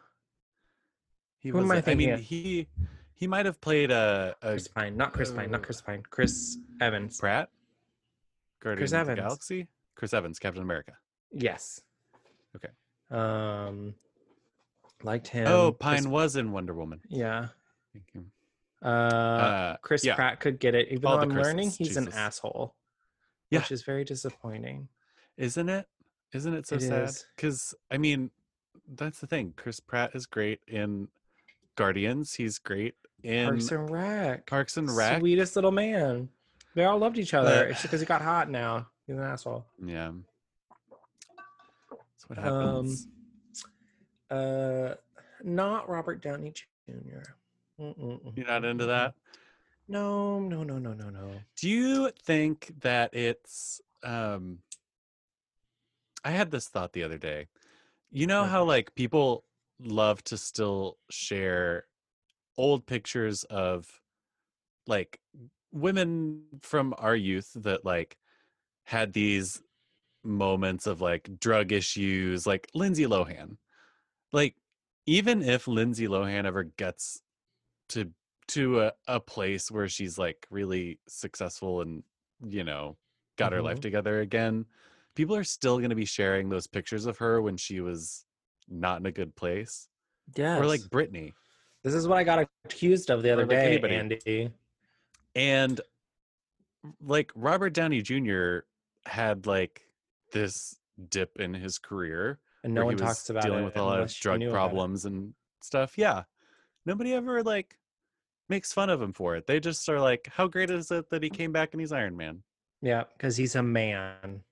He 1.39 1.49
Who 1.49 1.59
am 1.59 1.65
was 1.65 1.73
I 1.73 1.77
I 1.79 1.81
thinking 1.81 2.07
mean, 2.11 2.15
of? 2.15 2.21
he 2.21 2.69
he 3.15 3.27
might 3.27 3.47
have 3.47 3.61
played 3.61 3.91
a, 3.91 4.37
a 4.43 4.51
Chris 4.51 4.69
Pine, 4.69 4.97
not 4.97 5.13
Chris 5.13 5.31
Pine, 5.33 5.51
not 5.51 5.61
uh, 5.61 5.65
Chris 5.65 5.81
Pine, 5.81 6.03
Chris 6.09 6.59
Evans. 6.81 7.19
Pratt? 7.19 7.49
Guardians 8.61 8.93
the 8.93 8.99
Evans. 8.99 9.19
Galaxy? 9.19 9.67
Chris 9.97 10.15
Evans, 10.15 10.39
Captain 10.39 10.63
America. 10.63 10.93
Yes. 11.33 11.81
Okay. 12.55 12.69
Um, 13.11 13.95
liked 15.03 15.27
him. 15.29 15.49
oh, 15.49 15.73
Chris- 15.73 16.03
Pine 16.03 16.11
was 16.11 16.37
in 16.37 16.53
Wonder 16.53 16.75
Woman. 16.75 17.01
Yeah. 17.09 17.49
Thank 17.93 18.05
you. 18.15 18.25
Uh, 18.81 18.89
Uh, 18.89 19.77
Chris 19.83 20.05
yeah. 20.05 20.15
Pratt 20.15 20.39
could 20.39 20.61
get 20.61 20.77
it, 20.77 20.87
even 20.93 21.05
All 21.07 21.17
though 21.17 21.23
I'm 21.25 21.31
learning 21.31 21.71
Chris's, 21.71 21.79
he's 21.79 21.97
an 21.97 22.13
asshole. 22.13 22.77
Yeah. 23.51 23.59
Which 23.61 23.73
is 23.73 23.83
very 23.83 24.05
disappointing. 24.05 24.89
Isn't 25.39 25.69
it? 25.71 25.87
Isn't 26.35 26.53
it 26.53 26.67
so 26.67 26.77
It 26.77 26.83
sad? 26.83 27.11
Because 27.35 27.75
I 27.91 27.97
mean, 27.97 28.31
that's 28.97 29.21
the 29.21 29.27
thing. 29.27 29.55
Chris 29.57 29.81
Pratt 29.81 30.11
is 30.15 30.27
great 30.27 30.61
in 30.67 31.09
Guardians. 31.77 32.35
He's 32.35 32.59
great 32.59 32.97
in 33.23 33.47
Parks 33.49 33.71
and 33.71 33.91
Rec. 33.91 34.47
Parks 34.47 34.77
and 34.77 34.95
Rec. 34.95 35.21
Sweetest 35.21 35.55
little 35.57 35.71
man. 35.73 36.29
They 36.75 36.85
all 36.85 36.99
loved 36.99 37.19
each 37.19 37.33
other. 37.35 37.63
But- 37.65 37.71
it's 37.71 37.83
because 37.83 38.01
he 38.01 38.07
got 38.07 38.21
hot 38.21 38.51
now. 38.51 38.89
He's 39.07 39.17
an 39.17 39.23
asshole. 39.23 39.65
Yeah. 39.83 40.13
That's 41.91 42.29
what 42.29 42.39
Um, 42.39 42.45
happens. 42.45 43.09
Uh, 44.31 44.95
not 45.43 45.89
Robert 45.89 46.21
Downey 46.21 46.53
Jr. 46.87 47.23
Mm-mm-mm. 47.81 48.37
You're 48.37 48.47
not 48.47 48.65
into 48.65 48.85
that? 48.87 49.15
No, 49.87 50.41
no, 50.41 50.63
no, 50.65 50.79
no, 50.79 50.93
no, 50.93 51.09
no. 51.09 51.31
Do 51.57 51.71
you 51.71 52.11
think 52.23 52.75
that 52.81 53.15
it's 53.15 53.81
um 54.03 54.59
I 56.25 56.31
had 56.33 56.51
this 56.51 56.69
thought 56.69 56.93
the 56.93 57.03
other 57.03 57.19
day. 57.19 57.49
You 58.11 58.27
know 58.27 58.45
how 58.47 58.65
like 58.65 58.95
people 58.95 59.47
love 59.81 60.25
to 60.25 60.39
still 60.39 60.99
share 61.11 61.89
old 62.59 62.87
pictures 62.87 63.45
of 63.45 64.03
like 64.87 65.21
women 65.73 66.47
from 66.63 66.95
our 66.99 67.17
youth 67.17 67.53
that 67.57 67.85
like 67.85 68.19
had 68.87 69.13
these 69.15 69.63
moments 70.25 70.87
of 70.87 71.01
like 71.01 71.39
drug 71.41 71.73
issues 71.73 72.47
like 72.47 72.69
Lindsay 72.75 73.05
Lohan. 73.07 73.59
Like 74.33 74.57
even 75.07 75.43
if 75.43 75.67
Lindsay 75.69 76.07
Lohan 76.09 76.45
ever 76.45 76.65
gets 76.65 77.23
to 77.91 78.13
to 78.49 78.81
a, 78.81 78.93
a 79.09 79.21
place 79.21 79.71
where 79.71 79.89
she's 79.89 80.19
like 80.19 80.47
really 80.51 81.01
successful 81.09 81.81
and 81.83 82.05
you 82.47 82.65
know 82.65 82.99
got 83.37 83.53
her 83.53 83.63
life 83.63 83.81
Mhm. 83.81 83.81
together 83.81 84.21
again 84.21 84.67
people 85.19 85.35
are 85.35 85.43
still 85.43 85.79
going 85.79 85.91
to 85.91 85.97
be 85.97 86.05
sharing 86.05 86.49
those 86.49 86.69
pictures 86.69 87.05
of 87.05 87.19
her 87.19 87.43
when 87.43 87.57
she 87.57 87.81
was 87.81 88.25
not 88.69 89.01
in 89.01 89.07
a 89.07 89.11
good 89.11 89.35
place 89.35 89.89
Yes. 90.37 90.61
or 90.61 90.67
like 90.67 90.81
Britney 90.83 91.33
this 91.83 91.93
is 91.93 92.07
what 92.07 92.19
I 92.19 92.23
got 92.25 92.49
accused 92.65 93.11
of 93.11 93.25
the 93.25 93.33
other 93.33 93.43
like 93.43 93.51
day, 93.51 93.67
anybody. 93.67 93.97
Andy. 93.97 94.51
and 95.35 95.81
like 97.05 97.33
Robert 97.35 97.71
Downey 97.71 98.01
Jr. 98.01 98.59
had 99.07 99.47
like 99.47 99.83
this 100.33 100.77
dip 101.09 101.41
in 101.41 101.53
his 101.53 101.79
career 101.79 102.39
and 102.63 102.73
no 102.73 102.85
one 102.85 102.97
he 102.97 103.03
was 103.03 103.17
talks 103.17 103.31
about 103.31 103.43
dealing 103.43 103.63
it 103.63 103.65
with 103.65 103.77
a 103.77 103.83
lot 103.83 103.99
of 104.01 104.15
drug 104.15 104.39
knew 104.39 104.51
about 104.51 104.55
it. 104.55 104.59
problems 104.59 105.05
and 105.05 105.35
stuff. 105.63 105.99
Yeah. 105.99 106.23
Nobody 106.87 107.13
ever 107.13 107.43
like 107.43 107.77
makes 108.49 108.73
fun 108.73 108.89
of 108.89 109.03
him 109.03 109.13
for 109.13 109.35
it. 109.35 109.49
They 109.49 109.59
just 109.59 109.89
are 109.89 110.01
like, 110.01 110.29
how 110.33 110.47
great 110.47 110.71
is 110.71 110.93
it 110.93 111.11
that 111.11 111.25
he 111.25 111.31
mm. 111.31 111.35
came 111.37 111.51
back 111.51 111.71
and 111.73 111.81
he's 111.81 111.93
Iron 111.93 112.17
Man? 112.17 112.43
Yeah, 112.83 113.05
because 113.17 113.37
he's 113.37 113.57
a 113.57 113.63
man. 113.63 114.43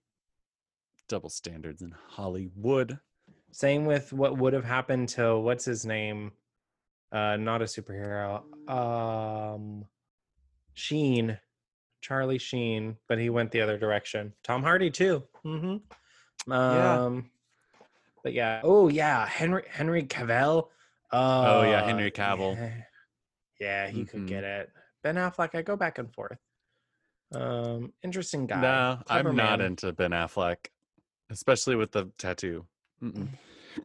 Double 1.09 1.29
standards 1.31 1.83
in 1.83 1.93
Hollywood. 2.09 2.99
Same 3.53 3.87
with 3.87 4.13
what 4.13 4.37
would 4.39 4.53
have 4.53 4.65
happened 4.65 5.09
to 5.11 5.39
what's 5.39 5.65
his 5.65 5.87
name? 5.87 6.33
Uh 7.13 7.37
not 7.37 7.63
a 7.63 7.67
superhero. 7.67 8.43
Um 8.71 9.85
Sheen. 10.75 11.39
Charlie 12.03 12.39
Sheen, 12.39 12.97
but 13.09 13.19
he 13.19 13.31
went 13.31 13.51
the 13.51 13.61
other 13.61 13.79
direction. 13.79 14.33
Tom 14.45 14.63
Hardy 14.63 14.91
too. 14.91 15.23
Mm-hmm. 15.45 16.53
Yeah. 16.53 17.01
Um 17.03 17.31
but 18.23 18.33
yeah. 18.33 18.61
Oh 18.65 18.89
yeah, 18.89 19.27
Henry 19.27 19.63
Henry 19.71 20.03
Cavill. 20.03 20.69
Oh, 21.13 21.63
yeah, 21.63 21.83
Uh, 21.83 21.87
Henry 21.87 22.11
Cavill. 22.11 22.57
Yeah, 22.57 22.75
yeah 23.61 23.89
he 23.89 24.05
could 24.05 24.23
Mhm. 24.23 24.29
get 24.29 24.43
it. 24.45 24.73
Ben 25.05 25.15
Affleck, 25.15 25.55
I 25.55 25.63
go 25.63 25.77
back 25.77 25.99
and 25.99 26.13
forth. 26.13 26.39
Um, 27.33 27.93
interesting 28.03 28.47
guy. 28.49 28.61
No, 28.61 28.99
Clever 29.07 29.29
I'm 29.31 29.37
not 29.37 29.61
man. 29.61 29.67
into 29.69 29.93
Ben 29.93 30.11
Affleck, 30.11 30.67
especially 31.31 31.77
with 31.77 31.93
the 31.93 32.11
tattoo. 32.19 32.67
Mm-mm. 33.03 33.29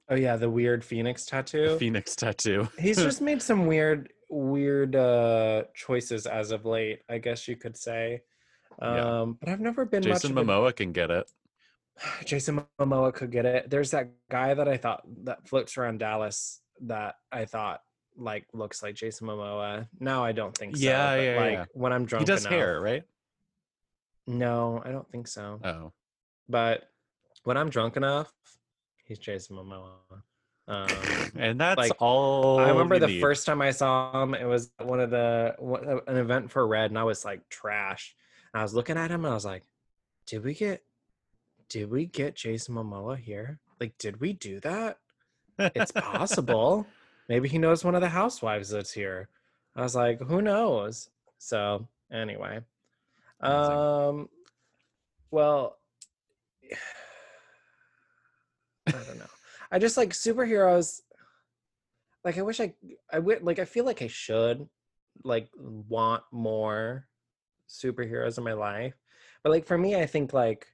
Oh 0.07 0.15
yeah, 0.15 0.37
the 0.37 0.49
weird 0.49 0.85
phoenix 0.85 1.25
The 1.25 1.31
tattoo. 1.31 1.77
Phoenix 1.77 2.15
tattoo. 2.15 2.69
He's 2.79 2.95
just 2.95 3.19
made 3.29 3.41
some 3.41 3.65
weird, 3.67 4.07
weird 4.29 4.95
uh 4.95 5.63
choices 5.75 6.25
as 6.25 6.51
of 6.51 6.65
late. 6.65 7.01
I 7.09 7.17
guess 7.17 7.45
you 7.45 7.57
could 7.57 7.75
say. 7.75 8.21
Um, 8.81 8.95
Yeah. 8.95 9.25
but 9.41 9.49
I've 9.49 9.59
never 9.59 9.83
been 9.83 10.01
Jason 10.01 10.33
much. 10.33 10.43
of 10.43 10.49
a- 10.49 10.53
Momoa 10.53 10.73
can 10.73 10.93
get 10.93 11.11
it. 11.11 11.29
Jason 12.25 12.65
Momoa 12.79 13.13
could 13.13 13.31
get 13.31 13.45
it. 13.45 13.69
There's 13.69 13.91
that 13.91 14.11
guy 14.29 14.53
that 14.53 14.69
I 14.69 14.77
thought 14.77 15.03
that 15.25 15.45
floats 15.49 15.77
around 15.77 15.97
Dallas 15.97 16.61
that 16.83 17.15
I 17.29 17.43
thought 17.43 17.81
like 18.15 18.45
looks 18.53 18.81
like 18.81 18.95
Jason 18.95 19.27
Momoa. 19.27 19.89
Now 19.99 20.23
I 20.23 20.31
don't 20.31 20.55
think 20.57 20.77
so. 20.77 20.83
Yeah, 20.83 21.15
yeah, 21.15 21.37
like 21.37 21.51
yeah. 21.51 21.65
when 21.73 21.91
I'm 21.91 22.05
drunk, 22.05 22.21
He 22.21 22.25
does 22.33 22.45
enough- 22.45 22.53
hair, 22.53 22.79
right? 22.79 23.03
No, 24.25 24.81
I 24.85 24.91
don't 24.91 25.09
think 25.11 25.27
so. 25.27 25.59
Oh, 25.65 25.91
But 26.47 26.87
when 27.43 27.57
I'm 27.57 27.69
drunk 27.69 27.97
enough, 27.97 28.31
he's 29.05 29.19
Jason 29.19 29.57
Momoa. 29.57 29.89
Um, 30.67 30.87
and 31.35 31.59
that's 31.59 31.77
like, 31.77 31.91
all. 31.99 32.59
I 32.59 32.69
remember 32.69 32.99
the 32.99 33.07
need. 33.07 33.21
first 33.21 33.45
time 33.45 33.61
I 33.61 33.71
saw 33.71 34.23
him, 34.23 34.33
it 34.33 34.45
was 34.45 34.71
one 34.79 34.99
of 34.99 35.09
the 35.09 35.55
one- 35.59 35.87
uh, 35.87 35.99
an 36.07 36.17
event 36.17 36.51
for 36.51 36.65
Red, 36.65 36.91
and 36.91 36.99
I 36.99 37.03
was 37.03 37.25
like 37.25 37.47
trash. 37.49 38.15
And 38.53 38.59
I 38.59 38.63
was 38.63 38.73
looking 38.73 38.97
at 38.97 39.11
him, 39.11 39.25
and 39.25 39.31
I 39.31 39.35
was 39.35 39.45
like, 39.45 39.63
"Did 40.27 40.43
we 40.43 40.53
get, 40.53 40.83
did 41.69 41.89
we 41.89 42.05
get 42.05 42.35
Jason 42.35 42.75
Momoa 42.75 43.17
here? 43.17 43.59
Like, 43.79 43.97
did 43.97 44.21
we 44.21 44.33
do 44.33 44.59
that? 44.61 44.97
It's 45.57 45.91
possible. 45.91 46.87
Maybe 47.29 47.47
he 47.47 47.57
knows 47.57 47.83
one 47.83 47.95
of 47.95 48.01
the 48.01 48.09
housewives 48.09 48.69
that's 48.69 48.91
here." 48.91 49.29
I 49.75 49.81
was 49.81 49.95
like, 49.95 50.21
"Who 50.21 50.41
knows?" 50.41 51.09
So 51.37 51.87
anyway, 52.11 52.59
Amazing. 53.39 53.73
um, 53.73 54.29
well, 55.31 55.77
I 58.87 58.91
don't 58.91 59.17
know. 59.19 59.25
I 59.71 59.79
just 59.79 59.97
like 59.97 60.09
superheroes. 60.09 61.01
Like 62.23 62.37
I 62.37 62.41
wish 62.41 62.59
I 62.59 62.75
I 63.11 63.19
would 63.19 63.43
like 63.43 63.59
I 63.59 63.65
feel 63.65 63.85
like 63.85 64.01
I 64.01 64.07
should 64.07 64.69
like 65.23 65.49
want 65.55 66.23
more 66.31 67.07
superheroes 67.69 68.37
in 68.37 68.43
my 68.43 68.53
life. 68.53 68.95
But 69.43 69.51
like 69.51 69.65
for 69.65 69.77
me 69.77 69.95
I 69.95 70.05
think 70.05 70.33
like 70.33 70.67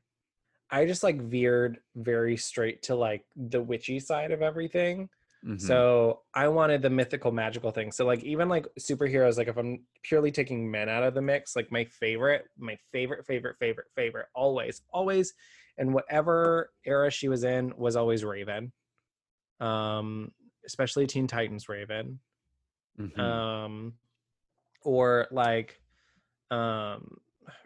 I 0.69 0.85
just 0.85 1.03
like 1.03 1.21
veered 1.21 1.81
very 1.95 2.37
straight 2.37 2.83
to 2.83 2.95
like 2.95 3.25
the 3.35 3.61
witchy 3.61 3.99
side 3.99 4.31
of 4.31 4.41
everything. 4.41 5.09
Mhm. 5.45 5.61
So 5.61 6.23
I 6.33 6.49
wanted 6.49 6.81
the 6.81 6.89
mythical 6.89 7.31
magical 7.31 7.71
thing. 7.71 7.91
So 7.91 8.05
like 8.05 8.23
even 8.23 8.49
like 8.49 8.67
superheroes, 8.79 9.37
like 9.37 9.47
if 9.47 9.57
I'm 9.57 9.85
purely 10.03 10.31
taking 10.31 10.69
men 10.69 10.89
out 10.89 11.03
of 11.03 11.13
the 11.13 11.21
mix, 11.21 11.55
like 11.55 11.71
my 11.71 11.85
favorite, 11.85 12.45
my 12.57 12.77
favorite, 12.91 13.25
favorite, 13.25 13.57
favorite, 13.59 13.87
favorite, 13.95 14.27
always, 14.35 14.81
always, 14.91 15.33
and 15.77 15.93
whatever 15.93 16.71
era 16.85 17.09
she 17.11 17.27
was 17.29 17.43
in 17.43 17.73
was 17.77 17.95
always 17.95 18.23
Raven. 18.23 18.71
Um, 19.59 20.31
especially 20.65 21.07
Teen 21.07 21.27
Titans 21.27 21.69
Raven. 21.69 22.19
Mhm. 22.99 23.19
Um 23.19 23.93
or 24.83 25.27
like 25.31 25.79
um 26.51 27.17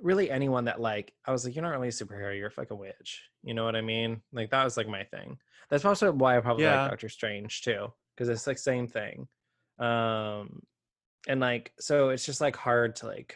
really 0.02 0.30
anyone 0.30 0.66
that 0.66 0.80
like 0.82 1.14
I 1.26 1.32
was 1.32 1.46
like, 1.46 1.56
you're 1.56 1.64
not 1.64 1.72
really 1.72 1.88
a 1.88 1.92
superhero, 1.92 2.38
you're 2.38 2.50
like 2.50 2.68
a 2.68 2.76
fucking 2.76 2.78
witch. 2.78 3.24
You 3.44 3.54
know 3.54 3.64
what 3.64 3.76
I 3.76 3.82
mean? 3.82 4.22
Like 4.32 4.52
that 4.52 4.64
was 4.64 4.78
like 4.78 4.88
my 4.88 5.04
thing. 5.06 5.38
That's 5.70 5.86
also 5.86 6.12
why 6.12 6.38
I 6.38 6.42
probably 6.42 6.66
Yeah. 6.66 6.82
like 6.82 6.92
Doctor 6.92 7.10
Strange 7.10 7.62
too, 7.62 7.94
because 8.16 8.30
it's 8.30 8.46
like 8.48 8.58
same 8.58 8.88
thing. 8.88 9.28
Um 9.80 10.62
and 11.28 11.40
like 11.40 11.74
so 11.80 12.10
it's 12.10 12.26
just 12.26 12.42
like 12.42 12.56
hard 12.56 12.96
to 12.98 13.08
like 13.08 13.36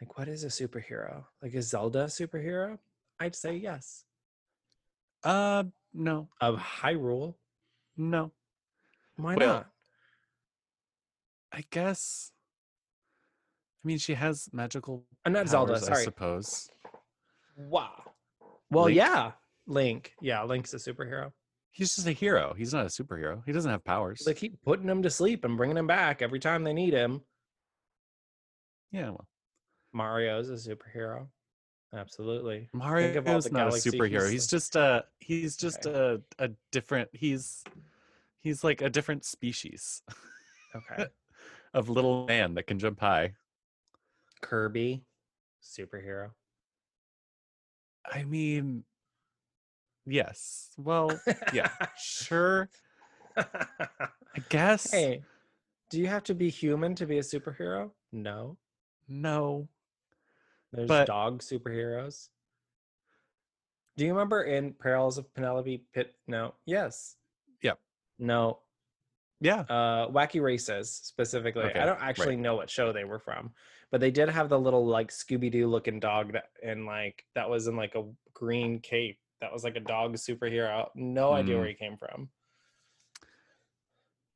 like 0.00 0.18
what 0.18 0.28
is 0.28 0.44
a 0.44 0.48
superhero? 0.48 1.24
Like 1.42 1.54
is 1.54 1.68
Zelda 1.68 2.02
a 2.02 2.06
superhero? 2.06 2.78
I'd 3.20 3.36
say 3.36 3.56
yes. 3.56 4.04
uh, 5.24 5.64
no, 5.92 6.28
Of 6.40 6.56
Hyrule. 6.56 7.34
no. 7.96 8.32
Why 9.16 9.34
Well, 9.34 9.48
not? 9.54 9.66
I 11.52 11.64
guess. 11.70 12.30
I 13.84 13.88
mean, 13.88 13.98
she 13.98 14.14
has 14.14 14.48
magical. 14.52 15.04
I'm 15.26 15.32
not 15.34 15.48
Zelda, 15.48 15.74
powers, 15.74 15.88
I 15.88 16.02
suppose. 16.04 16.70
Wow. 17.56 18.02
Well, 18.70 18.84
Link. 18.84 18.96
yeah. 18.96 19.32
Link. 19.66 20.12
Yeah, 20.22 20.42
Link's 20.44 20.72
a 20.72 20.76
superhero. 20.78 21.32
He's 21.72 21.94
just 21.94 22.06
a 22.06 22.12
hero. 22.12 22.54
He's 22.56 22.72
not 22.72 22.86
a 22.86 22.88
superhero. 22.88 23.42
He 23.44 23.52
doesn't 23.52 23.70
have 23.70 23.84
powers. 23.84 24.22
They 24.24 24.32
keep 24.34 24.62
putting 24.62 24.88
him 24.88 25.02
to 25.02 25.10
sleep 25.10 25.44
and 25.44 25.56
bringing 25.56 25.76
him 25.76 25.86
back 25.86 26.22
every 26.22 26.40
time 26.40 26.64
they 26.64 26.72
need 26.72 26.92
him. 26.94 27.20
yeah, 28.92 29.10
well, 29.10 29.28
Mario's 29.92 30.48
a 30.50 30.54
superhero. 30.54 31.26
Absolutely. 31.94 32.68
Mario's 32.72 33.50
not 33.50 33.68
a 33.68 33.70
superhero. 33.72 34.22
he's 34.22 34.30
He's 34.30 34.46
just 34.46 34.76
a. 34.76 35.04
He's 35.18 35.56
just 35.56 35.86
a 35.86 36.22
a 36.38 36.50
different. 36.70 37.08
He's 37.12 37.64
he's 38.40 38.62
like 38.62 38.80
a 38.80 38.88
different 38.88 39.24
species 39.24 40.02
Okay. 40.74 41.06
of 41.74 41.88
little 41.88 42.26
man 42.26 42.54
that 42.54 42.66
can 42.66 42.78
jump 42.78 43.00
high. 43.00 43.32
Kirby, 44.40 45.02
superhero. 45.62 46.30
I 48.10 48.24
mean, 48.24 48.84
yes. 50.06 50.70
Well, 50.78 51.20
yeah, 51.52 51.70
sure. 51.98 52.68
I 53.36 54.08
guess. 54.48 54.90
hey, 54.90 55.22
do 55.90 55.98
you 55.98 56.06
have 56.06 56.24
to 56.24 56.34
be 56.34 56.48
human 56.48 56.94
to 56.96 57.06
be 57.06 57.18
a 57.18 57.22
superhero? 57.22 57.90
No. 58.12 58.56
No. 59.08 59.68
There's 60.72 60.88
But- 60.88 61.06
dog 61.06 61.40
superheroes. 61.42 62.28
Do 63.96 64.04
you 64.06 64.12
remember 64.12 64.42
in 64.44 64.72
Perils 64.74 65.18
of 65.18 65.32
Penelope 65.34 65.84
Pit? 65.92 66.14
No. 66.26 66.54
Yes. 66.64 67.16
Yep. 67.62 67.78
No. 68.18 68.60
Yeah. 69.42 69.60
uh 69.60 70.08
wacky 70.10 70.42
races 70.42 70.90
specifically 70.92 71.62
Okay, 71.64 71.80
i 71.80 71.86
don't 71.86 72.02
actually 72.02 72.36
right. 72.36 72.38
know 72.40 72.56
what 72.56 72.68
show 72.68 72.92
they 72.92 73.04
were 73.04 73.18
from 73.18 73.54
but 73.90 73.98
they 74.02 74.10
did 74.10 74.28
have 74.28 74.50
the 74.50 74.60
little 74.60 74.84
like 74.86 75.08
scooby-doo 75.08 75.66
looking 75.66 75.98
dog 75.98 76.34
that 76.34 76.50
and 76.62 76.84
like 76.84 77.24
that 77.34 77.48
was 77.48 77.66
in 77.66 77.74
like 77.74 77.94
a 77.94 78.04
green 78.34 78.80
cape 78.80 79.18
that 79.40 79.50
was 79.50 79.64
like 79.64 79.76
a 79.76 79.80
dog 79.80 80.16
superhero 80.16 80.88
no 80.94 81.32
idea 81.32 81.54
Mm. 81.54 81.58
where 81.60 81.68
he 81.68 81.74
came 81.74 81.96
from 81.96 82.28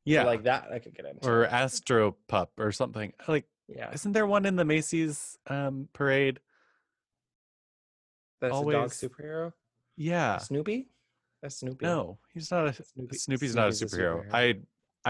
Yeah. 0.07 0.25
like 0.25 0.45
that 0.45 0.73
i 0.73 0.79
could 0.79 0.95
get 0.95 1.05
into 1.05 1.29
or 1.31 1.45
Astro 1.47 2.17
Pup 2.27 2.53
or 2.59 2.73
something. 2.73 3.13
Like, 3.29 3.45
yeah 3.69 3.91
isn't 3.93 4.13
there 4.13 4.27
one 4.27 4.45
in 4.47 4.57
the 4.57 4.65
Macy's 4.65 5.39
um, 5.47 5.89
parade? 5.93 6.41
that's 8.41 8.55
a 8.59 8.63
dog 8.73 8.91
superhero 8.91 9.53
Yeah. 9.97 10.39
snoopy 10.39 10.89
that's 11.43 11.57
snoopy 11.57 11.85
No, 11.87 12.19
he's 12.33 12.51
not 12.51 12.67
a 12.69 12.73
Snoopy- 12.73 13.17
Snoopy's 13.19 13.55
not 13.55 13.69
a 13.69 13.73
Snoopy's 13.73 13.93
a 13.95 13.97
superhero. 13.97 14.27
superhero. 14.29 14.35
I 14.35 14.55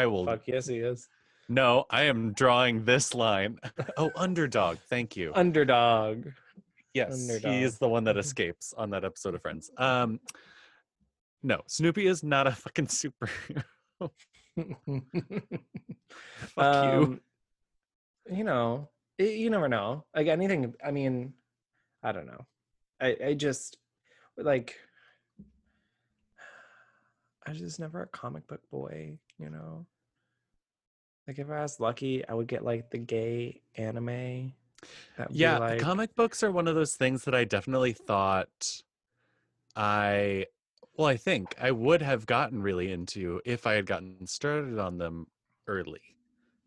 I 0.02 0.06
will 0.06 0.24
fuck 0.26 0.46
yes 0.46 0.66
he 0.66 0.78
is 0.78 1.08
No, 1.48 1.84
I 1.90 2.02
am 2.04 2.32
drawing 2.32 2.84
this 2.84 3.12
line. 3.14 3.58
oh, 3.98 4.10
underdog. 4.16 4.78
Thank 4.88 5.14
you. 5.16 5.30
underdog 5.34 6.26
yes, 6.94 7.12
underdog. 7.12 7.52
he 7.52 7.62
is 7.62 7.78
the 7.78 7.88
one 7.88 8.04
that 8.04 8.16
escapes 8.24 8.72
on 8.76 8.90
that 8.90 9.04
episode 9.04 9.34
of 9.34 9.42
Friends. 9.42 9.70
Um, 9.76 10.20
no, 11.42 11.60
Snoopy 11.66 12.06
is 12.06 12.22
not 12.24 12.46
a 12.46 12.52
fucking 12.52 12.86
superhero. 13.00 13.64
Fuck. 16.54 16.56
Um, 16.56 17.00
You 17.02 17.20
know, 18.30 18.88
y- 19.18 19.26
you 19.26 19.50
never 19.50 19.68
know. 19.68 20.04
Like 20.14 20.28
anything. 20.28 20.74
I 20.84 20.90
mean, 20.90 21.34
I 22.02 22.12
don't 22.12 22.26
know. 22.26 22.46
I 23.00 23.16
I 23.26 23.34
just 23.34 23.78
like. 24.36 24.76
I 27.46 27.50
was 27.50 27.58
just 27.58 27.78
never 27.78 28.02
a 28.02 28.06
comic 28.06 28.46
book 28.46 28.62
boy. 28.70 29.18
You 29.38 29.50
know. 29.50 29.86
Like 31.26 31.38
if 31.38 31.50
I 31.50 31.62
was 31.62 31.80
lucky, 31.80 32.26
I 32.26 32.34
would 32.34 32.46
get 32.46 32.64
like 32.64 32.90
the 32.90 32.98
gay 32.98 33.62
anime. 33.76 34.52
That 35.16 35.30
Yeah, 35.30 35.58
like, 35.58 35.78
comic 35.78 36.14
books 36.14 36.42
are 36.42 36.50
one 36.50 36.68
of 36.68 36.74
those 36.74 36.96
things 36.96 37.24
that 37.24 37.34
I 37.34 37.44
definitely 37.44 37.92
thought 37.92 38.82
I 39.76 40.46
well, 40.96 41.08
I 41.08 41.16
think 41.16 41.56
I 41.60 41.70
would 41.72 42.02
have 42.02 42.26
gotten 42.26 42.62
really 42.62 42.92
into 42.92 43.40
if 43.44 43.66
I 43.66 43.74
had 43.74 43.86
gotten 43.86 44.26
started 44.26 44.78
on 44.78 44.98
them 44.98 45.26
early. 45.66 46.13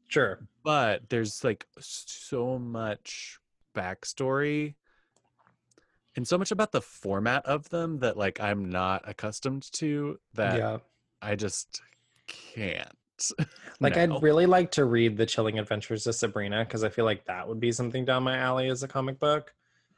Sure. 0.07 0.39
But 0.63 1.09
there's 1.09 1.43
like 1.43 1.65
so 1.79 2.57
much 2.57 3.39
backstory 3.75 4.75
and 6.15 6.27
so 6.27 6.37
much 6.37 6.51
about 6.51 6.71
the 6.71 6.81
format 6.81 7.45
of 7.45 7.69
them 7.69 7.99
that 7.99 8.17
like 8.17 8.41
I'm 8.41 8.69
not 8.69 9.07
accustomed 9.07 9.71
to 9.73 10.19
that 10.33 10.57
yeah. 10.57 10.77
I 11.21 11.35
just 11.35 11.81
can't. 12.27 12.89
Like 13.79 13.95
now. 13.95 14.15
I'd 14.15 14.23
really 14.23 14.47
like 14.47 14.71
to 14.71 14.85
read 14.85 15.17
The 15.17 15.25
Chilling 15.27 15.59
Adventures 15.59 16.07
of 16.07 16.15
Sabrina 16.15 16.65
because 16.65 16.83
I 16.83 16.89
feel 16.89 17.05
like 17.05 17.25
that 17.25 17.47
would 17.47 17.59
be 17.59 17.71
something 17.71 18.05
down 18.05 18.23
my 18.23 18.37
alley 18.37 18.69
as 18.69 18.81
a 18.81 18.87
comic 18.87 19.19
book. 19.19 19.53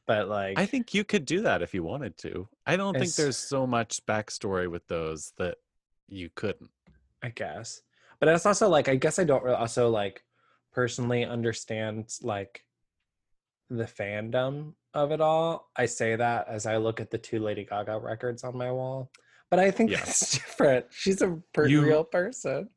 But 0.06 0.28
like 0.28 0.60
I 0.60 0.66
think 0.66 0.94
you 0.94 1.06
could 1.06 1.24
do 1.24 1.42
that 1.44 1.62
if 1.62 1.74
you 1.74 1.82
wanted 1.82 2.18
to. 2.18 2.50
I 2.66 2.76
don't 2.76 2.98
think 2.98 3.16
there's 3.16 3.38
so 3.38 3.66
much 3.66 4.06
backstory 4.06 4.70
with 4.70 4.86
those 4.88 5.32
that 5.38 5.60
you 6.10 6.30
couldn't. 6.36 6.72
I 7.24 7.30
guess. 7.30 7.82
But 8.20 8.30
it's 8.30 8.46
also 8.46 8.68
like 8.70 8.90
I 8.90 8.96
guess 8.96 9.20
I 9.20 9.24
don't 9.24 9.44
re- 9.44 9.54
also 9.54 9.90
like 9.90 10.24
personally 10.74 11.26
understand 11.26 12.10
like 12.22 12.66
the 13.70 13.86
fandom 13.86 14.74
of 14.94 15.12
it 15.12 15.22
all. 15.22 15.70
I 15.76 15.86
say 15.86 16.16
that 16.16 16.48
as 16.48 16.66
I 16.66 16.78
look 16.78 17.00
at 17.00 17.12
the 17.12 17.18
two 17.18 17.40
Lady 17.40 17.64
Gaga 17.66 18.00
records 18.00 18.44
on 18.44 18.58
my 18.58 18.72
wall. 18.72 19.12
But 19.50 19.60
I 19.60 19.72
think 19.72 19.92
Yeah. 19.92 19.98
that's 20.04 20.32
different. 20.38 20.86
She's 20.90 21.22
a 21.22 21.40
per- 21.54 21.68
You- 21.68 21.82
real 21.82 22.04
person. 22.04 22.70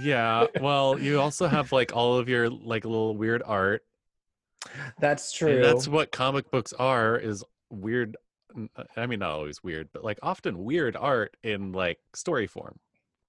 Yeah. 0.00 0.46
Well, 0.60 0.98
you 0.98 1.20
also 1.20 1.46
have 1.46 1.72
like 1.72 1.94
all 1.94 2.16
of 2.16 2.28
your 2.28 2.48
like 2.48 2.84
little 2.86 3.14
weird 3.16 3.42
art. 3.44 3.82
That's 4.98 5.30
and 5.42 5.50
true. 5.50 5.62
that's 5.62 5.86
what 5.86 6.10
comic 6.10 6.50
books 6.50 6.72
are 6.72 7.16
is 7.16 7.44
weird 7.70 8.16
I 8.96 9.06
mean 9.06 9.18
not 9.20 9.30
always 9.32 9.62
weird, 9.62 9.90
but 9.92 10.02
like 10.02 10.18
often 10.22 10.64
weird 10.64 10.96
art 10.96 11.36
in 11.42 11.72
like 11.72 11.98
story 12.14 12.46
form. 12.46 12.78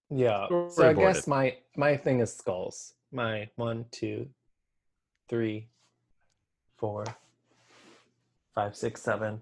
Yeah. 0.09 0.47
So 0.69 0.89
I 0.89 0.93
guess 0.93 1.27
my 1.27 1.57
my 1.75 1.97
thing 1.97 2.19
is 2.19 2.35
skulls. 2.35 2.93
My 3.11 3.49
one, 3.55 3.85
two, 3.91 4.27
three, 5.27 5.67
four, 6.77 7.05
five, 8.53 8.75
six, 8.75 9.01
seven. 9.01 9.41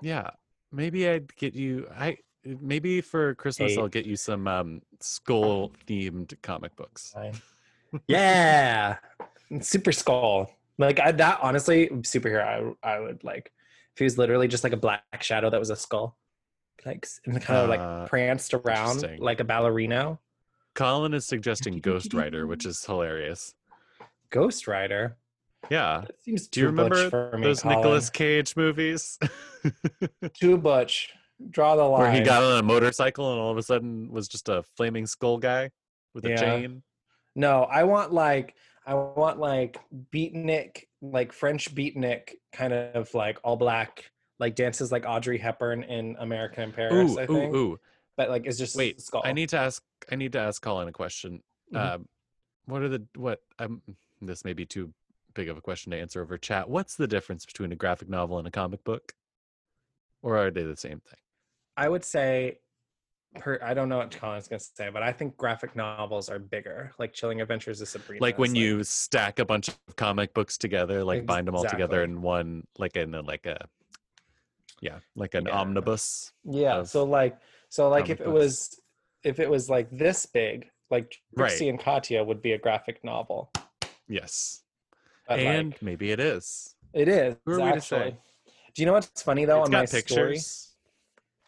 Yeah. 0.00 0.30
Maybe 0.72 1.08
I'd 1.08 1.34
get 1.36 1.54
you 1.54 1.86
I 1.96 2.18
maybe 2.44 3.00
for 3.00 3.34
Christmas 3.34 3.72
Eight. 3.72 3.78
I'll 3.78 3.88
get 3.88 4.06
you 4.06 4.16
some 4.16 4.46
um 4.48 4.82
skull 5.00 5.72
themed 5.86 6.34
comic 6.42 6.74
books. 6.76 7.14
Nine. 7.16 7.34
yeah, 8.08 8.96
super 9.60 9.92
skull. 9.92 10.50
Like 10.78 10.98
I, 10.98 11.12
that, 11.12 11.38
honestly, 11.40 11.88
superhero. 11.88 12.74
I, 12.82 12.94
I 12.94 13.00
would 13.00 13.22
like 13.22 13.52
if 13.94 13.98
he 13.98 14.04
was 14.04 14.18
literally 14.18 14.48
just 14.48 14.64
like 14.64 14.72
a 14.72 14.76
black 14.76 15.04
shadow 15.20 15.50
that 15.50 15.60
was 15.60 15.70
a 15.70 15.76
skull, 15.76 16.16
like 16.84 17.06
and 17.26 17.40
kind 17.40 17.58
of 17.58 17.70
Uh, 17.70 17.76
like 18.00 18.08
pranced 18.08 18.54
around 18.54 19.18
like 19.18 19.40
a 19.40 19.44
ballerino. 19.44 20.18
Colin 20.74 21.14
is 21.14 21.26
suggesting 21.26 21.78
Ghost 21.80 22.12
Rider, 22.14 22.46
which 22.46 22.66
is 22.66 22.84
hilarious. 22.84 23.54
Ghost 24.30 24.66
Rider. 24.66 25.16
Yeah. 25.70 26.02
That 26.06 26.22
seems 26.22 26.48
Do 26.48 26.60
you 26.60 26.66
too 26.66 26.72
butch 26.76 26.90
remember 26.92 27.30
for 27.30 27.38
me. 27.38 27.44
those 27.44 27.62
Colin. 27.62 27.76
Nicolas 27.78 28.10
Cage 28.10 28.56
movies? 28.56 29.18
Too 30.34 30.58
butch. 30.58 31.10
Draw 31.50 31.76
the 31.76 31.84
line. 31.84 32.00
Where 32.00 32.12
he 32.12 32.20
got 32.20 32.42
on 32.42 32.58
a 32.58 32.62
motorcycle 32.62 33.30
and 33.32 33.40
all 33.40 33.50
of 33.50 33.56
a 33.56 33.62
sudden 33.62 34.10
was 34.10 34.28
just 34.28 34.48
a 34.48 34.62
flaming 34.76 35.06
skull 35.06 35.38
guy 35.38 35.70
with 36.14 36.24
a 36.26 36.30
Yeah. 36.30 36.36
chain. 36.36 36.82
No, 37.34 37.62
I 37.64 37.84
want 37.84 38.12
like 38.12 38.54
I 38.86 38.94
want 38.94 39.38
like 39.38 39.78
beatnik, 40.12 40.84
like 41.00 41.32
French 41.32 41.74
beatnik, 41.74 42.34
kind 42.52 42.72
of 42.74 43.12
like 43.14 43.38
all 43.42 43.56
black, 43.56 44.10
like 44.38 44.54
dances 44.54 44.90
like 44.90 45.04
Audrey 45.06 45.38
Hepburn 45.38 45.82
in 45.84 46.16
American 46.18 46.64
in 46.64 46.72
Paris. 46.72 47.12
Ooh, 47.12 47.18
I 47.18 47.22
ooh, 47.24 47.26
think. 47.26 47.54
ooh. 47.54 47.80
But 48.16 48.30
like 48.30 48.46
it's 48.46 48.58
just 48.58 48.76
Wait, 48.76 49.00
skull. 49.00 49.22
I 49.24 49.32
need 49.32 49.48
to 49.50 49.58
ask 49.58 49.82
I 50.10 50.16
need 50.16 50.32
to 50.32 50.38
ask 50.38 50.60
Colin 50.62 50.88
a 50.88 50.92
question. 50.92 51.42
Mhm. 51.72 51.78
Um 51.78 52.08
what 52.66 52.82
are 52.82 52.88
the 52.88 53.04
what 53.16 53.40
um 53.58 53.82
this 54.20 54.44
may 54.44 54.52
be 54.52 54.64
too 54.64 54.92
big 55.34 55.48
of 55.48 55.56
a 55.56 55.60
question 55.60 55.90
to 55.92 55.98
answer 55.98 56.22
over 56.22 56.38
chat. 56.38 56.68
What's 56.68 56.96
the 56.96 57.06
difference 57.06 57.44
between 57.44 57.72
a 57.72 57.76
graphic 57.76 58.08
novel 58.08 58.38
and 58.38 58.46
a 58.46 58.50
comic 58.50 58.84
book? 58.84 59.12
Or 60.22 60.38
are 60.38 60.50
they 60.50 60.62
the 60.62 60.76
same 60.76 61.00
thing? 61.00 61.18
I 61.76 61.88
would 61.88 62.04
say, 62.04 62.58
per, 63.34 63.58
I 63.62 63.74
don't 63.74 63.88
know 63.88 63.98
what 63.98 64.12
Colin's 64.12 64.48
gonna 64.48 64.60
say, 64.60 64.88
but 64.90 65.02
I 65.02 65.12
think 65.12 65.36
graphic 65.36 65.74
novels 65.76 66.28
are 66.28 66.38
bigger. 66.38 66.92
Like 66.98 67.12
Chilling 67.12 67.40
Adventures 67.40 67.80
of 67.80 67.88
Sabrina. 67.88 68.22
like 68.22 68.38
when 68.38 68.50
is, 68.50 68.62
you 68.62 68.84
stack 68.84 69.38
a 69.38 69.44
bunch 69.44 69.68
of 69.68 69.76
comic 69.96 70.32
books 70.32 70.56
together, 70.56 71.04
like 71.04 71.26
bind 71.26 71.48
them 71.48 71.56
all 71.56 71.64
together 71.64 72.02
in 72.02 72.22
one 72.22 72.64
like 72.78 72.96
in 72.96 73.14
a, 73.14 73.20
like 73.20 73.46
a 73.46 73.66
yeah, 74.84 74.98
like 75.16 75.34
an 75.34 75.46
Yeah. 75.46 75.58
omnibus. 75.58 76.32
yeah. 76.44 76.80
of 76.80 76.88
So 76.88 77.02
like, 77.04 77.36
so 77.70 77.88
like 77.88 78.10
if 78.10 78.20
it 78.20 78.30
was, 78.30 78.80
if 79.24 79.40
it 79.40 79.48
was 79.50 79.68
like 79.70 79.88
this 79.90 80.26
big, 80.26 80.68
like 80.90 81.16
Right. 81.34 81.58
And 81.62 81.80
Katya 81.80 82.22
would 82.22 82.42
be 82.42 82.52
a 82.52 82.58
graphic 82.58 83.02
novel. 83.02 83.50
Yes. 84.06 84.62
But 85.26 85.40
and 85.40 85.70
like, 85.70 85.82
maybe 85.82 86.10
it 86.12 86.20
is. 86.20 86.76
it 86.92 87.08
is 87.08 87.34
who 87.46 87.54
are 87.54 87.64
we 87.66 87.72
to 87.72 87.80
say? 87.80 88.16
Do 88.74 88.82
you 88.82 88.86
know 88.86 88.92
what's 88.92 89.22
funny 89.22 89.46
though 89.46 89.60
it's 89.60 89.68
on 89.68 89.72
my 89.72 89.84
story? 89.86 90.02
pictures. 90.02 90.74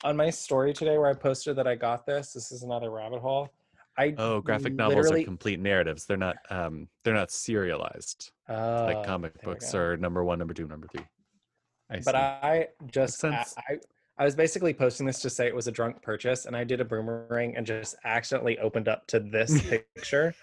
on 0.04 0.16
my 0.16 0.30
story 0.30 0.72
today 0.72 0.96
where 0.96 1.10
I 1.10 1.14
posted 1.14 1.56
that 1.56 1.66
I 1.66 1.74
got 1.74 2.06
this. 2.06 2.32
This 2.32 2.50
is 2.52 2.62
another 2.62 2.90
rabbit 2.90 3.20
hole. 3.20 3.50
I 3.98 4.14
Oh, 4.18 4.40
graphic 4.40 4.74
novels 4.74 5.10
are 5.10 5.22
complete 5.24 5.60
narratives. 5.60 6.06
They're 6.06 6.16
not 6.16 6.36
um 6.50 6.88
they're 7.04 7.14
not 7.22 7.30
serialized 7.30 8.30
like 8.48 8.96
Oh, 8.96 9.02
comic 9.04 9.40
books 9.42 9.74
are 9.74 9.96
number 9.98 10.24
1, 10.24 10.38
number 10.38 10.54
2, 10.54 10.66
number 10.66 10.88
3. 10.88 11.04
I 11.90 12.00
But. 12.00 12.14
I 12.14 12.68
just 12.86 13.24
I. 13.24 13.44
I 13.56 13.78
I 14.18 14.24
was 14.24 14.34
basically 14.34 14.72
posting 14.72 15.06
this 15.06 15.20
to 15.20 15.30
say 15.30 15.46
it 15.46 15.54
was 15.54 15.66
a 15.66 15.72
drunk 15.72 16.00
purchase, 16.00 16.46
and 16.46 16.56
I 16.56 16.64
did 16.64 16.80
a 16.80 16.84
boomerang 16.86 17.54
and 17.54 17.66
just 17.66 17.96
accidentally 18.04 18.58
opened 18.58 18.88
up 18.88 19.06
to 19.08 19.20
this 19.20 19.60
picture 19.68 20.34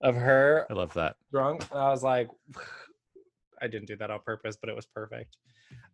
of 0.00 0.14
her 0.14 0.66
I 0.70 0.72
love 0.72 0.94
that. 0.94 1.16
drunk. 1.30 1.66
And 1.70 1.78
I 1.78 1.90
was 1.90 2.02
like, 2.02 2.28
I 3.60 3.66
didn't 3.66 3.86
do 3.86 3.96
that 3.96 4.10
on 4.10 4.20
purpose, 4.24 4.56
but 4.58 4.70
it 4.70 4.76
was 4.76 4.86
perfect. 4.86 5.36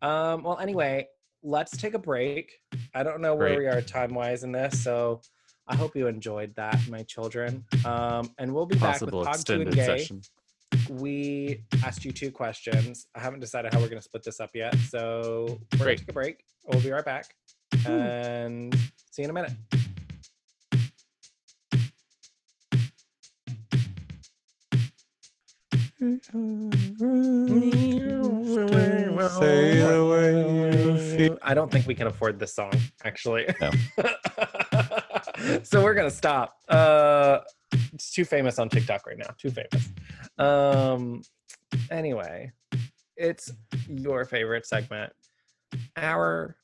Um, 0.01 0.45
well, 0.45 0.59
anyway, 0.59 1.09
let's 1.43 1.77
take 1.77 1.95
a 1.95 1.99
break. 1.99 2.61
I 2.95 3.03
don't 3.03 3.21
know 3.21 3.35
where 3.35 3.49
Great. 3.49 3.59
we 3.59 3.67
are 3.67 3.81
time 3.83 4.15
wise 4.15 4.45
in 4.45 4.53
this, 4.53 4.81
so 4.85 5.21
I 5.67 5.75
hope 5.75 5.97
you 5.97 6.07
enjoyed 6.07 6.55
that, 6.55 6.79
my 6.89 7.03
children. 7.03 7.65
Um, 7.85 8.31
and 8.39 8.55
we'll 8.55 8.67
be 8.67 8.77
Possible 8.77 9.25
back 9.25 9.35
with 9.35 9.39
Pod 9.39 9.47
Q 9.47 9.61
and 9.63 9.75
Gay. 9.75 9.85
session. 9.85 10.23
We 10.89 11.63
asked 11.85 12.05
you 12.05 12.13
two 12.13 12.31
questions. 12.31 13.07
I 13.15 13.21
haven't 13.21 13.41
decided 13.41 13.73
how 13.73 13.81
we're 13.81 13.89
going 13.89 14.01
to 14.01 14.05
split 14.05 14.23
this 14.25 14.41
up 14.41 14.51
yet, 14.55 14.75
so 14.89 15.59
we're 15.73 15.85
going 15.85 15.97
to 15.97 16.03
take 16.03 16.11
a 16.11 16.13
break. 16.13 16.45
We'll 16.67 16.81
be 16.81 16.91
right 16.91 17.05
back, 17.05 17.35
and 17.87 18.75
see 19.11 19.23
you 19.23 19.25
in 19.25 19.31
a 19.31 19.33
minute. 19.33 19.53
Say 29.29 29.81
the 29.81 30.07
way 30.11 30.93
you 30.93 31.17
feel. 31.17 31.39
I 31.43 31.55
don't 31.55 31.71
think 31.71 31.87
we 31.87 31.95
can 31.95 32.07
afford 32.07 32.39
this 32.39 32.55
song, 32.55 32.73
actually. 33.05 33.47
No. 33.61 33.71
so 35.63 35.83
we're 35.83 35.95
gonna 35.95 36.11
stop. 36.11 36.57
Uh, 36.69 37.39
it's 37.93 38.13
too 38.13 38.25
famous 38.25 38.59
on 38.59 38.69
TikTok 38.69 39.07
right 39.07 39.17
now. 39.17 39.31
Too 39.39 39.51
famous. 39.51 39.89
Um. 40.39 41.23
Anyway, 41.91 42.53
it's 43.17 43.53
your 43.89 44.25
favorite 44.25 44.67
segment, 44.67 45.13
our 45.97 46.57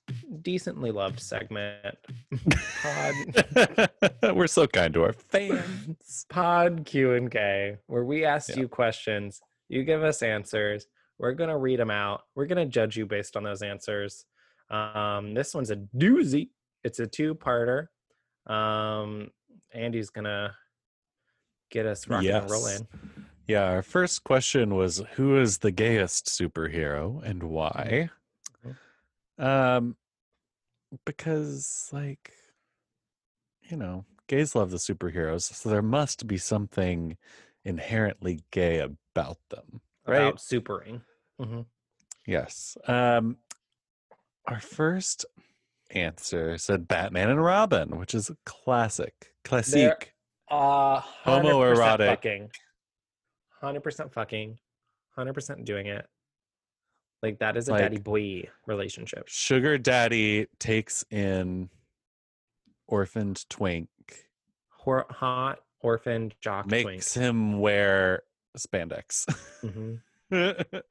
decently 0.42 0.90
loved 0.92 1.20
segment, 1.20 1.96
Pod 2.82 3.90
We're 4.36 4.46
so 4.46 4.66
kind 4.66 4.94
to 4.94 5.02
our 5.04 5.12
fans. 5.12 6.26
Pod 6.30 6.84
Q 6.84 7.14
and 7.14 7.30
K, 7.30 7.76
where 7.86 8.04
we 8.04 8.24
ask 8.24 8.50
Yeah. 8.50 8.56
you 8.60 8.68
questions, 8.68 9.40
you 9.68 9.82
give 9.84 10.02
us 10.04 10.22
answers. 10.22 10.86
We're 11.18 11.32
gonna 11.34 11.58
read 11.58 11.80
them 11.80 11.90
out. 11.90 12.22
We're 12.34 12.46
gonna 12.46 12.66
judge 12.66 12.96
you 12.96 13.04
based 13.06 13.36
on 13.36 13.42
those 13.42 13.62
answers. 13.62 14.24
Um, 14.70 15.34
this 15.34 15.54
one's 15.54 15.70
a 15.70 15.76
doozy. 15.76 16.50
It's 16.84 17.00
a 17.00 17.06
two-parter. 17.06 17.86
Um, 18.46 19.30
Andy's 19.74 20.10
gonna 20.10 20.54
get 21.70 21.86
us 21.86 22.06
rocking 22.08 22.30
and 22.30 22.50
rolling. 22.50 22.86
Yeah, 23.50 23.64
our 23.64 23.82
first 23.82 24.22
question 24.22 24.76
was 24.76 25.02
who 25.14 25.36
is 25.36 25.58
the 25.58 25.72
gayest 25.72 26.26
superhero 26.26 27.20
and 27.24 27.42
why? 27.42 28.10
Um 29.38 29.96
because 31.04 31.88
like 31.92 32.30
you 33.62 33.76
know, 33.76 34.04
gays 34.28 34.54
love 34.54 34.70
the 34.70 34.76
superheroes, 34.76 35.52
so 35.52 35.68
there 35.68 35.82
must 35.82 36.28
be 36.28 36.36
something 36.38 37.16
inherently 37.64 38.38
gay 38.52 38.78
about 38.78 39.38
them. 39.48 39.80
Right? 40.06 40.28
About 40.28 40.40
supering. 40.40 41.00
Mhm. 41.40 41.66
Yes. 42.26 42.76
Um 42.86 43.38
our 44.46 44.60
first 44.60 45.24
answer 45.90 46.56
said 46.56 46.86
Batman 46.86 47.30
and 47.30 47.42
Robin, 47.42 47.98
which 47.98 48.14
is 48.14 48.30
a 48.30 48.36
classic. 48.46 49.34
Classic. 49.42 50.14
Uh, 50.48 51.00
Homoerotic. 51.24 52.06
Fucking. 52.06 52.50
Hundred 53.60 53.80
percent 53.82 54.12
fucking. 54.12 54.58
Hundred 55.14 55.34
percent 55.34 55.64
doing 55.64 55.86
it. 55.86 56.06
Like 57.22 57.38
that 57.40 57.56
is 57.56 57.68
a 57.68 57.72
Like- 57.72 57.82
daddy 57.82 57.98
boy 57.98 58.48
relationship. 58.66 59.28
Sugar 59.28 59.76
daddy 59.76 60.46
takes 60.58 61.04
in 61.10 61.68
orphaned 62.86 63.48
twink, 63.50 63.88
Hor- 64.70 65.06
hot 65.10 65.60
orphan 65.80 66.32
jock 66.40 66.68
twink. 66.68 66.86
makes 66.86 67.12
him 67.14 67.60
wear 67.60 68.22
spandex. 68.56 69.26
Mhm, 69.62 70.00
they 70.30 70.82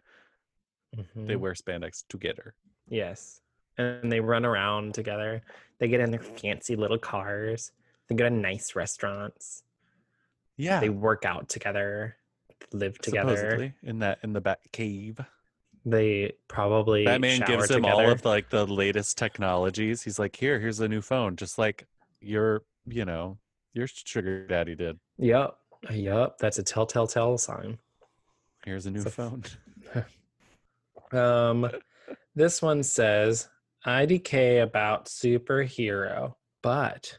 mhm. 0.95 1.37
wear 1.37 1.53
spandex 1.53 2.03
together. 2.07 2.53
Yes. 2.87 3.41
And 3.77 4.11
they 4.11 4.19
run 4.19 4.45
around 4.45 4.93
together. 4.93 5.41
They 5.79 5.87
get 5.87 5.99
in 6.01 6.11
their 6.11 6.19
fancy 6.21 6.75
little 6.75 6.97
cars. 6.99 7.71
They 8.07 8.15
go 8.15 8.25
to 8.25 8.29
nice 8.35 8.75
restaurants. 8.75 9.63
Yeah, 10.57 10.79
They 10.81 10.89
work 10.89 11.23
out 11.25 11.47
together. 11.47 12.17
Live 12.71 12.97
together. 12.99 13.35
supposedly 13.35 13.73
in 13.83 13.99
that 13.99 14.19
in 14.23 14.33
the 14.33 14.41
back 14.41 14.59
cave. 14.71 15.19
They 15.85 16.33
probably 16.47 17.05
Batman 17.05 17.41
gives 17.45 17.69
him 17.71 17.83
together. 17.83 17.93
all 17.93 18.11
of 18.11 18.25
like 18.25 18.49
the 18.49 18.65
latest 18.67 19.17
technologies. 19.17 20.03
He's 20.03 20.19
like, 20.19 20.35
"Here, 20.35 20.59
here's 20.59 20.79
a 20.79 20.87
new 20.87 21.01
phone, 21.01 21.35
just 21.35 21.57
like 21.57 21.87
your, 22.21 22.63
you 22.85 23.05
know, 23.05 23.37
your 23.73 23.87
sugar 23.87 24.45
daddy 24.45 24.75
did. 24.75 24.99
Yep. 25.17 25.55
Yep. 25.89 26.37
That's 26.37 26.59
a 26.59 26.63
telltale 26.63 27.07
tell 27.07 27.37
sign. 27.37 27.79
Here's 28.65 28.85
a 28.85 28.91
new 28.91 29.01
a 29.01 29.09
phone." 29.09 29.43
Um, 31.11 31.69
this 32.35 32.61
one 32.61 32.83
says 32.83 33.49
IDK 33.85 34.61
about 34.61 35.05
superhero, 35.05 36.35
but 36.61 37.17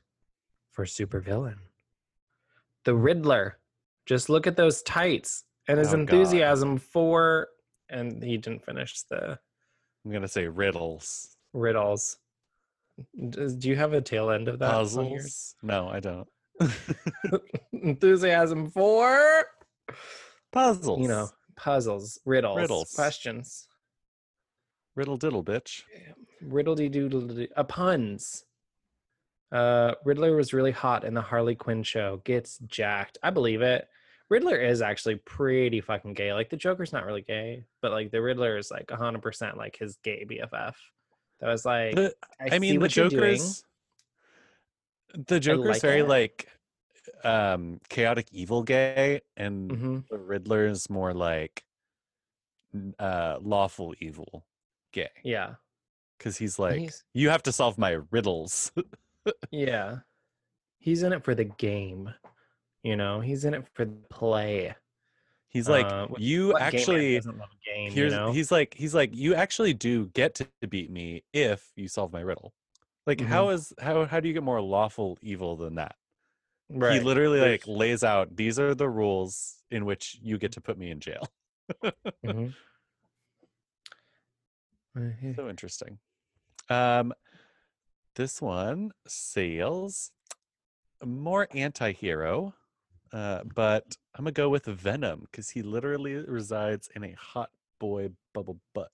for 0.71 0.85
supervillain. 0.85 1.57
The 2.85 2.95
Riddler. 2.95 3.59
Just 4.11 4.29
look 4.29 4.49
at 4.49 4.57
those 4.57 4.83
tights 4.83 5.45
and 5.69 5.79
his 5.79 5.89
Oh, 5.89 5.93
God. 5.93 6.01
enthusiasm 6.01 6.79
for, 6.79 7.47
and 7.89 8.21
he 8.21 8.37
didn't 8.39 8.65
finish 8.65 9.05
the 9.09 9.39
I'm 10.05 10.11
gonna 10.11 10.27
say 10.27 10.49
riddles, 10.49 11.37
riddles. 11.53 12.17
Does, 13.29 13.55
do 13.55 13.69
you 13.69 13.77
have 13.77 13.93
a 13.93 14.01
tail 14.01 14.31
end 14.33 14.49
of 14.49 14.59
that? 14.59 14.69
puzzles. 14.73 15.55
No, 15.63 15.89
I 15.89 16.01
don't. 16.01 16.27
enthusiasm 17.73 18.69
for, 18.71 19.45
puzzles. 20.53 21.01
you 21.03 21.07
know, 21.07 21.29
puzzles, 21.57 22.19
riddles, 22.25 22.57
Riddles. 22.59 22.93
questions. 22.93 23.69
riddle 24.97 25.19
diddle, 25.19 25.45
bitch. 25.45 25.83
riddledy 26.45 26.91
doodle 26.91 27.47
uh, 27.57 27.63
puns. 27.63 28.45
Uh, 29.53 29.95
Riddler 30.05 30.35
was 30.35 30.53
really 30.53 30.73
hot 30.73 31.05
in 31.05 31.15
the 31.15 31.23
Harley 31.23 31.55
Quinn 31.55 31.85
show. 31.85 32.21
Gets 32.25 32.59
jacked. 32.67 33.19
I 33.23 33.31
believe 33.31 33.63
it. 33.63 33.87
Riddler 34.31 34.57
is 34.57 34.81
actually 34.81 35.17
pretty 35.17 35.81
fucking 35.81 36.15
gay. 36.15 36.33
Like 36.33 36.49
the 36.51 36.57
Joker's 36.57 36.93
not 36.93 37.05
really 37.05 37.23
gay, 37.23 37.65
but 37.83 37.91
like 37.91 38.11
the 38.13 38.23
Riddler 38.23 38.57
is 38.57 38.71
like 38.71 38.91
hundred 38.91 39.23
percent 39.23 39.57
like 39.57 39.77
his 39.77 39.97
gay 40.05 40.25
BFF. 40.25 40.75
That 41.41 41.49
was 41.49 41.65
like, 41.65 41.97
The- 41.97 42.15
I, 42.41 42.55
I 42.57 42.59
mean, 42.61 42.79
the. 42.81 42.89
Joker's 42.89 43.65
the 45.27 45.41
Joker's 45.41 45.67
like 45.69 45.83
very 45.83 46.01
it. 46.01 46.09
like 46.09 46.49
um 47.25 47.81
chaotic 47.89 48.29
evil 48.31 48.63
gay, 48.63 49.21
and 49.37 49.71
Mhm. 49.71 50.09
the 50.09 50.19
Riddler 50.19 50.67
is 50.67 50.89
more 50.89 51.13
like 51.13 51.65
uh 53.01 53.37
lawful 53.41 53.95
evil 53.99 54.47
gay 54.93 55.11
Yeah, 55.25 55.55
because 56.17 56.37
he's 56.37 56.57
like 56.57 56.79
he's, 56.79 57.03
you 57.15 57.31
have 57.31 57.43
to 57.45 57.53
solve 57.53 57.79
my 57.79 57.99
riddles. 58.13 58.71
yeah, 59.51 59.99
he's 60.79 61.03
in 61.03 61.13
it 61.13 61.25
for 61.25 61.35
the 61.35 61.45
game. 61.45 62.15
You 62.83 62.97
know, 62.97 63.21
he's 63.21 63.45
in 63.45 63.55
it 63.55 63.67
for 63.75 63.85
the 63.85 63.93
play. 64.11 64.75
He's 65.49 65.69
like 65.69 65.95
Uh, 65.95 66.07
you 66.17 66.55
actually 66.57 67.17
doesn't 67.17 67.39
love 67.39 67.49
a 67.53 67.71
game. 67.71 67.93
here's 67.95 68.13
you 68.13 68.17
know? 68.17 68.33
he's 68.33 68.51
like 68.53 68.75
he's 68.75 68.95
like 68.95 69.15
you 69.15 69.35
actually 69.35 69.75
do 69.75 70.07
get 70.09 70.35
to 70.37 70.47
beat 70.69 70.91
me 70.91 71.25
if 71.33 71.73
you 71.77 71.89
solve 71.89 72.13
my 72.13 72.21
riddle. 72.21 72.53
Like 73.07 73.21
Mm-hmm. 73.21 73.31
how 73.33 73.51
is 73.51 73.73
how 73.81 74.05
how 74.07 74.21
do 74.21 74.29
you 74.29 74.35
get 74.35 74.43
more 74.43 74.61
lawful 74.63 75.19
evil 75.23 75.57
than 75.57 75.77
that? 75.77 75.97
right. 76.71 76.93
He 76.93 77.01
literally 77.01 77.41
like 77.41 77.65
lays 77.67 78.05
out 78.05 78.37
these 78.37 78.59
are 78.61 78.75
the 78.75 78.89
rules 78.89 79.63
in 79.71 79.85
which 79.87 80.19
you 80.23 80.39
get 80.39 80.53
to 80.53 80.61
put 80.61 80.79
me 80.79 80.91
in 80.91 81.01
jail. 81.01 81.29
Mhm. 82.23 82.55
Uh, 84.97 85.33
so 85.37 85.49
interesting. 85.49 85.99
Um 86.69 87.13
this 88.15 88.41
one 88.43 88.93
sales 89.07 90.13
more 91.05 91.49
anti-hero. 91.53 92.55
Uh, 93.13 93.41
but 93.55 93.97
I'm 94.15 94.25
gonna 94.25 94.33
go 94.33 94.49
with 94.49 94.67
Venom 94.67 95.21
because 95.31 95.51
he 95.51 95.63
literally 95.63 96.15
resides 96.15 96.89
in 96.95 97.03
a 97.05 97.13
hot 97.13 97.51
boy 97.79 98.11
bubble 98.33 98.59
butt. 98.75 98.91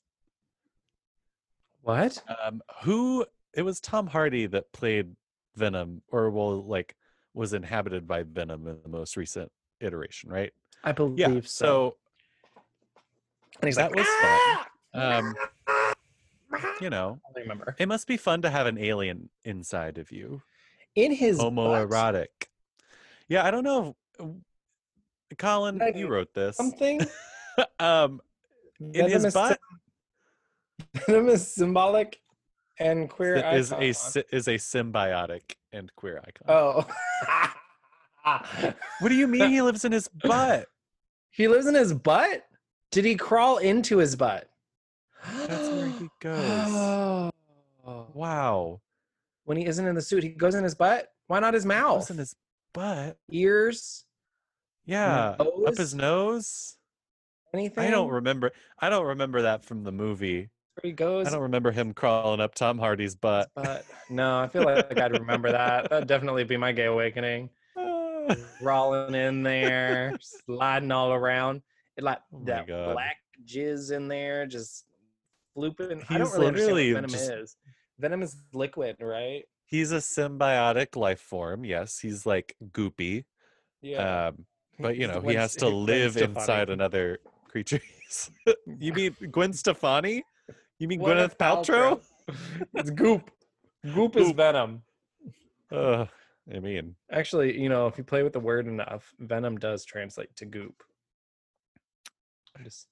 What? 1.83 2.23
Um, 2.45 2.63
who 2.83 3.27
it 3.55 3.63
was 3.63 3.81
Tom 3.81 4.07
Hardy 4.07 4.47
that 4.47 4.73
played 4.73 5.15
Venom, 5.55 6.03
or 6.09 6.31
well, 6.31 6.63
like 6.65 6.97
was 7.35 7.53
inhabited 7.53 8.07
by 8.07 8.23
Venom 8.23 8.67
in 8.67 8.79
the 8.83 8.89
most 8.89 9.17
recent 9.17 9.51
iteration, 9.81 10.31
right? 10.31 10.53
I 10.83 10.93
believe 10.93 11.19
Yeah. 11.19 11.41
so. 11.43 11.45
So 11.45 11.97
And 13.61 13.69
he's 13.69 13.77
that 13.77 13.91
like, 13.91 13.99
was 13.99 14.07
fun. 14.07 14.41
"Ah!" 14.95 15.19
um, 15.19 15.35
you 16.81 16.89
know, 16.91 17.21
I 17.37 17.41
remember. 17.41 17.75
it 17.79 17.87
must 17.89 18.07
be 18.07 18.17
fun 18.17 18.41
to 18.43 18.51
have 18.51 18.67
an 18.67 18.79
alien 18.79 19.29
inside 19.45 19.99
of 19.99 20.11
you. 20.11 20.43
In 20.95 21.13
his 21.13 21.37
butt, 21.39 21.53
Homoerotic. 21.53 22.49
Yeah, 23.29 23.45
I 23.45 23.51
don't 23.51 23.65
know. 23.65 23.97
Colin, 25.39 25.79
Like, 25.79 25.97
you 25.97 26.09
wrote 26.09 26.33
this. 26.35 26.57
something 26.57 27.01
um, 27.79 28.21
in 28.81 29.11
his 29.11 29.25
is 29.25 29.35
butt 29.35 29.59
Venom 31.07 31.29
is 31.29 31.47
symbolic 31.47 32.21
and 32.79 33.09
queer 33.11 33.37
is 33.55 33.73
a 33.73 33.77
icon. 33.77 34.23
is 34.33 34.49
a 34.49 34.55
symbiotic 34.55 35.55
and 35.73 35.95
queer 35.97 36.23
icon. 36.27 36.47
Oh. 36.49 36.87
What 38.99 39.09
do 39.11 39.15
you 39.15 39.29
mean 39.29 39.51
he 39.51 39.63
lives 39.63 39.85
in 39.85 39.93
his 39.93 40.09
butt? 40.09 40.67
he 41.31 41.47
lives 41.47 41.67
in 41.67 41.75
his 41.77 41.93
butt? 41.95 42.45
Did 42.91 43.05
he 43.05 43.15
crawl 43.15 43.59
into 43.59 43.99
his 43.99 44.17
butt? 44.17 44.49
That's 45.47 45.69
where 45.69 45.87
he 45.87 46.09
goes. 46.21 46.41
Oh. 46.43 47.31
Wow. 48.15 48.81
When 49.45 49.57
he 49.57 49.65
isn't 49.67 49.87
in 49.87 49.95
the 49.95 50.03
suit, 50.03 50.25
he 50.25 50.31
goes 50.31 50.57
in 50.57 50.65
his 50.65 50.75
butt? 50.75 51.13
Why 51.29 51.39
not 51.39 51.55
his 51.55 51.63
He 51.63 51.69
mouth? 51.69 52.11
in 52.11 52.19
his 52.19 52.35
butt. 52.75 53.17
Ears? 53.31 54.06
Yeah, 54.87 55.37
up 55.67 55.77
his 55.77 55.95
nose. 55.95 56.77
Anything? 57.53 57.85
I 57.85 57.91
don't 57.91 58.09
remember. 58.11 58.53
I 58.79 58.89
don't 58.89 59.07
remember 59.07 59.43
that 59.43 59.65
from 59.65 59.83
the 59.85 59.93
movie. 59.93 60.51
Where 60.75 60.91
he 60.91 60.93
goes? 60.93 61.27
I 61.27 61.31
don't 61.31 61.43
remember 61.43 61.71
him 61.73 61.93
crawling 61.95 62.41
up 62.41 62.55
Tom 62.55 62.79
Hardy's 62.79 63.15
butt. 63.15 63.51
But 63.55 63.85
no, 64.11 64.41
I 64.41 64.49
feel 64.49 64.65
like 64.65 64.97
I'd 64.99 65.13
remember 65.13 65.51
that. 65.53 65.89
That'd 65.91 66.07
definitely 66.09 66.45
be 66.45 66.57
my 66.57 66.73
gay 66.73 66.85
awakening. 66.85 67.51
Crawling 68.61 69.15
in 69.15 69.43
there, 69.43 70.17
sliding 70.21 70.91
all 70.91 71.13
around. 71.13 71.63
It 71.97 72.03
like 72.05 72.19
Oh 72.35 72.43
that 72.45 72.67
God. 72.67 72.93
black 72.95 73.17
jizz 73.47 73.93
in 73.93 74.09
there, 74.09 74.47
just 74.47 74.85
flooping. 75.57 76.05
I 76.11 76.19
He's 76.19 76.31
don't 76.31 76.33
really 76.41 76.51
literally 76.53 76.93
what 76.95 76.97
venom 77.03 77.11
just- 77.11 77.31
is. 77.31 77.57
Venom 77.99 78.23
is 78.23 78.37
liquid, 78.53 78.97
right? 79.01 79.45
He's 79.67 79.93
a 79.93 79.97
symbiotic 79.97 80.97
life 80.97 81.21
form. 81.21 81.65
Yes, 81.65 81.99
he's 81.99 82.27
like 82.27 82.55
goopy. 82.73 83.25
Yeah. 83.81 84.27
Um, 84.29 84.45
but 84.79 84.97
you 84.97 85.07
know, 85.07 85.21
he 85.21 85.35
has 85.35 85.55
to 85.57 85.67
Gwen 85.67 85.87
live 85.87 86.17
inside 86.17 86.71
another 86.71 87.19
creature. 87.49 87.81
you 88.79 88.93
mean 88.93 89.17
Gwen 89.31 89.53
Stefani? 89.53 90.25
You 90.79 90.89
mean 90.89 91.01
Gwyneth 91.01 91.37
Gwyneth 91.37 91.37
Paltrow? 91.37 92.01
it's 92.75 92.91
goop. 92.91 93.31
Goop 93.95 94.17
is 94.17 94.33
venom. 94.33 94.83
Uh, 95.71 96.07
I 96.55 96.61
mean, 96.61 96.95
Actually, 97.11 97.61
you 97.61 97.69
know, 97.69 97.87
if 97.87 97.99
you 97.99 98.05
play 98.05 98.23
with 98.23 98.33
the 98.33 98.41
word 98.41 98.67
enough, 98.67 99.15
venom 99.19 99.59
does 99.59 99.85
translate 99.85 100.35
to 100.37 100.45
goop. 100.45 100.83
I 102.59 102.63
just 102.63 102.89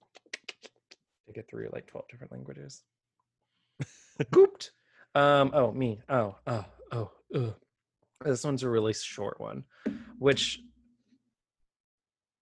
take 1.26 1.36
it 1.36 1.46
through 1.48 1.68
like 1.72 1.86
12 1.86 2.08
different 2.08 2.32
languages. 2.32 2.82
Gooped. 4.22 4.70
Um, 5.14 5.50
oh, 5.54 5.72
me. 5.72 6.00
Oh, 6.08 6.36
oh, 6.46 6.64
oh, 6.92 7.10
ugh. 7.34 7.54
This 8.24 8.44
one's 8.44 8.62
a 8.62 8.68
really 8.68 8.94
short 8.94 9.38
one, 9.38 9.64
which 10.18 10.60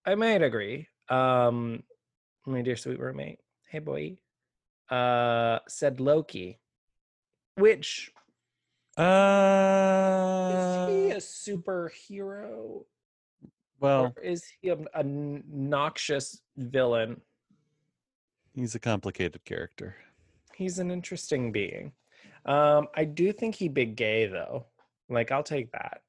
I 0.04 0.14
might 0.14 0.42
agree. 0.42 0.88
Um, 1.08 1.82
my 2.46 2.62
dear 2.62 2.76
sweet 2.76 2.98
roommate, 2.98 3.38
hey 3.70 3.78
boy, 3.78 4.16
uh, 4.90 5.60
said 5.68 6.00
Loki, 6.00 6.58
which 7.56 8.10
uh, 8.96 10.50
is 10.52 10.86
he 10.86 11.10
a 11.10 11.16
superhero 11.16 12.84
well, 13.78 14.12
or 14.16 14.22
is 14.22 14.44
he 14.60 14.70
a, 14.70 14.78
a 14.94 15.02
noxious 15.04 16.40
villain? 16.56 17.20
he's 18.54 18.74
a 18.74 18.80
complicated 18.80 19.44
character. 19.44 19.96
He's 20.54 20.78
an 20.78 20.90
interesting 20.90 21.52
being. 21.52 21.92
Um, 22.44 22.88
I 22.94 23.04
do 23.04 23.32
think 23.32 23.54
he 23.54 23.68
big 23.68 23.96
gay 23.96 24.26
though. 24.26 24.66
Like 25.08 25.30
I'll 25.30 25.42
take 25.42 25.70
that. 25.72 26.02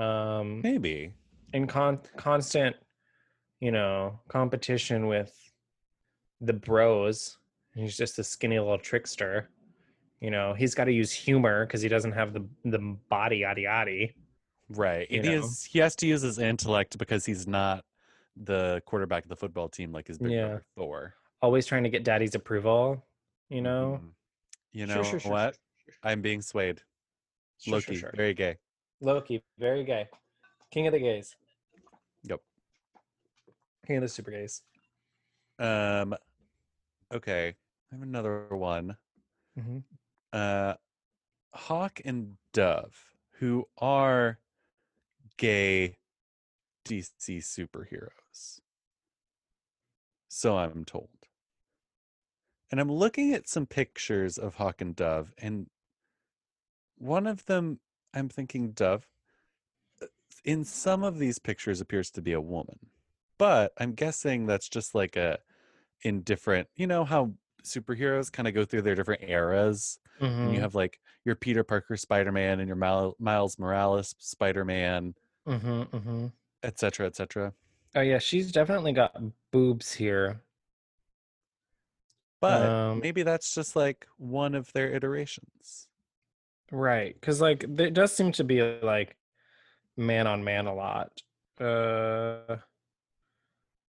Um, 0.00 0.60
Maybe. 0.62 1.12
in 1.52 1.66
con- 1.66 2.00
constant, 2.16 2.76
you 3.60 3.70
know, 3.70 4.18
competition 4.28 5.06
with 5.06 5.32
the 6.40 6.52
bros 6.52 7.36
He's 7.76 7.96
just 7.96 8.18
a 8.18 8.24
skinny 8.24 8.58
little 8.58 8.78
trickster. 8.78 9.48
You 10.20 10.30
know, 10.32 10.54
he's 10.54 10.74
got 10.74 10.84
to 10.86 10.92
use 10.92 11.12
humor 11.12 11.64
because 11.64 11.80
he 11.80 11.88
doesn't 11.88 12.12
have 12.12 12.32
the 12.32 12.44
the 12.64 12.78
body 13.08 13.38
yada 13.38 13.60
yada. 13.60 14.08
Right. 14.68 15.08
You 15.10 15.18
And 15.20 15.26
he 15.28 15.36
know? 15.36 15.44
is 15.44 15.62
he 15.64 15.78
has 15.78 15.94
to 15.96 16.06
use 16.06 16.20
his 16.22 16.38
intellect 16.40 16.98
because 16.98 17.24
he's 17.24 17.46
not 17.46 17.84
the 18.36 18.82
quarterback 18.86 19.22
of 19.22 19.28
the 19.28 19.36
football 19.36 19.68
team 19.68 19.92
like 19.92 20.08
his 20.08 20.18
big 20.18 20.32
Yeah. 20.32 20.46
brother 20.46 20.64
Thor. 20.76 21.14
Always 21.42 21.64
trying 21.64 21.84
to 21.84 21.90
get 21.90 22.02
daddy's 22.02 22.34
approval. 22.34 23.04
You 23.48 23.60
know, 23.62 24.00
Mhm. 24.02 24.10
You 24.72 24.86
know 24.86 25.02
sure, 25.04 25.20
sure, 25.20 25.30
what? 25.32 25.54
sure, 25.54 25.94
sure, 25.94 25.94
I'm 26.02 26.22
being 26.22 26.42
swayed. 26.42 26.82
sure, 27.58 27.80
sure, 27.80 27.92
Loki, 27.92 27.96
sure. 28.00 28.12
very 28.16 28.34
gay. 28.34 28.56
Loki, 29.00 29.42
very 29.58 29.84
gay, 29.84 30.08
king 30.70 30.86
of 30.88 30.92
the 30.92 30.98
gays, 30.98 31.36
Yep. 32.24 32.40
The 33.88 34.08
super 34.08 34.30
gays. 34.30 34.62
Um 35.58 36.14
okay. 37.12 37.54
I 37.90 37.94
have 37.94 38.02
another 38.02 38.46
one. 38.50 38.96
Mm-hmm. 39.58 39.78
Uh 40.32 40.74
Hawk 41.52 42.00
and 42.04 42.36
Dove, 42.52 43.14
who 43.38 43.66
are 43.78 44.38
gay 45.36 45.96
DC 46.86 47.38
superheroes. 47.38 48.60
So 50.28 50.56
I'm 50.56 50.84
told. 50.84 51.08
And 52.70 52.80
I'm 52.80 52.90
looking 52.90 53.34
at 53.34 53.48
some 53.48 53.66
pictures 53.66 54.38
of 54.38 54.54
Hawk 54.54 54.80
and 54.80 54.94
Dove, 54.94 55.32
and 55.38 55.66
one 56.96 57.26
of 57.26 57.46
them, 57.46 57.80
I'm 58.14 58.28
thinking 58.28 58.70
Dove, 58.70 59.08
uh, 60.00 60.06
in 60.44 60.64
some 60.64 61.02
of 61.02 61.18
these 61.18 61.38
pictures 61.40 61.80
appears 61.80 62.10
to 62.12 62.22
be 62.22 62.32
a 62.32 62.40
woman. 62.40 62.78
But 63.40 63.72
I'm 63.78 63.94
guessing 63.94 64.44
that's 64.44 64.68
just 64.68 64.94
like 64.94 65.16
a 65.16 65.38
in 66.02 66.20
different, 66.20 66.68
you 66.76 66.86
know 66.86 67.04
how 67.04 67.32
superheroes 67.64 68.30
kind 68.30 68.46
of 68.46 68.52
go 68.52 68.66
through 68.66 68.82
their 68.82 68.94
different 68.94 69.22
eras 69.26 69.98
and 70.20 70.54
you 70.54 70.60
have 70.60 70.74
like 70.74 71.00
your 71.24 71.34
Peter 71.34 71.64
Parker 71.64 71.96
Spider-Man 71.96 72.60
and 72.60 72.68
your 72.68 72.76
Mil- 72.76 73.16
Miles 73.18 73.58
Morales 73.58 74.14
Spider-Man, 74.18 75.14
mm-hmm, 75.48 75.82
mm-hmm. 75.82 76.26
et 76.62 76.78
cetera, 76.78 77.06
et 77.06 77.16
cetera. 77.16 77.54
Oh 77.94 78.02
yeah, 78.02 78.18
she's 78.18 78.52
definitely 78.52 78.92
got 78.92 79.16
boobs 79.50 79.94
here. 79.94 80.42
But 82.42 82.62
Um, 82.62 83.00
maybe 83.00 83.22
that's 83.22 83.54
just 83.54 83.74
like 83.74 84.06
one 84.18 84.54
of 84.54 84.70
their 84.74 84.92
iterations. 84.92 85.88
Right, 86.70 87.14
because 87.18 87.40
like 87.40 87.64
there 87.66 87.90
does 87.90 88.12
seem 88.12 88.32
to 88.32 88.44
be 88.44 88.60
like 88.82 89.16
man 89.96 90.26
on 90.26 90.44
man 90.44 90.66
a 90.66 90.74
lot. 90.74 91.22
Uh, 91.58 92.56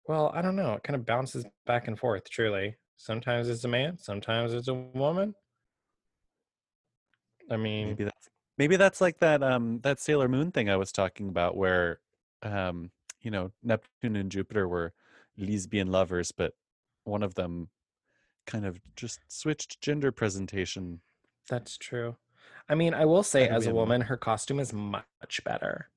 well, 0.09 0.30
I 0.34 0.42
don't 0.42 0.57
know. 0.57 0.74
It 0.74 0.82
kind 0.82 0.96
of 0.96 1.04
bounces 1.07 1.44
back 1.66 1.88
and 1.88 1.98
forth. 1.98 2.28
Truly, 2.30 2.76
sometimes 2.96 3.48
it's 3.48 3.64
a 3.64 3.68
man, 3.68 3.98
sometimes 3.98 4.52
it's 4.52 4.68
a 4.68 4.74
woman. 4.74 5.34
I 7.50 7.57
mean, 7.57 7.88
Maybe 7.88 8.04
that's 8.04 8.28
maybe 8.59 8.76
that's 8.76 9.00
like 9.00 9.18
that 9.20 9.42
um 9.42 9.80
that 9.82 10.00
Sailor 10.00 10.28
Moon 10.28 10.50
thing 10.50 10.68
I 10.68 10.76
was 10.76 10.92
talking 10.92 11.28
about 11.28 11.57
where 11.57 12.00
um 12.42 12.90
you 13.20 13.30
know 13.30 13.52
Neptune 13.62 14.16
and 14.16 14.30
Jupiter 14.30 14.66
were 14.66 14.92
lesbian 15.38 15.92
lovers, 15.92 16.32
but 16.32 16.54
one 17.04 17.22
of 17.22 17.34
them 17.34 17.68
kind 18.46 18.64
of 18.64 18.80
just 18.94 19.20
switched 19.28 19.80
gender 19.80 20.12
presentation. 20.12 21.00
that's 21.48 21.76
true. 21.76 22.16
I 22.68 22.74
mean, 22.74 22.94
I 22.94 23.04
will 23.04 23.22
say, 23.22 23.48
as 23.48 23.66
a 23.66 23.74
woman, 23.74 24.00
her 24.02 24.16
costume 24.16 24.59
is 24.59 24.72
much 24.72 25.40
better. 25.44 25.88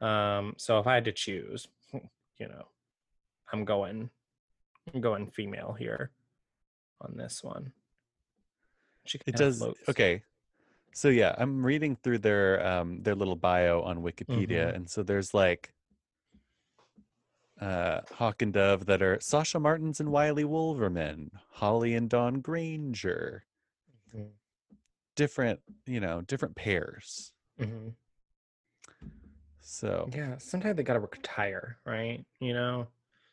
Um, 0.00 0.54
so 0.56 0.78
if 0.78 0.86
I 0.86 0.94
had 0.94 1.04
to 1.06 1.12
choose, 1.12 1.66
you 1.92 2.48
know, 2.48 2.66
I'm 3.54 3.64
going, 3.64 4.10
I'm 4.92 5.00
going 5.00 5.28
female 5.28 5.76
here 5.78 6.10
on 7.00 7.16
this 7.16 7.44
one. 7.44 7.72
She 9.06 9.20
It 9.26 9.36
does 9.36 9.58
floats. 9.58 9.88
okay. 9.88 10.24
So 10.92 11.08
yeah, 11.08 11.36
I'm 11.38 11.64
reading 11.64 11.94
through 12.02 12.18
their 12.18 12.66
um 12.66 13.00
their 13.04 13.14
little 13.14 13.36
bio 13.36 13.80
on 13.82 14.02
Wikipedia, 14.02 14.72
Mhm. 14.72 14.74
and 14.74 14.90
so 14.90 15.04
there's 15.04 15.32
like 15.34 15.72
uh 17.60 18.00
Hawk 18.10 18.42
and 18.42 18.52
Dove 18.52 18.86
that 18.86 19.02
are 19.02 19.20
Sasha 19.20 19.60
Martens 19.60 20.00
and 20.00 20.10
Wiley 20.10 20.44
Wolverman, 20.44 21.30
Holly 21.50 21.94
and 21.94 22.10
Dawn 22.10 22.40
Granger, 22.40 23.44
Mhm. 24.12 24.32
different, 25.14 25.60
you 25.86 26.00
know, 26.00 26.22
different 26.22 26.56
pairs. 26.56 27.32
Mhm. 27.60 27.94
So 29.60 30.10
Yeah, 30.12 30.38
sometimes 30.38 30.76
they 30.76 30.82
gotta 30.82 30.98
retire, 31.00 31.78
right? 31.84 32.24
You 32.40 32.52
know, 32.54 32.88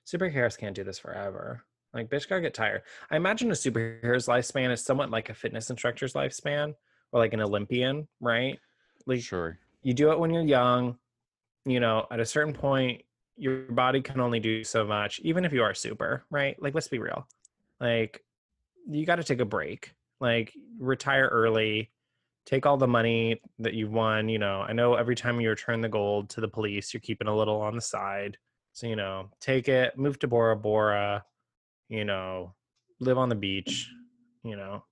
superheroes 0.05 0.57
can't 0.57 0.75
do 0.75 0.83
this 0.83 0.99
forever. 0.99 1.63
Like, 1.93 2.09
bitch, 2.09 2.29
gotta 2.29 2.41
get 2.41 2.53
tired. 2.53 2.83
I 3.09 3.17
imagine 3.17 3.51
a 3.51 3.53
superhero's 3.53 4.27
lifespan 4.27 4.71
is 4.71 4.83
somewhat 4.83 5.09
like 5.09 5.29
a 5.29 5.33
fitness 5.33 5.69
instructor's 5.69 6.13
lifespan, 6.13 6.73
or 7.11 7.19
like 7.19 7.33
an 7.33 7.41
Olympian, 7.41 8.07
right? 8.19 8.57
Like, 9.05 9.21
sure. 9.21 9.59
you 9.83 9.93
do 9.93 10.11
it 10.11 10.19
when 10.19 10.31
you're 10.31 10.43
young. 10.43 10.97
You 11.65 11.79
know, 11.79 12.07
at 12.09 12.19
a 12.19 12.25
certain 12.25 12.53
point, 12.53 13.03
your 13.37 13.63
body 13.63 14.01
can 14.01 14.19
only 14.19 14.39
do 14.39 14.63
so 14.63 14.85
much, 14.85 15.19
even 15.19 15.45
if 15.45 15.53
you 15.53 15.63
are 15.63 15.73
super, 15.73 16.25
right? 16.29 16.61
Like, 16.61 16.73
let's 16.73 16.87
be 16.87 16.99
real. 16.99 17.27
Like, 17.79 18.23
you 18.89 19.05
got 19.05 19.17
to 19.17 19.23
take 19.23 19.39
a 19.39 19.45
break. 19.45 19.93
Like, 20.19 20.53
retire 20.79 21.27
early. 21.27 21.91
Take 22.45 22.65
all 22.65 22.77
the 22.77 22.87
money 22.87 23.41
that 23.59 23.73
you've 23.73 23.91
won. 23.91 24.29
You 24.29 24.39
know, 24.39 24.61
I 24.61 24.73
know 24.73 24.95
every 24.95 25.15
time 25.15 25.39
you 25.39 25.49
return 25.49 25.81
the 25.81 25.89
gold 25.89 26.29
to 26.31 26.41
the 26.41 26.47
police, 26.47 26.93
you're 26.93 27.01
keeping 27.01 27.27
a 27.27 27.35
little 27.35 27.61
on 27.61 27.75
the 27.75 27.81
side. 27.81 28.37
So, 28.73 28.87
you 28.87 28.95
know, 28.95 29.29
take 29.39 29.67
it, 29.67 29.97
move 29.97 30.17
to 30.19 30.27
Bora 30.27 30.55
Bora, 30.55 31.25
you 31.89 32.05
know, 32.05 32.53
live 32.99 33.17
on 33.17 33.29
the 33.29 33.35
beach, 33.35 33.91
you 34.43 34.55
know, 34.55 34.83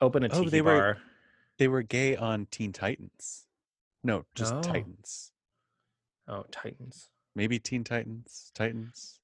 open 0.00 0.22
a 0.24 0.28
Oh, 0.28 0.38
tiki 0.38 0.50
they 0.50 0.62
were- 0.62 0.78
bar. 0.94 0.98
They 1.58 1.66
were 1.66 1.82
gay 1.82 2.14
on 2.14 2.46
Teen 2.46 2.72
Titans. 2.72 3.46
No, 4.04 4.24
just 4.36 4.54
Oh. 4.54 4.62
Titans. 4.62 5.32
Oh, 6.28 6.44
Titans. 6.52 7.10
Maybe 7.34 7.58
Teen 7.58 7.82
Titans. 7.82 8.52
Titans. 8.54 9.18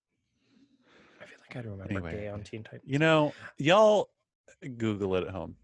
I 1.20 1.26
feel 1.26 1.38
like 1.40 1.54
I 1.56 1.60
remember 1.60 1.84
Anyway, 1.92 2.10
gay 2.12 2.28
on 2.28 2.42
Teen 2.42 2.64
Titans. 2.64 2.82
You 2.84 2.98
know, 2.98 3.32
y'all 3.56 4.10
Google 4.78 5.14
it 5.14 5.24
at 5.24 5.30
home. 5.30 5.56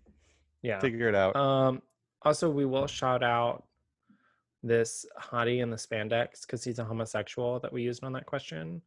yeah. 0.63 0.79
Figure 0.79 1.09
it 1.09 1.15
out. 1.17 1.35
Um. 1.35 1.83
Also, 2.23 2.49
we 2.51 2.67
will 2.67 2.87
shout 2.87 3.23
out 3.25 3.65
this 4.63 5.07
hottie 5.19 5.63
in 5.63 5.71
the 5.71 5.77
spandex 5.77 6.43
because 6.43 6.63
he's 6.65 6.79
a 6.79 6.85
homosexual 6.85 7.59
that 7.61 7.73
we 7.73 7.83
used 7.83 8.05
on 8.05 8.13
that 8.13 8.27
question. 8.27 8.83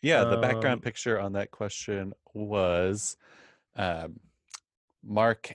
Yeah, 0.00 0.24
the 0.24 0.34
Um, 0.36 0.40
background 0.40 0.82
picture 0.82 1.18
on 1.20 1.32
that 1.34 1.50
question 1.50 2.12
was 2.34 3.16
um, 3.76 4.18
Mark. 5.04 5.54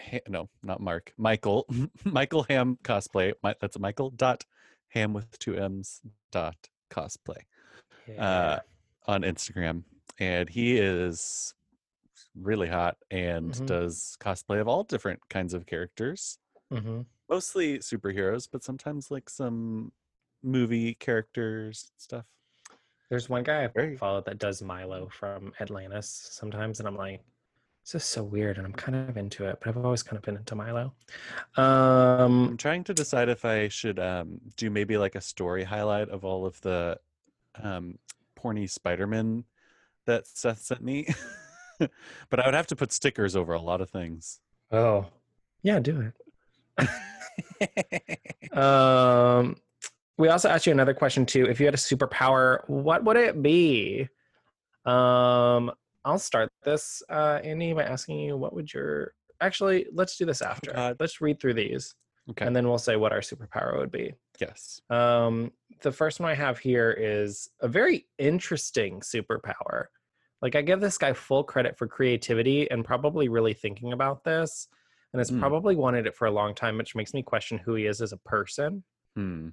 Ha- 0.00 0.20
no, 0.28 0.48
not 0.62 0.80
Mark. 0.80 1.12
Michael. 1.18 1.66
Michael 2.04 2.44
Ham 2.48 2.78
cosplay. 2.82 3.32
My, 3.42 3.54
that's 3.60 3.78
Michael 3.78 4.10
dot 4.10 4.44
Ham 4.88 5.12
with 5.12 5.38
two 5.38 5.56
M's 5.56 6.00
dot 6.30 6.56
cosplay 6.90 7.42
uh, 8.18 8.58
on 9.06 9.22
Instagram, 9.22 9.84
and 10.18 10.48
he 10.48 10.76
is 10.78 11.54
really 12.34 12.68
hot 12.68 12.96
and 13.10 13.52
Mhm. 13.52 13.66
does 13.66 14.16
cosplay 14.20 14.60
of 14.60 14.68
all 14.68 14.84
different 14.84 15.20
kinds 15.28 15.52
of 15.54 15.66
characters, 15.66 16.38
hmm 16.70 17.02
mostly 17.32 17.78
superheroes, 17.78 18.46
but 18.50 18.62
sometimes 18.62 19.10
like 19.10 19.30
some 19.30 19.90
movie 20.42 20.92
characters 20.94 21.88
and 21.88 22.00
stuff. 22.00 22.26
There's 23.08 23.30
one 23.30 23.42
guy 23.42 23.64
I 23.64 23.96
follow 23.96 24.20
that 24.26 24.38
does 24.38 24.60
Milo 24.60 25.08
from 25.08 25.52
Atlantis 25.58 26.28
sometimes, 26.30 26.78
and 26.78 26.86
I'm 26.86 26.96
like, 26.96 27.22
this 27.84 27.94
is 27.94 28.04
so 28.04 28.22
weird, 28.22 28.58
and 28.58 28.66
I'm 28.66 28.74
kind 28.74 28.94
of 28.94 29.16
into 29.16 29.46
it, 29.46 29.58
but 29.60 29.68
I've 29.68 29.82
always 29.82 30.02
kind 30.02 30.18
of 30.18 30.22
been 30.22 30.36
into 30.36 30.54
Milo. 30.54 30.92
Um. 31.56 32.50
I'm 32.50 32.56
trying 32.58 32.84
to 32.84 32.94
decide 32.94 33.30
if 33.30 33.46
I 33.46 33.68
should 33.68 33.98
um, 33.98 34.38
do 34.56 34.68
maybe 34.68 34.98
like 34.98 35.14
a 35.14 35.20
story 35.20 35.64
highlight 35.64 36.10
of 36.10 36.26
all 36.26 36.44
of 36.44 36.60
the 36.60 36.98
um, 37.62 37.98
porny 38.38 38.68
Spider-Man 38.68 39.44
that 40.06 40.26
Seth 40.26 40.60
sent 40.60 40.82
me. 40.82 41.08
but 41.78 42.40
I 42.40 42.46
would 42.46 42.54
have 42.54 42.66
to 42.68 42.76
put 42.76 42.92
stickers 42.92 43.34
over 43.36 43.54
a 43.54 43.60
lot 43.60 43.80
of 43.80 43.88
things. 43.88 44.40
Oh. 44.70 45.06
Yeah, 45.62 45.80
do 45.80 46.12
it. 46.78 46.88
Um, 48.52 49.56
we 50.18 50.28
also 50.28 50.50
asked 50.50 50.66
you 50.66 50.72
another 50.72 50.92
question 50.92 51.24
too. 51.24 51.46
If 51.46 51.58
you 51.58 51.66
had 51.66 51.74
a 51.74 51.78
superpower, 51.78 52.68
what 52.68 53.02
would 53.04 53.16
it 53.16 53.40
be? 53.40 54.08
Um, 54.84 55.72
I'll 56.04 56.18
start 56.18 56.50
this, 56.62 57.02
uh, 57.08 57.40
Andy, 57.42 57.72
by 57.72 57.84
asking 57.84 58.18
you 58.18 58.36
what 58.36 58.54
would 58.54 58.72
your 58.72 59.14
actually 59.40 59.86
let's 59.92 60.16
do 60.16 60.24
this 60.26 60.42
after. 60.42 60.72
God. 60.72 60.96
let's 61.00 61.20
read 61.20 61.40
through 61.40 61.54
these 61.54 61.94
okay. 62.30 62.46
and 62.46 62.54
then 62.54 62.68
we'll 62.68 62.78
say 62.78 62.96
what 62.96 63.12
our 63.12 63.20
superpower 63.20 63.78
would 63.78 63.90
be. 63.90 64.12
yes. 64.40 64.80
Um, 64.90 65.52
the 65.82 65.92
first 65.92 66.20
one 66.20 66.30
I 66.30 66.34
have 66.34 66.58
here 66.58 66.92
is 66.92 67.48
a 67.60 67.68
very 67.68 68.06
interesting 68.18 69.00
superpower. 69.00 69.86
Like 70.40 70.56
I 70.56 70.62
give 70.62 70.80
this 70.80 70.98
guy 70.98 71.12
full 71.12 71.44
credit 71.44 71.78
for 71.78 71.86
creativity 71.86 72.70
and 72.70 72.84
probably 72.84 73.28
really 73.28 73.54
thinking 73.54 73.92
about 73.92 74.24
this, 74.24 74.68
and 75.12 75.20
has 75.20 75.30
Mm. 75.30 75.40
probably 75.40 75.76
wanted 75.76 76.06
it 76.06 76.14
for 76.16 76.26
a 76.26 76.30
long 76.30 76.54
time, 76.54 76.78
which 76.78 76.94
makes 76.94 77.12
me 77.14 77.22
question 77.22 77.58
who 77.58 77.74
he 77.74 77.86
is 77.86 78.00
as 78.00 78.12
a 78.12 78.16
person. 78.18 78.82
Hmm. 79.14 79.50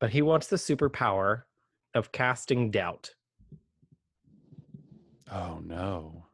But 0.00 0.10
he 0.10 0.22
wants 0.22 0.48
the 0.48 0.56
superpower 0.56 1.44
of 1.94 2.10
casting 2.10 2.70
doubt. 2.70 3.14
Oh 5.30 5.60
no. 5.64 6.26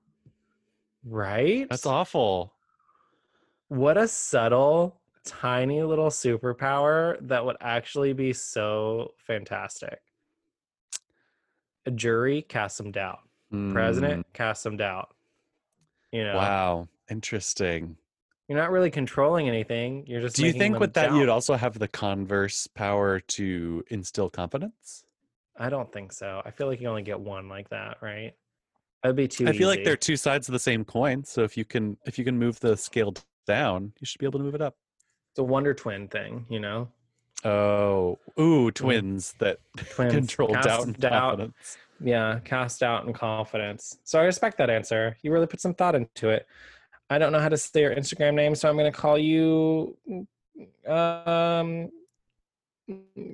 Right? 1.04 1.68
That's 1.68 1.86
awful. 1.86 2.54
What 3.68 3.98
a 3.98 4.08
subtle, 4.08 5.00
tiny 5.24 5.82
little 5.82 6.08
superpower 6.08 7.18
that 7.28 7.44
would 7.44 7.56
actually 7.60 8.14
be 8.14 8.32
so 8.32 9.12
fantastic. 9.18 10.00
A 11.84 11.90
jury 11.90 12.42
cast 12.42 12.76
some 12.78 12.90
doubt. 12.92 13.20
President 13.70 14.26
cast 14.32 14.62
some 14.62 14.76
doubt. 14.76 15.14
You 16.12 16.20
Mm, 16.22 16.32
know, 16.32 16.36
Wow. 16.38 16.88
Interesting. 17.10 17.96
You're 18.48 18.58
not 18.58 18.70
really 18.70 18.90
controlling 18.90 19.48
anything. 19.48 20.04
You're 20.06 20.22
just. 20.22 20.36
Do 20.36 20.46
you 20.46 20.52
think 20.52 20.78
with 20.78 20.94
that 20.94 21.12
you'd 21.12 21.28
also 21.28 21.54
have 21.54 21.78
the 21.78 21.88
converse 21.88 22.66
power 22.66 23.20
to 23.20 23.84
instill 23.88 24.30
confidence? 24.30 25.04
I 25.58 25.68
don't 25.68 25.92
think 25.92 26.12
so. 26.12 26.40
I 26.44 26.50
feel 26.50 26.66
like 26.66 26.80
you 26.80 26.88
only 26.88 27.02
get 27.02 27.20
one 27.20 27.48
like 27.48 27.68
that, 27.70 27.98
right? 28.00 28.32
That'd 29.02 29.16
be 29.16 29.28
too. 29.28 29.48
I 29.48 29.52
feel 29.52 29.68
like 29.68 29.80
easy. 29.80 29.84
they're 29.84 29.96
two 29.96 30.16
sides 30.16 30.48
of 30.48 30.52
the 30.52 30.58
same 30.58 30.84
coin. 30.84 31.24
So 31.24 31.42
if 31.42 31.56
you 31.56 31.64
can 31.64 31.98
if 32.06 32.18
you 32.18 32.24
can 32.24 32.38
move 32.38 32.58
the 32.60 32.76
scale 32.76 33.12
down, 33.46 33.92
you 34.00 34.06
should 34.06 34.18
be 34.18 34.26
able 34.26 34.38
to 34.38 34.44
move 34.44 34.54
it 34.54 34.62
up. 34.62 34.76
It's 35.32 35.38
a 35.40 35.44
Wonder 35.44 35.74
Twin 35.74 36.08
thing, 36.08 36.46
you 36.48 36.60
know. 36.60 36.88
Oh, 37.44 38.18
ooh, 38.40 38.68
mm-hmm. 38.68 38.68
twins 38.70 39.34
that 39.40 39.58
Twins 39.76 40.12
control 40.12 40.48
cast 40.48 40.66
doubt 40.66 40.86
and 40.86 40.96
doubt. 40.98 41.10
confidence. 41.10 41.76
Yeah, 42.00 42.38
cast 42.44 42.80
doubt 42.80 43.04
and 43.04 43.14
confidence. 43.14 43.98
So 44.04 44.18
I 44.18 44.24
respect 44.24 44.58
that 44.58 44.70
answer. 44.70 45.16
You 45.22 45.32
really 45.32 45.46
put 45.46 45.60
some 45.60 45.74
thought 45.74 45.94
into 45.94 46.30
it. 46.30 46.46
I 47.10 47.18
don't 47.18 47.32
know 47.32 47.40
how 47.40 47.48
to 47.48 47.56
say 47.56 47.80
your 47.80 47.94
Instagram 47.94 48.34
name, 48.34 48.54
so 48.54 48.68
I'm 48.68 48.76
going 48.76 48.92
to 48.92 48.98
call 48.98 49.16
you 49.18 49.96
um, 50.86 51.90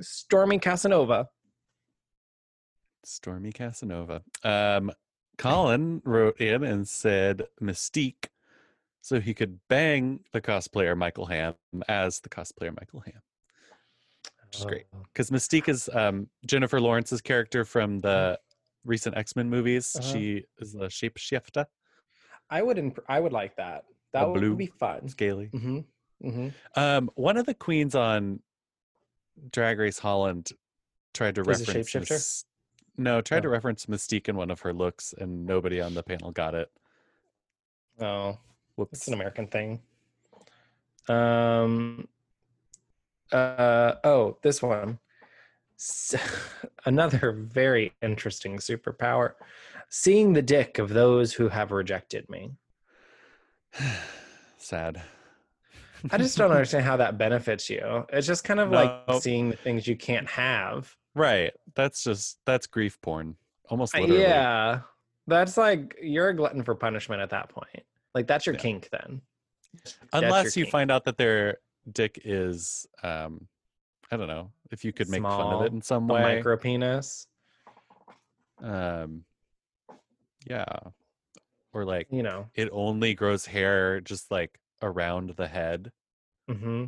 Stormy 0.00 0.58
Casanova. 0.58 1.28
Stormy 3.04 3.52
Casanova. 3.52 4.22
Um, 4.42 4.92
Colin 5.38 6.00
wrote 6.04 6.40
in 6.40 6.62
and 6.62 6.86
said 6.86 7.42
Mystique, 7.60 8.28
so 9.00 9.20
he 9.20 9.34
could 9.34 9.58
bang 9.68 10.20
the 10.32 10.40
cosplayer 10.40 10.96
Michael 10.96 11.26
Ham 11.26 11.54
as 11.88 12.20
the 12.20 12.28
cosplayer 12.28 12.74
Michael 12.78 13.00
Ham. 13.00 13.20
Which 14.46 14.60
is 14.60 14.64
great. 14.64 14.86
Oh. 14.94 15.02
Because 15.12 15.30
Mystique 15.30 15.68
is 15.68 15.90
um, 15.92 16.28
Jennifer 16.46 16.80
Lawrence's 16.80 17.20
character 17.20 17.64
from 17.64 17.98
the 17.98 18.38
recent 18.84 19.16
X 19.16 19.34
Men 19.34 19.50
movies. 19.50 19.96
Uh-huh. 19.98 20.12
She 20.12 20.44
is 20.58 20.72
the 20.72 20.86
shapeshifter, 20.86 21.66
I 22.50 22.62
would. 22.62 22.78
Imp- 22.78 23.04
I 23.08 23.20
would 23.20 23.32
like 23.32 23.56
that. 23.56 23.84
That 24.12 24.24
The 24.24 24.28
would 24.48 24.58
be 24.58 24.66
fun. 24.66 25.08
scaly. 25.08 25.46
hmm 25.46 25.80
hmm 26.22 26.48
Um, 26.76 27.10
one 27.14 27.36
of 27.36 27.46
the 27.46 27.54
queens 27.54 27.94
on 27.94 28.40
Drag 29.50 29.78
Race 29.78 29.98
Holland 29.98 30.50
tried 31.12 31.34
to 31.36 31.40
a 31.40 31.44
reference. 31.44 31.90
shapeshifter? 31.90 32.10
Mys- 32.10 32.44
no, 32.96 33.20
tried 33.20 33.42
to 33.42 33.48
Oh. 33.48 33.52
reference 33.52 33.86
Mystique 33.86 34.28
in 34.28 34.36
one 34.36 34.50
of 34.52 34.60
her 34.60 34.72
looks, 34.72 35.12
and 35.18 35.44
nobody 35.46 35.80
on 35.80 35.94
the 35.94 36.02
panel 36.04 36.30
got 36.30 36.54
it. 36.54 36.70
Oh, 37.98 38.38
Whoops. 38.76 38.92
it's 39.00 39.08
an 39.08 39.14
American 39.14 39.48
thing. 39.48 39.80
Um. 41.08 42.08
Uh. 43.32 43.94
Oh, 44.04 44.38
this 44.42 44.62
one. 44.62 44.98
Another 46.86 47.32
very 47.32 47.92
interesting 48.00 48.58
superpower. 48.58 49.34
Seeing 49.96 50.32
the 50.32 50.42
dick 50.42 50.80
of 50.80 50.88
those 50.88 51.34
who 51.34 51.48
have 51.48 51.70
rejected 51.70 52.28
me. 52.28 52.50
Sad. 54.58 55.00
I 56.10 56.18
just 56.18 56.36
don't 56.36 56.50
understand 56.50 56.84
how 56.84 56.96
that 56.96 57.16
benefits 57.16 57.70
you. 57.70 58.04
It's 58.12 58.26
just 58.26 58.42
kind 58.42 58.58
of 58.58 58.70
No. 58.70 58.76
like 59.06 59.22
seeing 59.22 59.50
the 59.50 59.56
things 59.56 59.86
you 59.86 59.94
can't 59.96 60.28
have. 60.28 60.92
Right. 61.14 61.52
That's 61.76 62.02
just 62.02 62.38
that's 62.44 62.66
grief 62.66 63.00
porn. 63.02 63.36
Almost 63.68 63.94
literally. 63.94 64.20
Yeah. 64.22 64.80
That's 65.28 65.56
like 65.56 65.96
you're 66.02 66.30
a 66.30 66.34
glutton 66.34 66.64
for 66.64 66.74
punishment 66.74 67.22
at 67.22 67.30
that 67.30 67.48
point. 67.50 67.84
Like 68.16 68.26
that's 68.26 68.46
your 68.46 68.56
Yeah. 68.56 68.62
kink 68.62 68.88
then. 68.90 69.20
Unless 70.12 70.56
you 70.56 70.64
kink. 70.64 70.72
find 70.72 70.90
out 70.90 71.04
that 71.04 71.16
their 71.18 71.58
dick 71.92 72.20
is 72.24 72.84
um 73.04 73.46
I 74.10 74.16
don't 74.16 74.26
know, 74.28 74.50
if 74.72 74.84
you 74.84 74.92
could 74.92 75.08
make 75.08 75.22
fun 75.22 75.54
of 75.54 75.62
it 75.62 75.72
in 75.72 75.80
some 75.82 76.10
a 76.10 76.14
way. 76.14 76.22
micro 76.36 76.56
penis. 76.56 77.28
Um 78.60 79.24
yeah. 80.44 80.78
Or 81.72 81.84
like 81.84 82.08
You 82.10 82.22
know. 82.22 82.46
it 82.54 82.68
only 82.72 83.14
grows 83.14 83.46
hair 83.46 84.00
just 84.00 84.30
like 84.30 84.58
around 84.82 85.30
the 85.36 85.48
head. 85.48 85.92
hmm 86.48 86.86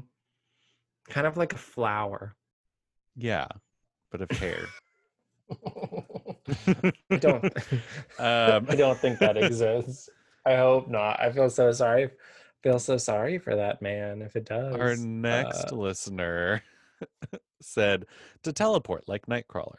Kind 1.08 1.26
of 1.26 1.36
like 1.36 1.52
a 1.52 1.58
flower. 1.58 2.34
Yeah. 3.16 3.46
But 4.10 4.22
of 4.22 4.30
hair. 4.30 4.68
I 7.10 7.16
don't. 7.18 7.44
um 8.18 8.66
I 8.68 8.76
don't 8.76 8.98
think 8.98 9.18
that 9.20 9.36
exists. 9.36 10.08
I 10.44 10.56
hope 10.56 10.88
not. 10.88 11.20
I 11.20 11.30
feel 11.32 11.50
so 11.50 11.72
sorry. 11.72 12.10
Feel 12.62 12.78
so 12.78 12.96
sorry 12.96 13.38
for 13.38 13.56
that 13.56 13.82
man 13.82 14.22
if 14.22 14.36
it 14.36 14.44
does. 14.44 14.74
Our 14.74 14.96
next 14.96 15.72
Uh, 15.72 15.76
listener 15.76 16.62
said 17.60 18.06
to 18.42 18.52
teleport 18.52 19.08
like 19.08 19.26
Nightcrawler, 19.26 19.78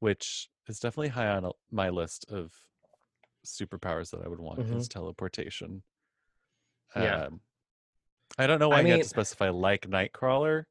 which 0.00 0.48
is 0.68 0.80
definitely 0.80 1.08
high 1.08 1.28
on 1.28 1.50
my 1.70 1.90
list 1.90 2.24
of 2.30 2.52
superpowers 3.44 4.10
that 4.10 4.20
I 4.24 4.28
would 4.28 4.40
want 4.40 4.60
is 4.60 4.88
teleportation. 4.88 5.82
Mm-hmm. 6.96 7.02
Yeah. 7.02 7.24
Um, 7.26 7.40
I 8.38 8.46
don't 8.46 8.58
know 8.58 8.68
why 8.70 8.78
I 8.78 8.82
mean- 8.82 8.98
to 8.98 9.04
specify 9.04 9.50
like 9.50 9.88
Nightcrawler. 9.88 10.64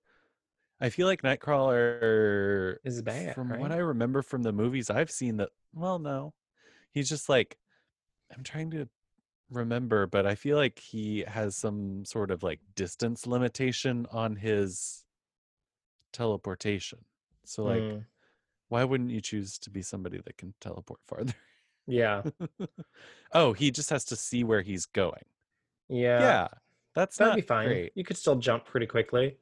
I 0.81 0.89
feel 0.89 1.07
like 1.07 1.21
Nightcrawler 1.21 2.77
Is 2.83 3.01
bad, 3.01 3.35
From 3.35 3.57
what? 3.57 3.71
I 3.71 3.77
remember 3.77 4.21
from 4.21 4.43
the 4.43 4.51
movies 4.51 4.89
I've 4.89 5.11
seen, 5.11 5.37
that 5.37 5.49
well, 5.73 5.97
no, 5.99 6.33
he's 6.91 7.07
just 7.07 7.29
like 7.29 7.57
I'm 8.35 8.43
trying 8.43 8.71
to 8.71 8.89
remember, 9.49 10.07
but 10.07 10.25
I 10.25 10.35
feel 10.35 10.57
like 10.57 10.79
he 10.79 11.23
has 11.27 11.55
some 11.55 12.03
sort 12.05 12.31
of 12.31 12.43
like 12.43 12.59
distance 12.75 13.25
limitation 13.27 14.07
on 14.11 14.35
his 14.35 15.05
teleportation. 16.11 16.99
So 17.45 17.63
like, 17.63 17.81
Mm, 17.83 18.05
why 18.69 18.83
wouldn't 18.83 19.11
you 19.11 19.21
choose 19.21 19.57
to 19.59 19.69
be 19.69 19.81
somebody 19.81 20.19
that 20.25 20.37
can 20.37 20.53
teleport 20.59 20.99
farther? 21.05 21.33
Yeah. 21.87 22.23
oh, 23.33 23.53
he 23.53 23.71
just 23.71 23.89
has 23.89 24.05
to 24.05 24.15
see 24.15 24.43
where 24.43 24.61
he's 24.61 24.85
going. 24.85 25.23
Yeah. 25.89 26.19
Yeah, 26.19 26.47
that's 26.95 27.17
That'd 27.17 27.31
not 27.31 27.35
be 27.35 27.41
fine. 27.41 27.67
great. 27.67 27.91
You 27.95 28.03
could 28.03 28.17
still 28.17 28.35
jump 28.35 28.65
pretty 28.65 28.85
quickly. 28.87 29.37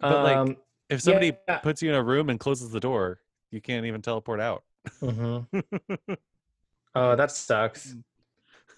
But, 0.00 0.24
like, 0.24 0.36
Um, 0.36 0.56
If 0.88 1.00
somebody 1.02 1.32
yeah. 1.48 1.58
puts 1.58 1.82
you 1.82 1.88
in 1.90 1.94
a 1.94 2.02
room 2.02 2.28
and 2.30 2.38
closes 2.40 2.70
the 2.70 2.80
door, 2.80 3.20
you 3.50 3.60
can't 3.60 3.86
even 3.86 4.02
teleport 4.02 4.40
out. 4.40 4.64
mhm. 5.00 5.46
Oh, 6.94 7.16
that 7.16 7.30
sucks. 7.30 7.94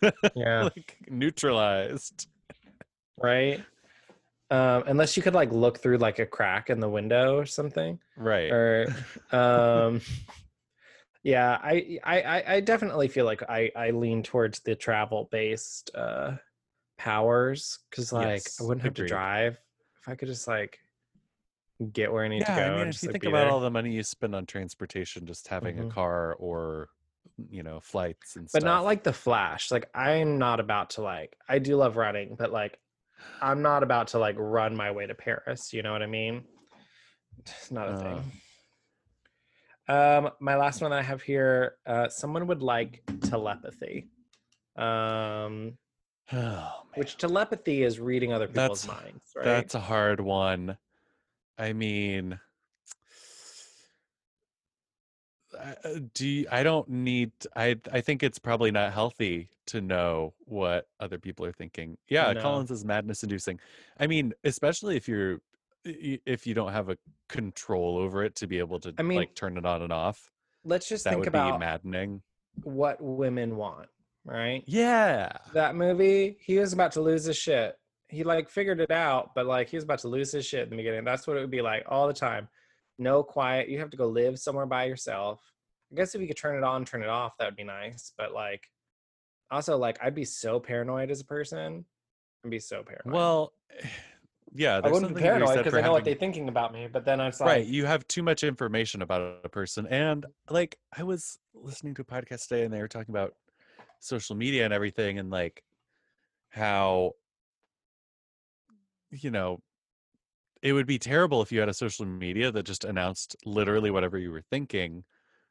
Yeah. 0.36 0.64
like 0.64 0.98
neutralized. 1.08 2.28
right. 3.18 3.60
Um, 4.50 4.84
unless 4.86 5.16
you 5.16 5.22
could 5.22 5.32
like 5.34 5.50
look 5.50 5.78
through 5.78 5.96
like 5.96 6.18
a 6.18 6.26
crack 6.26 6.68
in 6.68 6.78
the 6.78 6.88
window 6.88 7.36
or 7.38 7.46
something. 7.46 7.98
Right. 8.16 8.50
or 8.52 8.94
um 9.32 10.02
yeah 11.24 11.58
I, 11.62 11.98
I 12.04 12.44
i 12.56 12.60
definitely 12.60 13.08
feel 13.08 13.24
like 13.24 13.42
i 13.48 13.70
i 13.74 13.90
lean 13.90 14.22
towards 14.22 14.60
the 14.60 14.76
travel 14.76 15.28
based 15.32 15.90
uh 15.96 16.36
powers 16.98 17.80
because 17.90 18.12
like 18.12 18.42
Yes, 18.42 18.60
i 18.60 18.62
wouldn't 18.64 18.84
have 18.84 18.92
agreed. 18.92 19.08
to 19.08 19.14
drive 19.14 19.58
if 20.02 20.08
i 20.08 20.14
could 20.14 20.28
just 20.28 20.46
like 20.46 20.78
get 21.92 22.12
where 22.12 22.24
i 22.24 22.28
need 22.28 22.40
yeah, 22.40 22.54
to 22.54 22.60
go 22.60 22.66
I 22.66 22.70
mean, 22.70 22.80
if 22.88 22.92
just 22.92 23.02
you 23.02 23.08
like, 23.08 23.12
think 23.14 23.24
about 23.24 23.42
there. 23.44 23.50
all 23.50 23.60
the 23.60 23.70
money 23.70 23.90
you 23.92 24.02
spend 24.04 24.34
on 24.34 24.46
transportation, 24.46 25.26
just 25.26 25.48
having 25.48 25.76
Mhm. 25.78 25.90
a 25.90 25.92
car 25.92 26.34
or 26.34 26.88
you 27.50 27.62
know 27.64 27.80
flights 27.80 28.36
and 28.36 28.48
stuff. 28.48 28.60
but 28.60 28.62
stuff. 28.62 28.72
not 28.74 28.84
like 28.84 29.02
the 29.02 29.12
flash 29.12 29.70
like 29.72 29.88
i'm 29.94 30.38
not 30.38 30.60
about 30.60 30.90
to 30.90 31.00
like 31.02 31.34
i 31.48 31.58
do 31.58 31.74
love 31.74 31.96
running 31.96 32.36
but 32.38 32.52
like 32.52 32.78
i'm 33.40 33.60
not 33.62 33.82
about 33.82 34.08
to 34.08 34.18
like 34.18 34.36
run 34.38 34.76
my 34.76 34.90
way 34.92 35.06
to 35.06 35.14
paris 35.14 35.72
you 35.72 35.82
know 35.82 35.90
what 35.92 36.02
i 36.02 36.06
mean 36.06 36.44
it's 37.38 37.70
not 37.72 37.88
a 37.88 37.92
Uh. 37.92 37.96
thing 37.96 38.30
um 39.88 40.30
my 40.40 40.56
last 40.56 40.80
one 40.80 40.92
i 40.92 41.02
have 41.02 41.20
here 41.22 41.76
uh 41.86 42.08
someone 42.08 42.46
would 42.46 42.62
like 42.62 43.02
telepathy 43.22 44.08
um 44.76 45.76
oh, 46.32 46.36
man. 46.36 46.72
which 46.94 47.16
telepathy 47.18 47.82
is 47.82 48.00
reading 48.00 48.32
other 48.32 48.46
people's 48.46 48.82
That's- 48.84 49.02
minds 49.04 49.22
right 49.36 49.44
That's 49.44 49.74
a 49.74 49.80
hard 49.80 50.20
one. 50.20 50.76
I 51.58 51.72
mean, 51.72 52.38
I- 55.58 55.76
uh, 55.84 55.98
do 56.14 56.26
you, 56.26 56.46
I 56.50 56.62
don't 56.64 56.88
need. 56.88 57.30
I 57.54 57.76
I 57.92 58.00
think 58.00 58.22
it's 58.24 58.38
probably 58.40 58.72
not 58.72 58.92
healthy 58.92 59.48
to 59.66 59.80
know 59.80 60.34
what 60.46 60.88
other 60.98 61.18
people 61.18 61.46
are 61.46 61.52
thinking. 61.52 61.96
Yeah, 62.08 62.32
No. 62.32 62.42
Collins 62.42 62.70
is 62.72 62.84
madness 62.84 63.22
inducing. 63.22 63.60
I 64.00 64.06
mean, 64.08 64.32
especially 64.42 64.96
if 64.96 65.06
you're 65.06 65.40
if 65.84 66.46
you 66.46 66.54
don't 66.54 66.72
have 66.72 66.88
a 66.88 66.96
control 67.28 67.98
over 67.98 68.24
it 68.24 68.34
to 68.36 68.46
be 68.46 68.58
able 68.58 68.80
to 68.80 68.94
I 68.98 69.02
mean, 69.02 69.18
like 69.18 69.34
turn 69.34 69.56
it 69.56 69.66
on 69.66 69.82
and 69.82 69.92
off. 69.92 70.30
let's 70.64 70.88
just 70.88 71.04
That 71.04 71.10
think 71.10 71.20
would 71.20 71.28
about 71.28 71.52
be 71.54 71.58
maddening. 71.58 72.22
what 72.62 72.98
women 73.00 73.56
want 73.56 73.88
right 74.24 74.62
Yeah. 74.66 75.32
that 75.52 75.74
movie, 75.74 76.36
he 76.40 76.58
was 76.58 76.72
about 76.72 76.92
to 76.92 77.00
lose 77.02 77.24
his 77.24 77.36
shit. 77.36 77.76
He 78.08 78.22
like 78.24 78.48
figured 78.48 78.80
it 78.80 78.90
out, 78.90 79.30
but 79.34 79.46
like 79.46 79.68
he 79.68 79.76
was 79.76 79.84
about 79.84 79.98
to 80.00 80.08
lose 80.08 80.32
his 80.32 80.46
shit 80.46 80.64
in 80.64 80.70
the 80.70 80.76
beginning. 80.76 81.04
That's 81.04 81.26
what 81.26 81.36
it 81.36 81.40
would 81.40 81.50
be 81.50 81.62
like 81.62 81.84
all 81.88 82.06
the 82.06 82.12
time. 82.14 82.48
No 82.98 83.22
quiet. 83.22 83.68
You 83.68 83.78
have 83.80 83.90
to 83.90 83.96
go 83.96 84.06
live 84.06 84.38
somewhere 84.38 84.66
by 84.66 84.84
yourself. 84.84 85.40
I 85.92 85.96
guess 85.96 86.14
if 86.14 86.20
you 86.20 86.26
could 86.28 86.36
turn 86.36 86.56
it 86.56 86.64
on, 86.64 86.84
turn 86.84 87.02
it 87.02 87.08
off, 87.08 87.36
that 87.38 87.46
would 87.46 87.56
be 87.56 87.64
nice. 87.64 88.12
But 88.16 88.32
like, 88.32 88.62
Also, 89.50 89.76
like 89.76 89.98
I'd 90.02 90.14
be 90.14 90.24
so 90.24 90.60
paranoid 90.60 91.10
as 91.10 91.20
a 91.20 91.24
person. 91.24 91.84
I'd 92.44 92.50
be 92.50 92.58
so 92.60 92.82
paranoid. 92.82 93.12
Well, 93.14 93.52
yeah, 94.54 94.80
I 94.82 94.88
wouldn't 94.88 95.14
be 95.14 95.20
something 95.20 95.22
paranoid 95.22 95.58
because 95.58 95.74
I 95.74 95.80
know 95.80 95.92
what 95.92 96.04
they're 96.04 96.14
thinking 96.14 96.48
about 96.48 96.72
me. 96.72 96.88
But 96.90 97.04
then 97.04 97.20
it's 97.20 97.40
like, 97.40 97.48
right 97.48 97.66
you 97.66 97.84
have 97.86 98.06
too 98.06 98.22
much 98.22 98.44
information 98.44 99.02
about 99.02 99.40
a 99.44 99.48
person 99.48 99.86
and 99.88 100.26
like 100.48 100.78
i 100.96 101.02
was 101.02 101.38
listening 101.54 101.94
to 101.94 102.02
a 102.02 102.04
podcast 102.04 102.48
today 102.48 102.64
and 102.64 102.72
they 102.72 102.80
were 102.80 102.88
talking 102.88 103.12
about 103.12 103.34
social 104.00 104.36
media 104.36 104.64
and 104.64 104.72
everything 104.72 105.18
and 105.18 105.30
like 105.30 105.62
how 106.50 107.12
you 109.10 109.30
know 109.30 109.58
it 110.62 110.72
would 110.72 110.86
be 110.86 110.98
terrible 110.98 111.42
if 111.42 111.52
you 111.52 111.60
had 111.60 111.68
a 111.68 111.74
social 111.74 112.06
media 112.06 112.50
that 112.50 112.64
just 112.64 112.84
announced 112.84 113.36
literally 113.44 113.90
whatever 113.90 114.18
you 114.18 114.30
were 114.30 114.42
thinking 114.50 115.04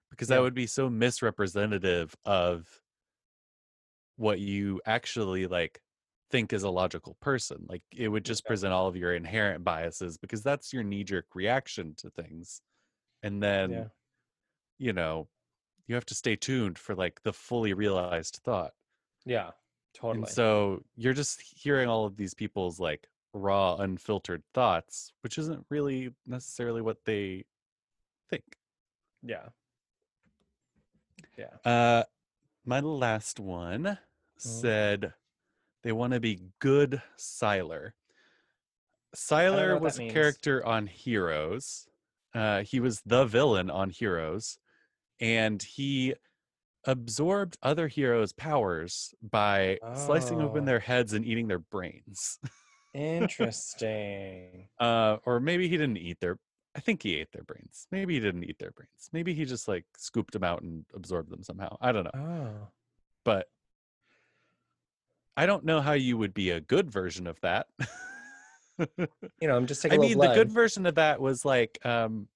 because 0.10 0.28
that 0.28 0.42
would 0.42 0.54
be 0.54 0.68
so 0.68 0.90
misrepresentative 0.90 2.16
of 2.26 2.68
what 4.16 4.40
you 4.40 4.80
actually 4.86 5.48
like 5.48 5.82
think 6.34 6.52
is 6.52 6.64
a 6.64 6.70
logical 6.70 7.16
person 7.22 7.64
like 7.70 7.84
it 7.96 8.08
would 8.08 8.26
just 8.26 8.44
present 8.44 8.74
all 8.74 8.88
of 8.88 8.96
your 8.96 9.14
inherent 9.14 9.64
biases 9.64 10.18
because 10.18 10.42
that's 10.42 10.74
your 10.74 10.82
knee 10.82 11.04
jerk 11.04 11.28
reaction 11.36 11.94
to 11.96 12.10
things 12.10 12.60
and 13.22 13.42
then 13.42 13.70
yeah, 13.72 13.84
you 14.80 14.94
know 14.94 15.28
you 15.86 15.94
have 15.94 16.08
to 16.08 16.16
stay 16.16 16.36
tuned 16.36 16.80
for 16.80 16.96
like 16.96 17.22
the 17.22 17.32
fully 17.32 17.74
realized 17.74 18.40
thought 18.44 18.72
yeah, 19.28 19.52
totally. 19.94 20.24
and 20.24 20.28
so 20.28 20.82
you're 20.96 21.14
just 21.14 21.40
hearing 21.56 21.88
all 21.88 22.04
of 22.06 22.18
these 22.18 22.34
people's 22.34 22.80
like 22.80 23.08
raw 23.36 23.76
unfiltered 23.76 24.42
thoughts 24.56 25.14
which 25.22 25.38
isn't 25.38 25.64
really 25.70 26.10
necessarily 26.26 26.82
what 26.82 26.98
they 27.06 27.46
think 28.32 28.58
yeah, 29.22 29.50
yeah. 31.38 31.72
uh 31.72 32.04
my 32.66 32.80
last 32.80 33.40
one 33.40 34.00
Mm. 34.40 34.62
said 34.62 35.14
they 35.84 35.92
want 35.92 36.14
to 36.14 36.20
be 36.20 36.40
good 36.60 37.02
Sylar 37.18 37.92
Sylar 39.16 39.80
was 39.80 40.00
a 40.00 40.10
character 40.10 40.66
on 40.66 40.88
heroes 40.88 41.88
uh 42.34 42.64
he 42.64 42.80
was 42.80 43.02
the 43.06 43.26
villain 43.26 43.70
on 43.70 43.90
heroes 43.92 44.58
and 45.20 45.62
he 45.62 46.16
absorbed 46.86 47.58
other 47.62 47.88
heroes 47.88 48.34
powers 48.34 49.14
by 49.22 49.78
slicing 49.96 50.42
open 50.42 50.64
Oh. 50.64 50.66
their 50.66 50.80
heads 50.80 51.14
and 51.14 51.24
eating 51.26 51.48
their 51.48 51.60
brains. 51.60 52.40
Interesting. 52.94 54.68
uh 54.80 55.18
or 55.26 55.40
maybe 55.40 55.68
he 55.68 55.78
didn't 55.78 55.98
eat 55.98 56.20
their 56.20 56.38
i 56.76 56.80
think 56.80 57.04
he 57.04 57.16
ate 57.16 57.32
their 57.32 57.44
brains. 57.44 57.88
Maybe 57.92 58.16
he 58.16 58.20
didn't 58.20 58.44
eat 58.44 58.58
their 58.60 58.72
brains. 58.72 59.10
Maybe 59.14 59.34
he 59.36 59.46
just 59.46 59.68
like 59.68 59.86
scooped 59.98 60.34
them 60.34 60.44
out 60.44 60.64
and 60.64 60.86
absorbed 60.96 61.30
them 61.30 61.44
somehow. 61.44 61.78
I 61.80 61.92
don't 61.92 62.06
know. 62.06 62.12
Oh, 62.16 62.68
but 63.24 63.48
i 65.36 65.46
don't 65.46 65.66
know 65.66 65.82
how 65.82 65.94
you 65.94 66.18
would 66.18 66.34
be 66.34 66.52
a 66.52 66.62
good 66.62 66.92
version 66.92 67.28
of 67.28 67.40
that. 67.42 67.68
You 69.40 69.48
know, 69.48 69.56
I'm 69.56 69.68
just 69.68 69.84
taking 69.84 70.00
i 70.00 70.02
mean 70.02 70.18
the 70.18 70.34
good 70.34 70.52
version 70.52 70.88
of 70.88 70.96
that 70.96 71.22
was 71.22 71.46
like 71.46 71.78
um 71.86 72.28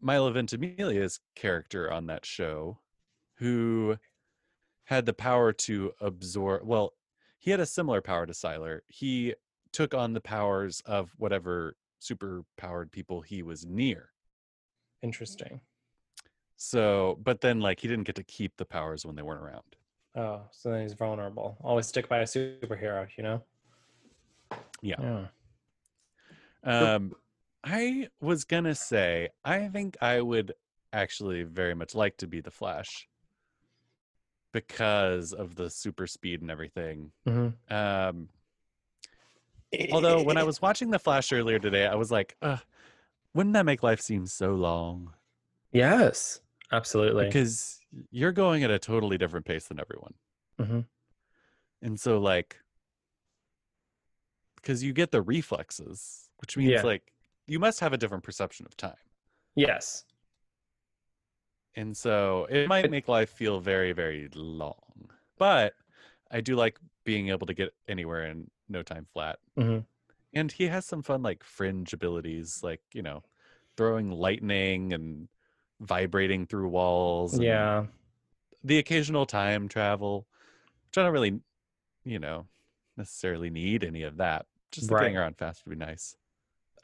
milo 0.00 0.32
ventimiglia's 0.32 1.20
character 1.36 1.92
on 1.92 2.06
that 2.06 2.24
show 2.24 2.78
who 3.34 3.98
had 4.84 5.04
the 5.04 5.12
power 5.12 5.52
to 5.52 5.92
absorb 6.00 6.66
well 6.66 6.94
he 7.40 7.50
had 7.50 7.60
a 7.60 7.66
similar 7.66 8.00
power 8.00 8.24
to 8.24 8.32
Sylar 8.32 8.80
he 8.88 9.34
took 9.72 9.92
on 9.92 10.14
the 10.14 10.20
powers 10.20 10.82
of 10.86 11.10
whatever 11.18 11.76
super 11.98 12.42
powered 12.56 12.92
people 12.92 13.20
he 13.20 13.42
was 13.42 13.66
near. 13.66 14.10
Interesting. 15.02 15.60
so 16.56 17.18
but 17.22 17.42
then 17.42 17.60
like 17.60 17.80
he 17.80 17.88
didn't 17.88 18.04
get 18.04 18.14
to 18.14 18.24
keep 18.24 18.56
the 18.56 18.64
powers 18.64 19.04
when 19.04 19.14
they 19.14 19.22
weren't 19.22 19.42
around 19.42 19.76
Oh, 20.16 20.42
so 20.52 20.70
then 20.70 20.82
he's 20.82 20.92
vulnerable. 20.94 21.56
Always 21.62 21.86
stick 21.86 22.08
by 22.08 22.18
a 22.18 22.24
superhero, 22.24 23.08
you 23.16 23.24
know? 23.24 23.42
Yeah. 24.80 24.96
Yeah. 25.00 26.94
Um, 26.94 27.14
I 27.64 28.08
was 28.20 28.44
gonna 28.44 28.74
say, 28.74 29.30
I 29.44 29.68
think 29.68 29.96
I 30.00 30.20
would 30.20 30.52
actually 30.92 31.42
very 31.42 31.74
much 31.74 31.94
like 31.94 32.16
to 32.18 32.26
be 32.26 32.40
the 32.40 32.50
Flash 32.50 33.08
because 34.52 35.32
of 35.32 35.56
the 35.56 35.68
super 35.68 36.06
speed 36.06 36.40
and 36.42 36.50
everything. 36.50 37.10
Mhm. 37.26 37.54
Um, 37.70 38.28
although 39.90 40.22
when 40.22 40.36
I 40.36 40.44
was 40.44 40.62
watching 40.62 40.90
the 40.90 40.98
Flash 40.98 41.32
earlier 41.32 41.58
today, 41.58 41.86
I 41.86 41.96
was 41.96 42.12
like, 42.12 42.36
wouldn't 43.34 43.54
that 43.54 43.66
make 43.66 43.82
life 43.82 44.00
seem 44.00 44.26
so 44.26 44.54
long? 44.54 45.12
Yes, 45.72 46.40
absolutely. 46.74 47.26
Because 47.26 47.80
you're 48.10 48.32
going 48.32 48.64
at 48.64 48.70
a 48.70 48.78
totally 48.78 49.16
different 49.18 49.46
pace 49.46 49.68
than 49.68 49.78
everyone, 49.80 50.14
Mhm. 50.58 50.86
and 51.82 51.98
so 52.00 52.18
like, 52.18 52.58
because 54.56 54.82
you 54.82 54.92
get 54.92 55.10
the 55.10 55.22
reflexes, 55.22 56.30
which 56.38 56.56
means 56.56 56.70
Yeah. 56.70 56.82
like 56.82 57.12
you 57.46 57.58
must 57.58 57.80
have 57.80 57.92
a 57.92 57.98
different 57.98 58.24
perception 58.24 58.64
of 58.66 58.76
time. 58.76 58.96
Yes. 59.54 60.04
And 61.74 61.96
so 61.96 62.46
it 62.48 62.68
might 62.68 62.90
make 62.90 63.08
life 63.08 63.30
feel 63.30 63.60
very, 63.60 63.92
very 63.92 64.28
long. 64.34 65.10
But 65.36 65.74
I 66.30 66.40
do 66.40 66.56
like 66.56 66.78
being 67.04 67.28
able 67.28 67.46
to 67.46 67.54
get 67.54 67.74
anywhere 67.88 68.24
in 68.26 68.50
no 68.68 68.82
time 68.82 69.04
flat. 69.12 69.40
Mhm. 69.56 69.84
And 70.32 70.50
he 70.52 70.68
has 70.68 70.86
some 70.86 71.02
fun, 71.02 71.22
like, 71.22 71.44
fringe 71.44 71.92
abilities, 71.92 72.62
like, 72.62 72.80
you 72.94 73.02
know, 73.02 73.22
throwing 73.76 74.10
lightning 74.10 74.92
and 74.92 75.28
vibrating 75.84 76.46
through 76.46 76.68
walls. 76.68 77.38
Yeah. 77.38 77.86
The 78.62 78.78
occasional 78.78 79.26
time 79.26 79.68
travel, 79.68 80.26
which 80.88 80.98
I 80.98 81.02
don't 81.02 81.12
really, 81.12 81.40
you 82.04 82.18
know, 82.18 82.46
necessarily 82.96 83.50
need 83.50 83.84
any 83.84 84.02
of 84.02 84.16
that. 84.16 84.46
Just 84.72 84.88
the 84.88 84.94
getting 84.96 85.16
around 85.16 85.36
fast 85.36 85.62
would 85.64 85.78
be 85.78 85.84
nice. 85.84 86.16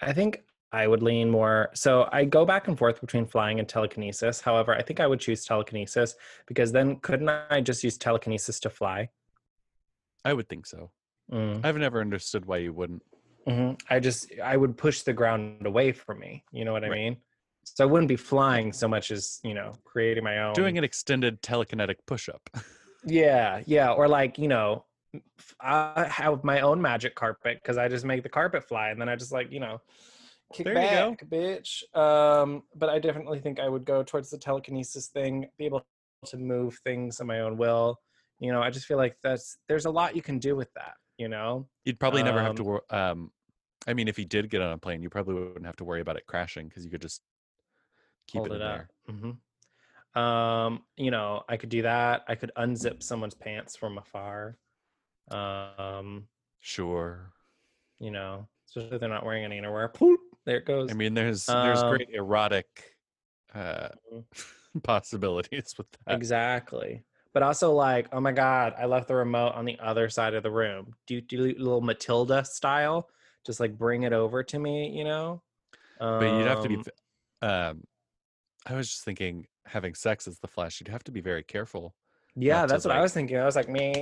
I 0.00 0.12
think 0.12 0.42
I 0.72 0.86
would 0.86 1.02
lean 1.02 1.30
more. 1.30 1.70
So 1.74 2.08
I 2.12 2.24
go 2.24 2.44
back 2.44 2.68
and 2.68 2.78
forth 2.78 3.00
between 3.00 3.26
flying 3.26 3.58
and 3.58 3.68
telekinesis. 3.68 4.40
However, 4.40 4.74
I 4.74 4.82
think 4.82 5.00
I 5.00 5.06
would 5.06 5.20
choose 5.20 5.44
telekinesis 5.44 6.14
because 6.46 6.72
then 6.72 6.96
couldn't 6.96 7.28
I 7.28 7.60
just 7.60 7.82
use 7.82 7.98
telekinesis 7.98 8.60
to 8.60 8.70
fly? 8.70 9.08
I 10.24 10.32
would 10.32 10.48
think 10.48 10.66
so. 10.66 10.90
Mm. 11.32 11.64
I've 11.64 11.76
never 11.76 12.00
understood 12.00 12.44
why 12.44 12.58
you 12.58 12.72
wouldn't. 12.72 13.02
hmm 13.46 13.72
I 13.88 14.00
just 14.00 14.32
I 14.42 14.56
would 14.56 14.76
push 14.76 15.02
the 15.02 15.12
ground 15.12 15.66
away 15.66 15.92
from 15.92 16.20
me. 16.20 16.44
You 16.52 16.64
know 16.64 16.72
what 16.72 16.84
I 16.84 16.90
mean? 16.90 17.16
So 17.74 17.84
I 17.84 17.86
wouldn't 17.86 18.08
be 18.08 18.16
flying 18.16 18.72
so 18.72 18.88
much 18.88 19.10
as 19.10 19.40
you 19.44 19.54
know 19.54 19.72
creating 19.84 20.24
my 20.24 20.38
own. 20.38 20.54
Doing 20.54 20.78
an 20.78 20.84
extended 20.84 21.42
telekinetic 21.42 21.96
push 22.06 22.28
up. 22.28 22.48
Yeah, 23.04 23.62
yeah, 23.66 23.92
or 23.92 24.08
like 24.08 24.38
you 24.38 24.48
know, 24.48 24.84
I 25.60 26.06
have 26.10 26.44
my 26.44 26.60
own 26.60 26.82
magic 26.82 27.14
carpet 27.14 27.58
because 27.62 27.78
I 27.78 27.88
just 27.88 28.04
make 28.04 28.22
the 28.22 28.28
carpet 28.28 28.68
fly, 28.68 28.90
and 28.90 29.00
then 29.00 29.08
I 29.08 29.16
just 29.16 29.32
like 29.32 29.50
you 29.50 29.60
know, 29.60 29.80
kick 30.52 30.66
There 30.66 30.74
back, 30.74 31.24
bitch. 31.28 31.82
Um, 31.96 32.62
but 32.74 32.88
I 32.88 32.98
definitely 32.98 33.40
think 33.40 33.58
I 33.58 33.68
would 33.68 33.84
go 33.84 34.02
towards 34.02 34.30
the 34.30 34.38
telekinesis 34.38 35.08
thing, 35.08 35.46
be 35.58 35.66
able 35.66 35.84
to 36.26 36.36
move 36.36 36.78
things 36.84 37.20
at 37.20 37.26
my 37.26 37.40
own 37.40 37.56
will. 37.56 37.98
You 38.38 38.52
know, 38.52 38.62
I 38.62 38.70
just 38.70 38.86
feel 38.86 38.98
like 38.98 39.16
that's 39.22 39.56
there's 39.68 39.86
a 39.86 39.90
lot 39.90 40.16
you 40.16 40.22
can 40.22 40.38
do 40.38 40.54
with 40.56 40.72
that. 40.74 40.94
You 41.16 41.28
know, 41.28 41.68
You'd 41.84 42.00
probably 42.00 42.22
never 42.22 42.42
have 42.42 42.56
to 42.56 42.80
Um. 42.90 42.98
Um, 42.98 43.30
I 43.86 43.94
mean, 43.94 44.08
if 44.08 44.18
you 44.18 44.26
did 44.26 44.50
get 44.50 44.60
on 44.60 44.72
a 44.72 44.78
plane, 44.78 45.02
you 45.02 45.08
probably 45.08 45.34
wouldn't 45.34 45.64
have 45.64 45.76
to 45.76 45.84
worry 45.84 46.02
about 46.02 46.16
it 46.16 46.26
crashing 46.26 46.68
because 46.68 46.84
you 46.84 46.90
could 46.90 47.00
just 47.00 47.22
keep 48.30 48.40
hold 48.40 48.52
it, 48.52 48.56
it 48.56 48.62
up. 48.62 48.86
there. 49.06 49.14
hmm 50.14 50.20
Um, 50.20 50.82
you 50.96 51.10
know, 51.10 51.42
I 51.48 51.56
could 51.56 51.68
do 51.68 51.82
that. 51.82 52.24
I 52.28 52.34
could 52.34 52.52
unzip 52.56 53.02
someone's 53.02 53.34
pants 53.34 53.76
from 53.76 53.98
afar. 53.98 54.56
Um, 55.30 56.24
Sure. 56.60 57.32
you 57.98 58.10
know, 58.10 58.48
especially 58.68 58.94
if 58.94 59.00
they're 59.00 59.08
not 59.08 59.24
wearing 59.24 59.44
any 59.44 59.58
underwear. 59.58 59.92
There 60.46 60.56
it 60.56 60.64
goes. 60.64 60.90
I 60.90 60.94
mean, 60.94 61.14
there's 61.14 61.46
there's 61.46 61.82
Um, 61.82 61.90
great 61.90 62.08
erotic 62.10 62.66
uh, 63.54 63.90
Mhm. 64.12 64.24
possibilities 64.82 65.74
with 65.76 65.86
that. 66.06 66.14
exactly. 66.16 67.04
But 67.32 67.42
also, 67.44 67.72
like, 67.72 68.08
oh 68.12 68.20
my 68.20 68.32
god, 68.32 68.74
I 68.76 68.86
left 68.86 69.06
the 69.06 69.14
remote 69.14 69.54
on 69.54 69.64
the 69.64 69.78
other 69.78 70.08
side 70.08 70.34
of 70.34 70.42
the 70.42 70.50
room. 70.50 70.94
Do 71.06 71.20
do 71.20 71.44
a 71.44 71.54
little 71.54 71.80
Matilda 71.80 72.44
style, 72.44 73.08
just 73.46 73.60
like 73.60 73.78
bring 73.78 74.02
it 74.02 74.12
over 74.12 74.42
to 74.42 74.58
me, 74.58 74.90
you 74.96 75.04
know. 75.04 75.42
But 75.98 76.32
you'd 76.32 76.46
have 76.46 76.60
to 76.62 76.68
be. 76.68 76.76
Um, 76.76 76.84
Um, 77.42 77.84
I 78.66 78.74
was 78.74 78.88
just 78.88 79.04
thinking, 79.04 79.46
having 79.66 79.94
sex 79.94 80.28
as 80.28 80.38
the 80.38 80.48
Flash, 80.48 80.80
you'd 80.80 80.88
have 80.88 81.04
to 81.04 81.12
be 81.12 81.20
very 81.20 81.42
careful. 81.42 81.94
Yeah, 82.36 82.66
that's 82.66 82.84
what 82.84 82.94
I 82.94 83.00
was 83.00 83.12
thinking. 83.12 83.38
I 83.38 83.44
was 83.44 83.56
like, 83.56 83.68
me. 83.68 83.92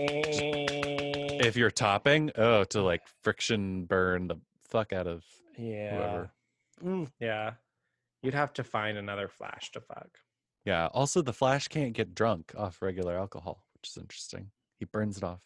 If 1.41 1.57
you're 1.57 1.71
topping, 1.71 2.31
oh, 2.37 2.65
to 2.65 2.83
like 2.83 3.03
friction 3.23 3.85
burn 3.85 4.29
the 4.29 4.37
fuck 4.69 4.93
out 4.93 5.07
of 5.07 5.25
yeah, 5.57 5.97
whoever. 5.97 6.31
Ooh. 6.87 7.09
yeah, 7.21 7.53
you'd 8.23 8.35
have 8.35 8.53
to 8.55 8.65
find 8.65 8.99
another 8.99 9.29
flash 9.29 9.71
to 9.73 9.81
fuck. 9.81 10.09
Yeah. 10.65 10.87
Also, 10.89 11.23
the 11.23 11.33
Flash 11.33 11.69
can't 11.69 11.95
get 11.95 12.15
drunk 12.15 12.53
off 12.57 12.83
regular 12.83 13.17
alcohol, 13.17 13.65
which 13.75 13.89
is 13.89 13.97
interesting. 13.97 14.51
He 14.79 14.85
burns 14.85 15.17
it 15.17 15.25
off, 15.25 15.41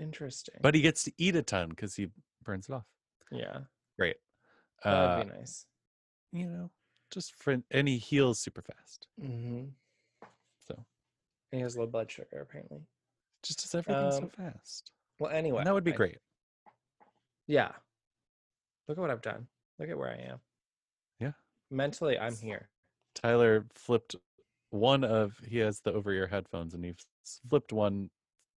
Interesting. 0.00 0.56
but 0.60 0.74
he 0.74 0.80
gets 0.80 1.04
to 1.04 1.12
eat 1.18 1.36
a 1.36 1.42
ton 1.42 1.68
because 1.68 1.94
he 1.94 2.08
burns 2.42 2.68
it 2.68 2.72
off. 2.74 2.86
yeah, 3.30 3.58
Great. 3.98 4.16
that 4.82 4.90
Uh, 4.90 5.18
would 5.18 5.28
be 5.32 5.38
nice. 5.38 5.66
you 6.32 6.46
know, 6.46 6.70
just 7.14 7.34
for 7.36 7.56
and 7.70 7.88
he 7.88 7.96
heals 7.96 8.40
super 8.40 8.60
fast. 8.62 9.06
hmm 9.20 9.64
So 10.66 10.84
he 11.52 11.60
has 11.60 11.76
low 11.76 11.86
blood 11.86 12.10
sugar 12.10 12.40
apparently. 12.42 12.82
Just 13.42 13.60
does 13.62 13.74
everything 13.74 14.10
so 14.10 14.18
Um, 14.24 14.28
fast. 14.30 14.90
Well, 15.20 15.30
anyway, 15.30 15.58
And 15.58 15.66
that 15.66 15.74
would 15.74 15.84
be 15.84 15.92
I- 15.92 15.96
great. 15.96 16.18
Yeah. 17.46 17.72
Look 18.88 18.98
at 18.98 19.00
what 19.00 19.10
I've 19.10 19.22
done. 19.22 19.46
Look 19.78 19.88
at 19.88 19.96
where 19.98 20.10
I 20.10 20.16
am. 20.32 20.40
Yeah. 21.20 21.32
Mentally, 21.70 22.18
I'm 22.18 22.34
here. 22.34 22.68
Tyler 23.14 23.66
flipped 23.74 24.16
one 24.70 25.04
of 25.04 25.38
he 25.46 25.58
has 25.58 25.80
the 25.80 25.92
over 25.92 26.10
ear 26.12 26.26
headphones 26.26 26.74
and 26.74 26.84
he 26.84 26.94
flipped 27.48 27.72
one 27.72 28.10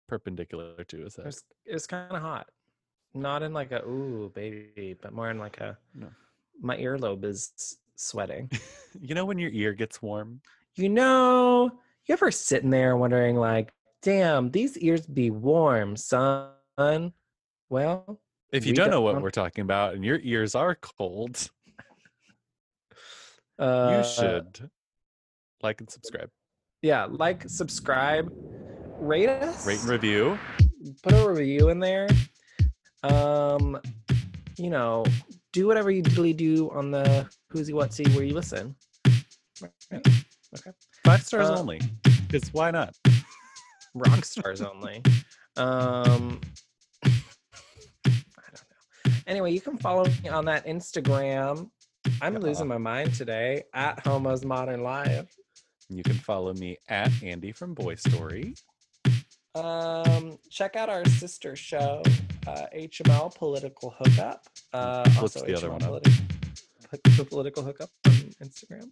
perpendicular 0.08 0.82
to 0.84 0.98
his 1.04 1.16
head. 1.16 1.26
was, 1.26 1.44
it 1.66 1.74
was 1.74 1.86
kind 1.86 2.12
of 2.12 2.22
hot. 2.22 2.48
Not 3.12 3.42
in 3.42 3.52
like 3.52 3.72
a 3.72 3.84
ooh 3.84 4.30
baby, 4.34 4.96
but 5.00 5.12
more 5.12 5.30
in 5.30 5.38
like 5.38 5.58
a 5.60 5.76
No. 5.94 6.08
my 6.60 6.76
earlobe 6.78 7.24
is 7.24 7.78
sweating. 7.96 8.50
You 8.98 9.14
know 9.14 9.26
when 9.26 9.36
your 9.38 9.50
ear 9.50 9.74
gets 9.74 10.00
warm? 10.00 10.40
you 10.74 10.88
know, 10.88 11.70
you 12.06 12.12
ever 12.14 12.30
sitting 12.30 12.70
there 12.70 12.96
wondering 12.96 13.36
like, 13.36 13.74
damn, 14.00 14.50
these 14.50 14.78
ears 14.78 15.06
be 15.06 15.30
warm, 15.30 15.96
son. 15.96 17.12
Well, 17.68 18.20
If 18.52 18.64
you 18.64 18.72
We 18.72 18.76
don't 18.76 18.90
know 18.90 19.02
what 19.02 19.20
we're 19.20 19.30
talking 19.30 19.62
about 19.62 19.94
and 19.94 20.02
your 20.02 20.18
ears 20.22 20.54
are 20.54 20.76
cold, 20.76 21.50
uh, 23.58 23.96
you 23.98 24.04
should 24.10 24.70
like 25.62 25.80
and 25.80 25.90
subscribe. 25.90 26.30
Yeah, 26.80 27.06
like, 27.10 27.44
subscribe, 27.48 28.32
rate 28.98 29.28
us, 29.28 29.66
Rate 29.66 29.80
and 29.80 29.88
review. 29.88 30.38
put 31.02 31.12
a 31.12 31.28
review 31.28 31.68
in 31.68 31.80
there. 31.80 32.08
Um, 33.02 33.78
you 34.56 34.70
know, 34.70 35.04
do 35.56 35.66
whatever 35.66 35.90
you 35.90 36.02
usually 36.04 36.34
do 36.34 36.70
on 36.72 36.90
the 36.90 37.26
who's 37.48 37.70
whatsy 37.70 38.06
where 38.14 38.22
you 38.24 38.34
listen. 38.34 38.76
Right? 39.62 39.72
Okay. 39.90 40.70
Five 41.02 41.22
stars 41.22 41.48
Uh, 41.48 41.56
only. 41.58 41.80
Because 42.28 42.52
why 42.52 42.70
not? 42.70 42.94
Rock 43.94 44.22
stars 44.26 44.60
only. 44.60 45.02
Um, 45.56 46.42
I 47.06 47.08
don't 48.52 48.66
know. 49.06 49.12
Anyway, 49.26 49.52
you 49.52 49.62
can 49.62 49.78
follow 49.78 50.04
me 50.04 50.28
on 50.28 50.44
that 50.44 50.66
Instagram. 50.66 51.70
I'm 52.20 52.34
Yeah. 52.34 52.38
losing 52.40 52.68
my 52.68 52.76
mind 52.76 53.14
today 53.14 53.62
at 53.72 54.04
Homo's 54.04 54.44
Modern 54.44 54.82
Life. 54.82 55.34
You 55.88 56.02
can 56.02 56.16
follow 56.18 56.52
me 56.52 56.76
at 56.90 57.10
Andy 57.22 57.50
from 57.52 57.72
Boy 57.72 57.94
Story. 57.94 58.54
Um, 59.54 60.36
check 60.50 60.76
out 60.76 60.90
our 60.90 61.06
sister 61.06 61.56
show, 61.56 62.02
uh, 62.46 62.66
HML 62.74 63.34
Political 63.34 63.94
Hookup. 63.98 64.44
Uh, 64.72 65.02
What's 65.18 65.36
also 65.36 65.46
the 65.46 65.56
other 65.56 65.68
HML 65.68 65.72
one 65.72 65.82
up? 65.82 66.02
Politi- 66.02 67.16
Pu- 67.16 67.24
Political 67.24 67.62
Hookup 67.64 67.90
on 68.06 68.12
Instagram. 68.42 68.90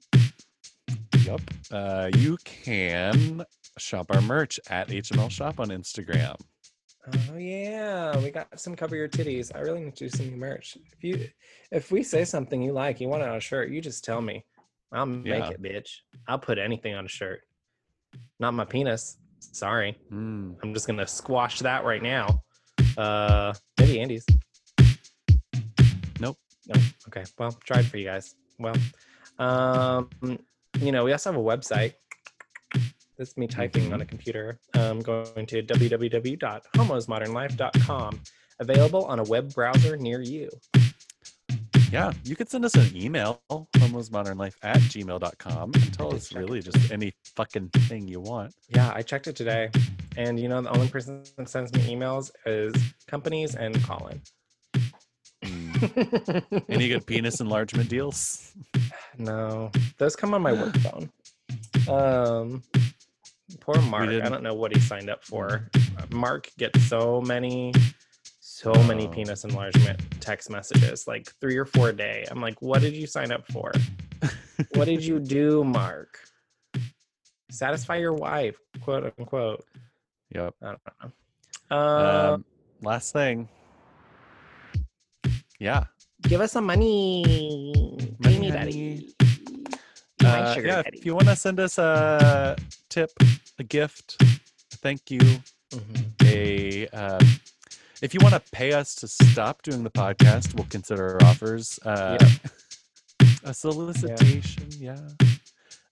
Yup. 1.24 1.40
Uh, 1.70 2.10
you 2.16 2.36
can 2.44 3.44
shop 3.78 4.06
our 4.10 4.20
merch 4.20 4.58
at 4.68 4.88
HML 4.88 5.30
Shop 5.30 5.58
on 5.60 5.68
Instagram. 5.68 6.36
Oh 7.30 7.36
yeah, 7.36 8.16
we 8.18 8.30
got 8.30 8.58
some 8.58 8.74
cover 8.74 8.96
your 8.96 9.08
titties. 9.08 9.50
I 9.54 9.60
really 9.60 9.84
need 9.84 9.96
to 9.96 10.08
do 10.08 10.16
some 10.16 10.28
new 10.30 10.36
merch. 10.36 10.76
If 10.96 11.04
you, 11.04 11.28
if 11.70 11.90
we 11.92 12.02
say 12.02 12.24
something 12.24 12.62
you 12.62 12.72
like, 12.72 13.00
you 13.00 13.08
want 13.08 13.22
it 13.22 13.28
on 13.28 13.36
a 13.36 13.40
shirt, 13.40 13.70
you 13.70 13.80
just 13.80 14.04
tell 14.04 14.20
me. 14.22 14.44
I'll 14.92 15.04
make 15.06 15.26
Yeah. 15.26 15.50
it, 15.50 15.62
bitch. 15.62 15.88
I'll 16.28 16.38
put 16.38 16.58
anything 16.58 16.94
on 16.94 17.04
a 17.04 17.08
shirt. 17.08 17.42
Not 18.40 18.54
my 18.54 18.64
penis. 18.64 19.18
Sorry, 19.40 19.98
Mm. 20.10 20.56
I'm 20.62 20.72
just 20.72 20.86
gonna 20.86 21.06
squash 21.06 21.58
that 21.60 21.84
right 21.84 22.02
now. 22.02 22.42
Uh, 22.96 23.52
maybe 23.78 24.00
Andy's. 24.00 24.24
Nope. 26.20 26.38
No. 26.66 26.80
Okay. 27.08 27.24
Well, 27.38 27.52
tried 27.64 27.86
for 27.86 27.98
you 27.98 28.04
guys. 28.04 28.34
Well, 28.58 28.76
um, 29.38 30.08
you 30.80 30.90
know, 30.92 31.04
we 31.04 31.12
also 31.12 31.32
have 31.32 31.40
a 31.40 31.44
website. 31.44 31.94
This 33.16 33.30
is 33.30 33.36
me 33.36 33.46
typing 33.46 33.92
on 33.92 34.00
a 34.00 34.04
computer. 34.04 34.58
Um, 34.74 34.98
going 35.00 35.46
to 35.46 35.62
www.homosmodernlife.com. 35.62 38.20
Available 38.60 39.04
on 39.04 39.18
a 39.18 39.24
web 39.24 39.52
browser 39.54 39.96
near 39.96 40.20
you. 40.20 40.48
Yeah, 41.90 42.12
you 42.24 42.34
could 42.34 42.50
send 42.50 42.64
us 42.64 42.74
an 42.74 42.90
email, 42.96 43.40
homosmodernlife 43.50 44.54
at 44.64 44.78
gmail.com, 44.78 45.70
and 45.74 45.94
tell 45.94 46.12
us 46.12 46.32
really 46.32 46.60
just 46.60 46.90
any 46.90 47.12
fucking 47.36 47.68
thing 47.68 48.08
you 48.08 48.18
want. 48.18 48.52
Yeah, 48.68 48.90
I 48.92 49.02
checked 49.02 49.28
it 49.28 49.36
today, 49.36 49.70
and 50.16 50.38
you 50.38 50.48
know, 50.48 50.60
the 50.62 50.70
only 50.70 50.88
person 50.88 51.22
that 51.36 51.48
sends 51.48 51.72
me 51.72 51.80
emails 51.94 52.30
is 52.46 52.74
companies 53.06 53.54
and 53.54 53.82
Colin. 53.84 54.20
Mm. 55.44 56.64
Any 56.68 56.88
good 56.88 57.06
penis 57.06 57.40
enlargement 57.40 57.88
deals? 57.88 58.52
No, 59.16 59.70
those 59.98 60.16
come 60.16 60.34
on 60.34 60.42
my 60.42 60.52
work 60.52 60.76
phone. 60.78 61.08
Um, 61.88 62.64
poor 63.60 63.80
Mark. 63.82 64.08
I 64.08 64.28
don't 64.28 64.42
know 64.42 64.54
what 64.54 64.74
he 64.74 64.80
signed 64.80 65.08
up 65.08 65.22
for. 65.24 65.68
Mark 66.10 66.50
gets 66.58 66.82
so 66.88 67.20
many, 67.20 67.72
so 68.40 68.72
many 68.88 69.06
Oh. 69.06 69.10
penis 69.10 69.44
enlargement 69.44 70.00
text 70.20 70.50
messages, 70.50 71.06
like 71.06 71.30
three 71.40 71.56
or 71.56 71.64
four 71.64 71.90
a 71.90 71.92
day. 71.92 72.26
I'm 72.28 72.40
like, 72.40 72.60
what 72.60 72.80
did 72.80 72.94
you 72.94 73.06
sign 73.06 73.30
up 73.30 73.46
for? 73.52 73.70
what 74.74 74.86
did 74.86 75.04
you 75.04 75.20
do, 75.20 75.62
Mark? 75.62 76.18
Satisfy 77.52 77.94
your 77.98 78.14
wife, 78.14 78.56
quote 78.80 79.12
unquote. 79.16 79.64
Yep. 80.32 80.54
I 80.62 80.66
don't 80.66 80.80
know. 81.70 81.76
Um, 81.76 82.34
Um, 82.34 82.44
last 82.82 83.12
thing. 83.12 83.48
Yeah. 85.58 85.84
give 86.22 86.40
us 86.40 86.52
some 86.52 86.66
money. 86.66 87.96
Pay 88.22 88.38
Money, 88.38 88.38
me, 88.38 88.50
daddy. 88.50 89.14
Uh, 90.24 90.54
sugar 90.54 90.66
yeah, 90.66 90.82
daddy. 90.82 90.98
if 90.98 91.06
you 91.06 91.14
want 91.14 91.26
to 91.28 91.36
send 91.36 91.60
us 91.60 91.78
a 91.78 92.56
tip, 92.88 93.10
a 93.58 93.62
gift, 93.64 94.16
a 94.22 94.76
thank 94.78 95.10
you, 95.10 95.20
Mhm. 95.70 96.24
a 96.24 96.88
uh, 96.88 97.20
if 98.02 98.14
you 98.14 98.20
want 98.22 98.34
to 98.34 98.40
pay 98.52 98.72
us 98.72 98.94
to 98.96 99.08
stop 99.08 99.62
doing 99.62 99.82
the 99.84 99.90
podcast, 99.90 100.54
we'll 100.54 100.66
consider 100.70 101.14
our 101.14 101.24
offers. 101.24 101.78
Uh, 101.84 102.18
A 103.44 103.52
solicitation, 103.52 104.66
yeah. 104.78 104.96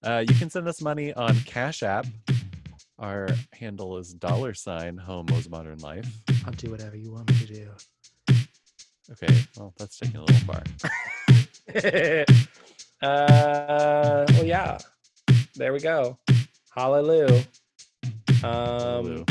Uh, 0.03 0.25
you 0.27 0.35
can 0.37 0.49
send 0.49 0.67
us 0.67 0.81
money 0.81 1.13
on 1.13 1.39
Cash 1.41 1.83
App. 1.83 2.07
Our 3.03 3.27
handle 3.53 3.99
is 3.99 4.15
dollar 4.15 4.55
sign 4.55 4.97
homos 4.97 5.49
modern 5.49 5.79
life. 5.81 6.07
I'll 6.47 6.53
do 6.53 6.71
whatever 6.71 6.95
you 6.95 7.11
want 7.11 7.29
me 7.31 7.47
to 7.47 7.53
do. 7.53 7.69
Okay, 9.11 9.45
well 9.57 9.75
that's 9.77 9.99
taking 9.99 10.19
a 10.19 10.25
little 10.25 10.37
far. 10.47 10.63
uh, 13.03 14.25
well, 14.29 14.45
yeah. 14.45 14.79
There 15.57 15.73
we 15.73 15.81
go. 15.81 16.17
Hallelujah. 16.71 17.45
Um, 18.05 18.41
Hallelujah. 18.41 19.25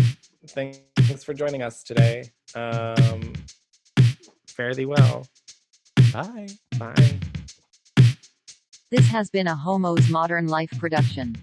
thanks 0.50 1.24
for 1.24 1.34
joining 1.34 1.64
us 1.64 1.82
today. 1.82 2.26
Um, 2.54 3.32
fare 4.48 4.76
thee 4.76 4.86
well. 4.86 5.26
Bye. 6.12 6.50
Bye. 6.78 7.20
This 8.90 9.08
has 9.08 9.30
been 9.30 9.48
a 9.48 9.56
Homo's 9.56 10.10
Modern 10.10 10.48
Life 10.48 10.72
production. 10.78 11.38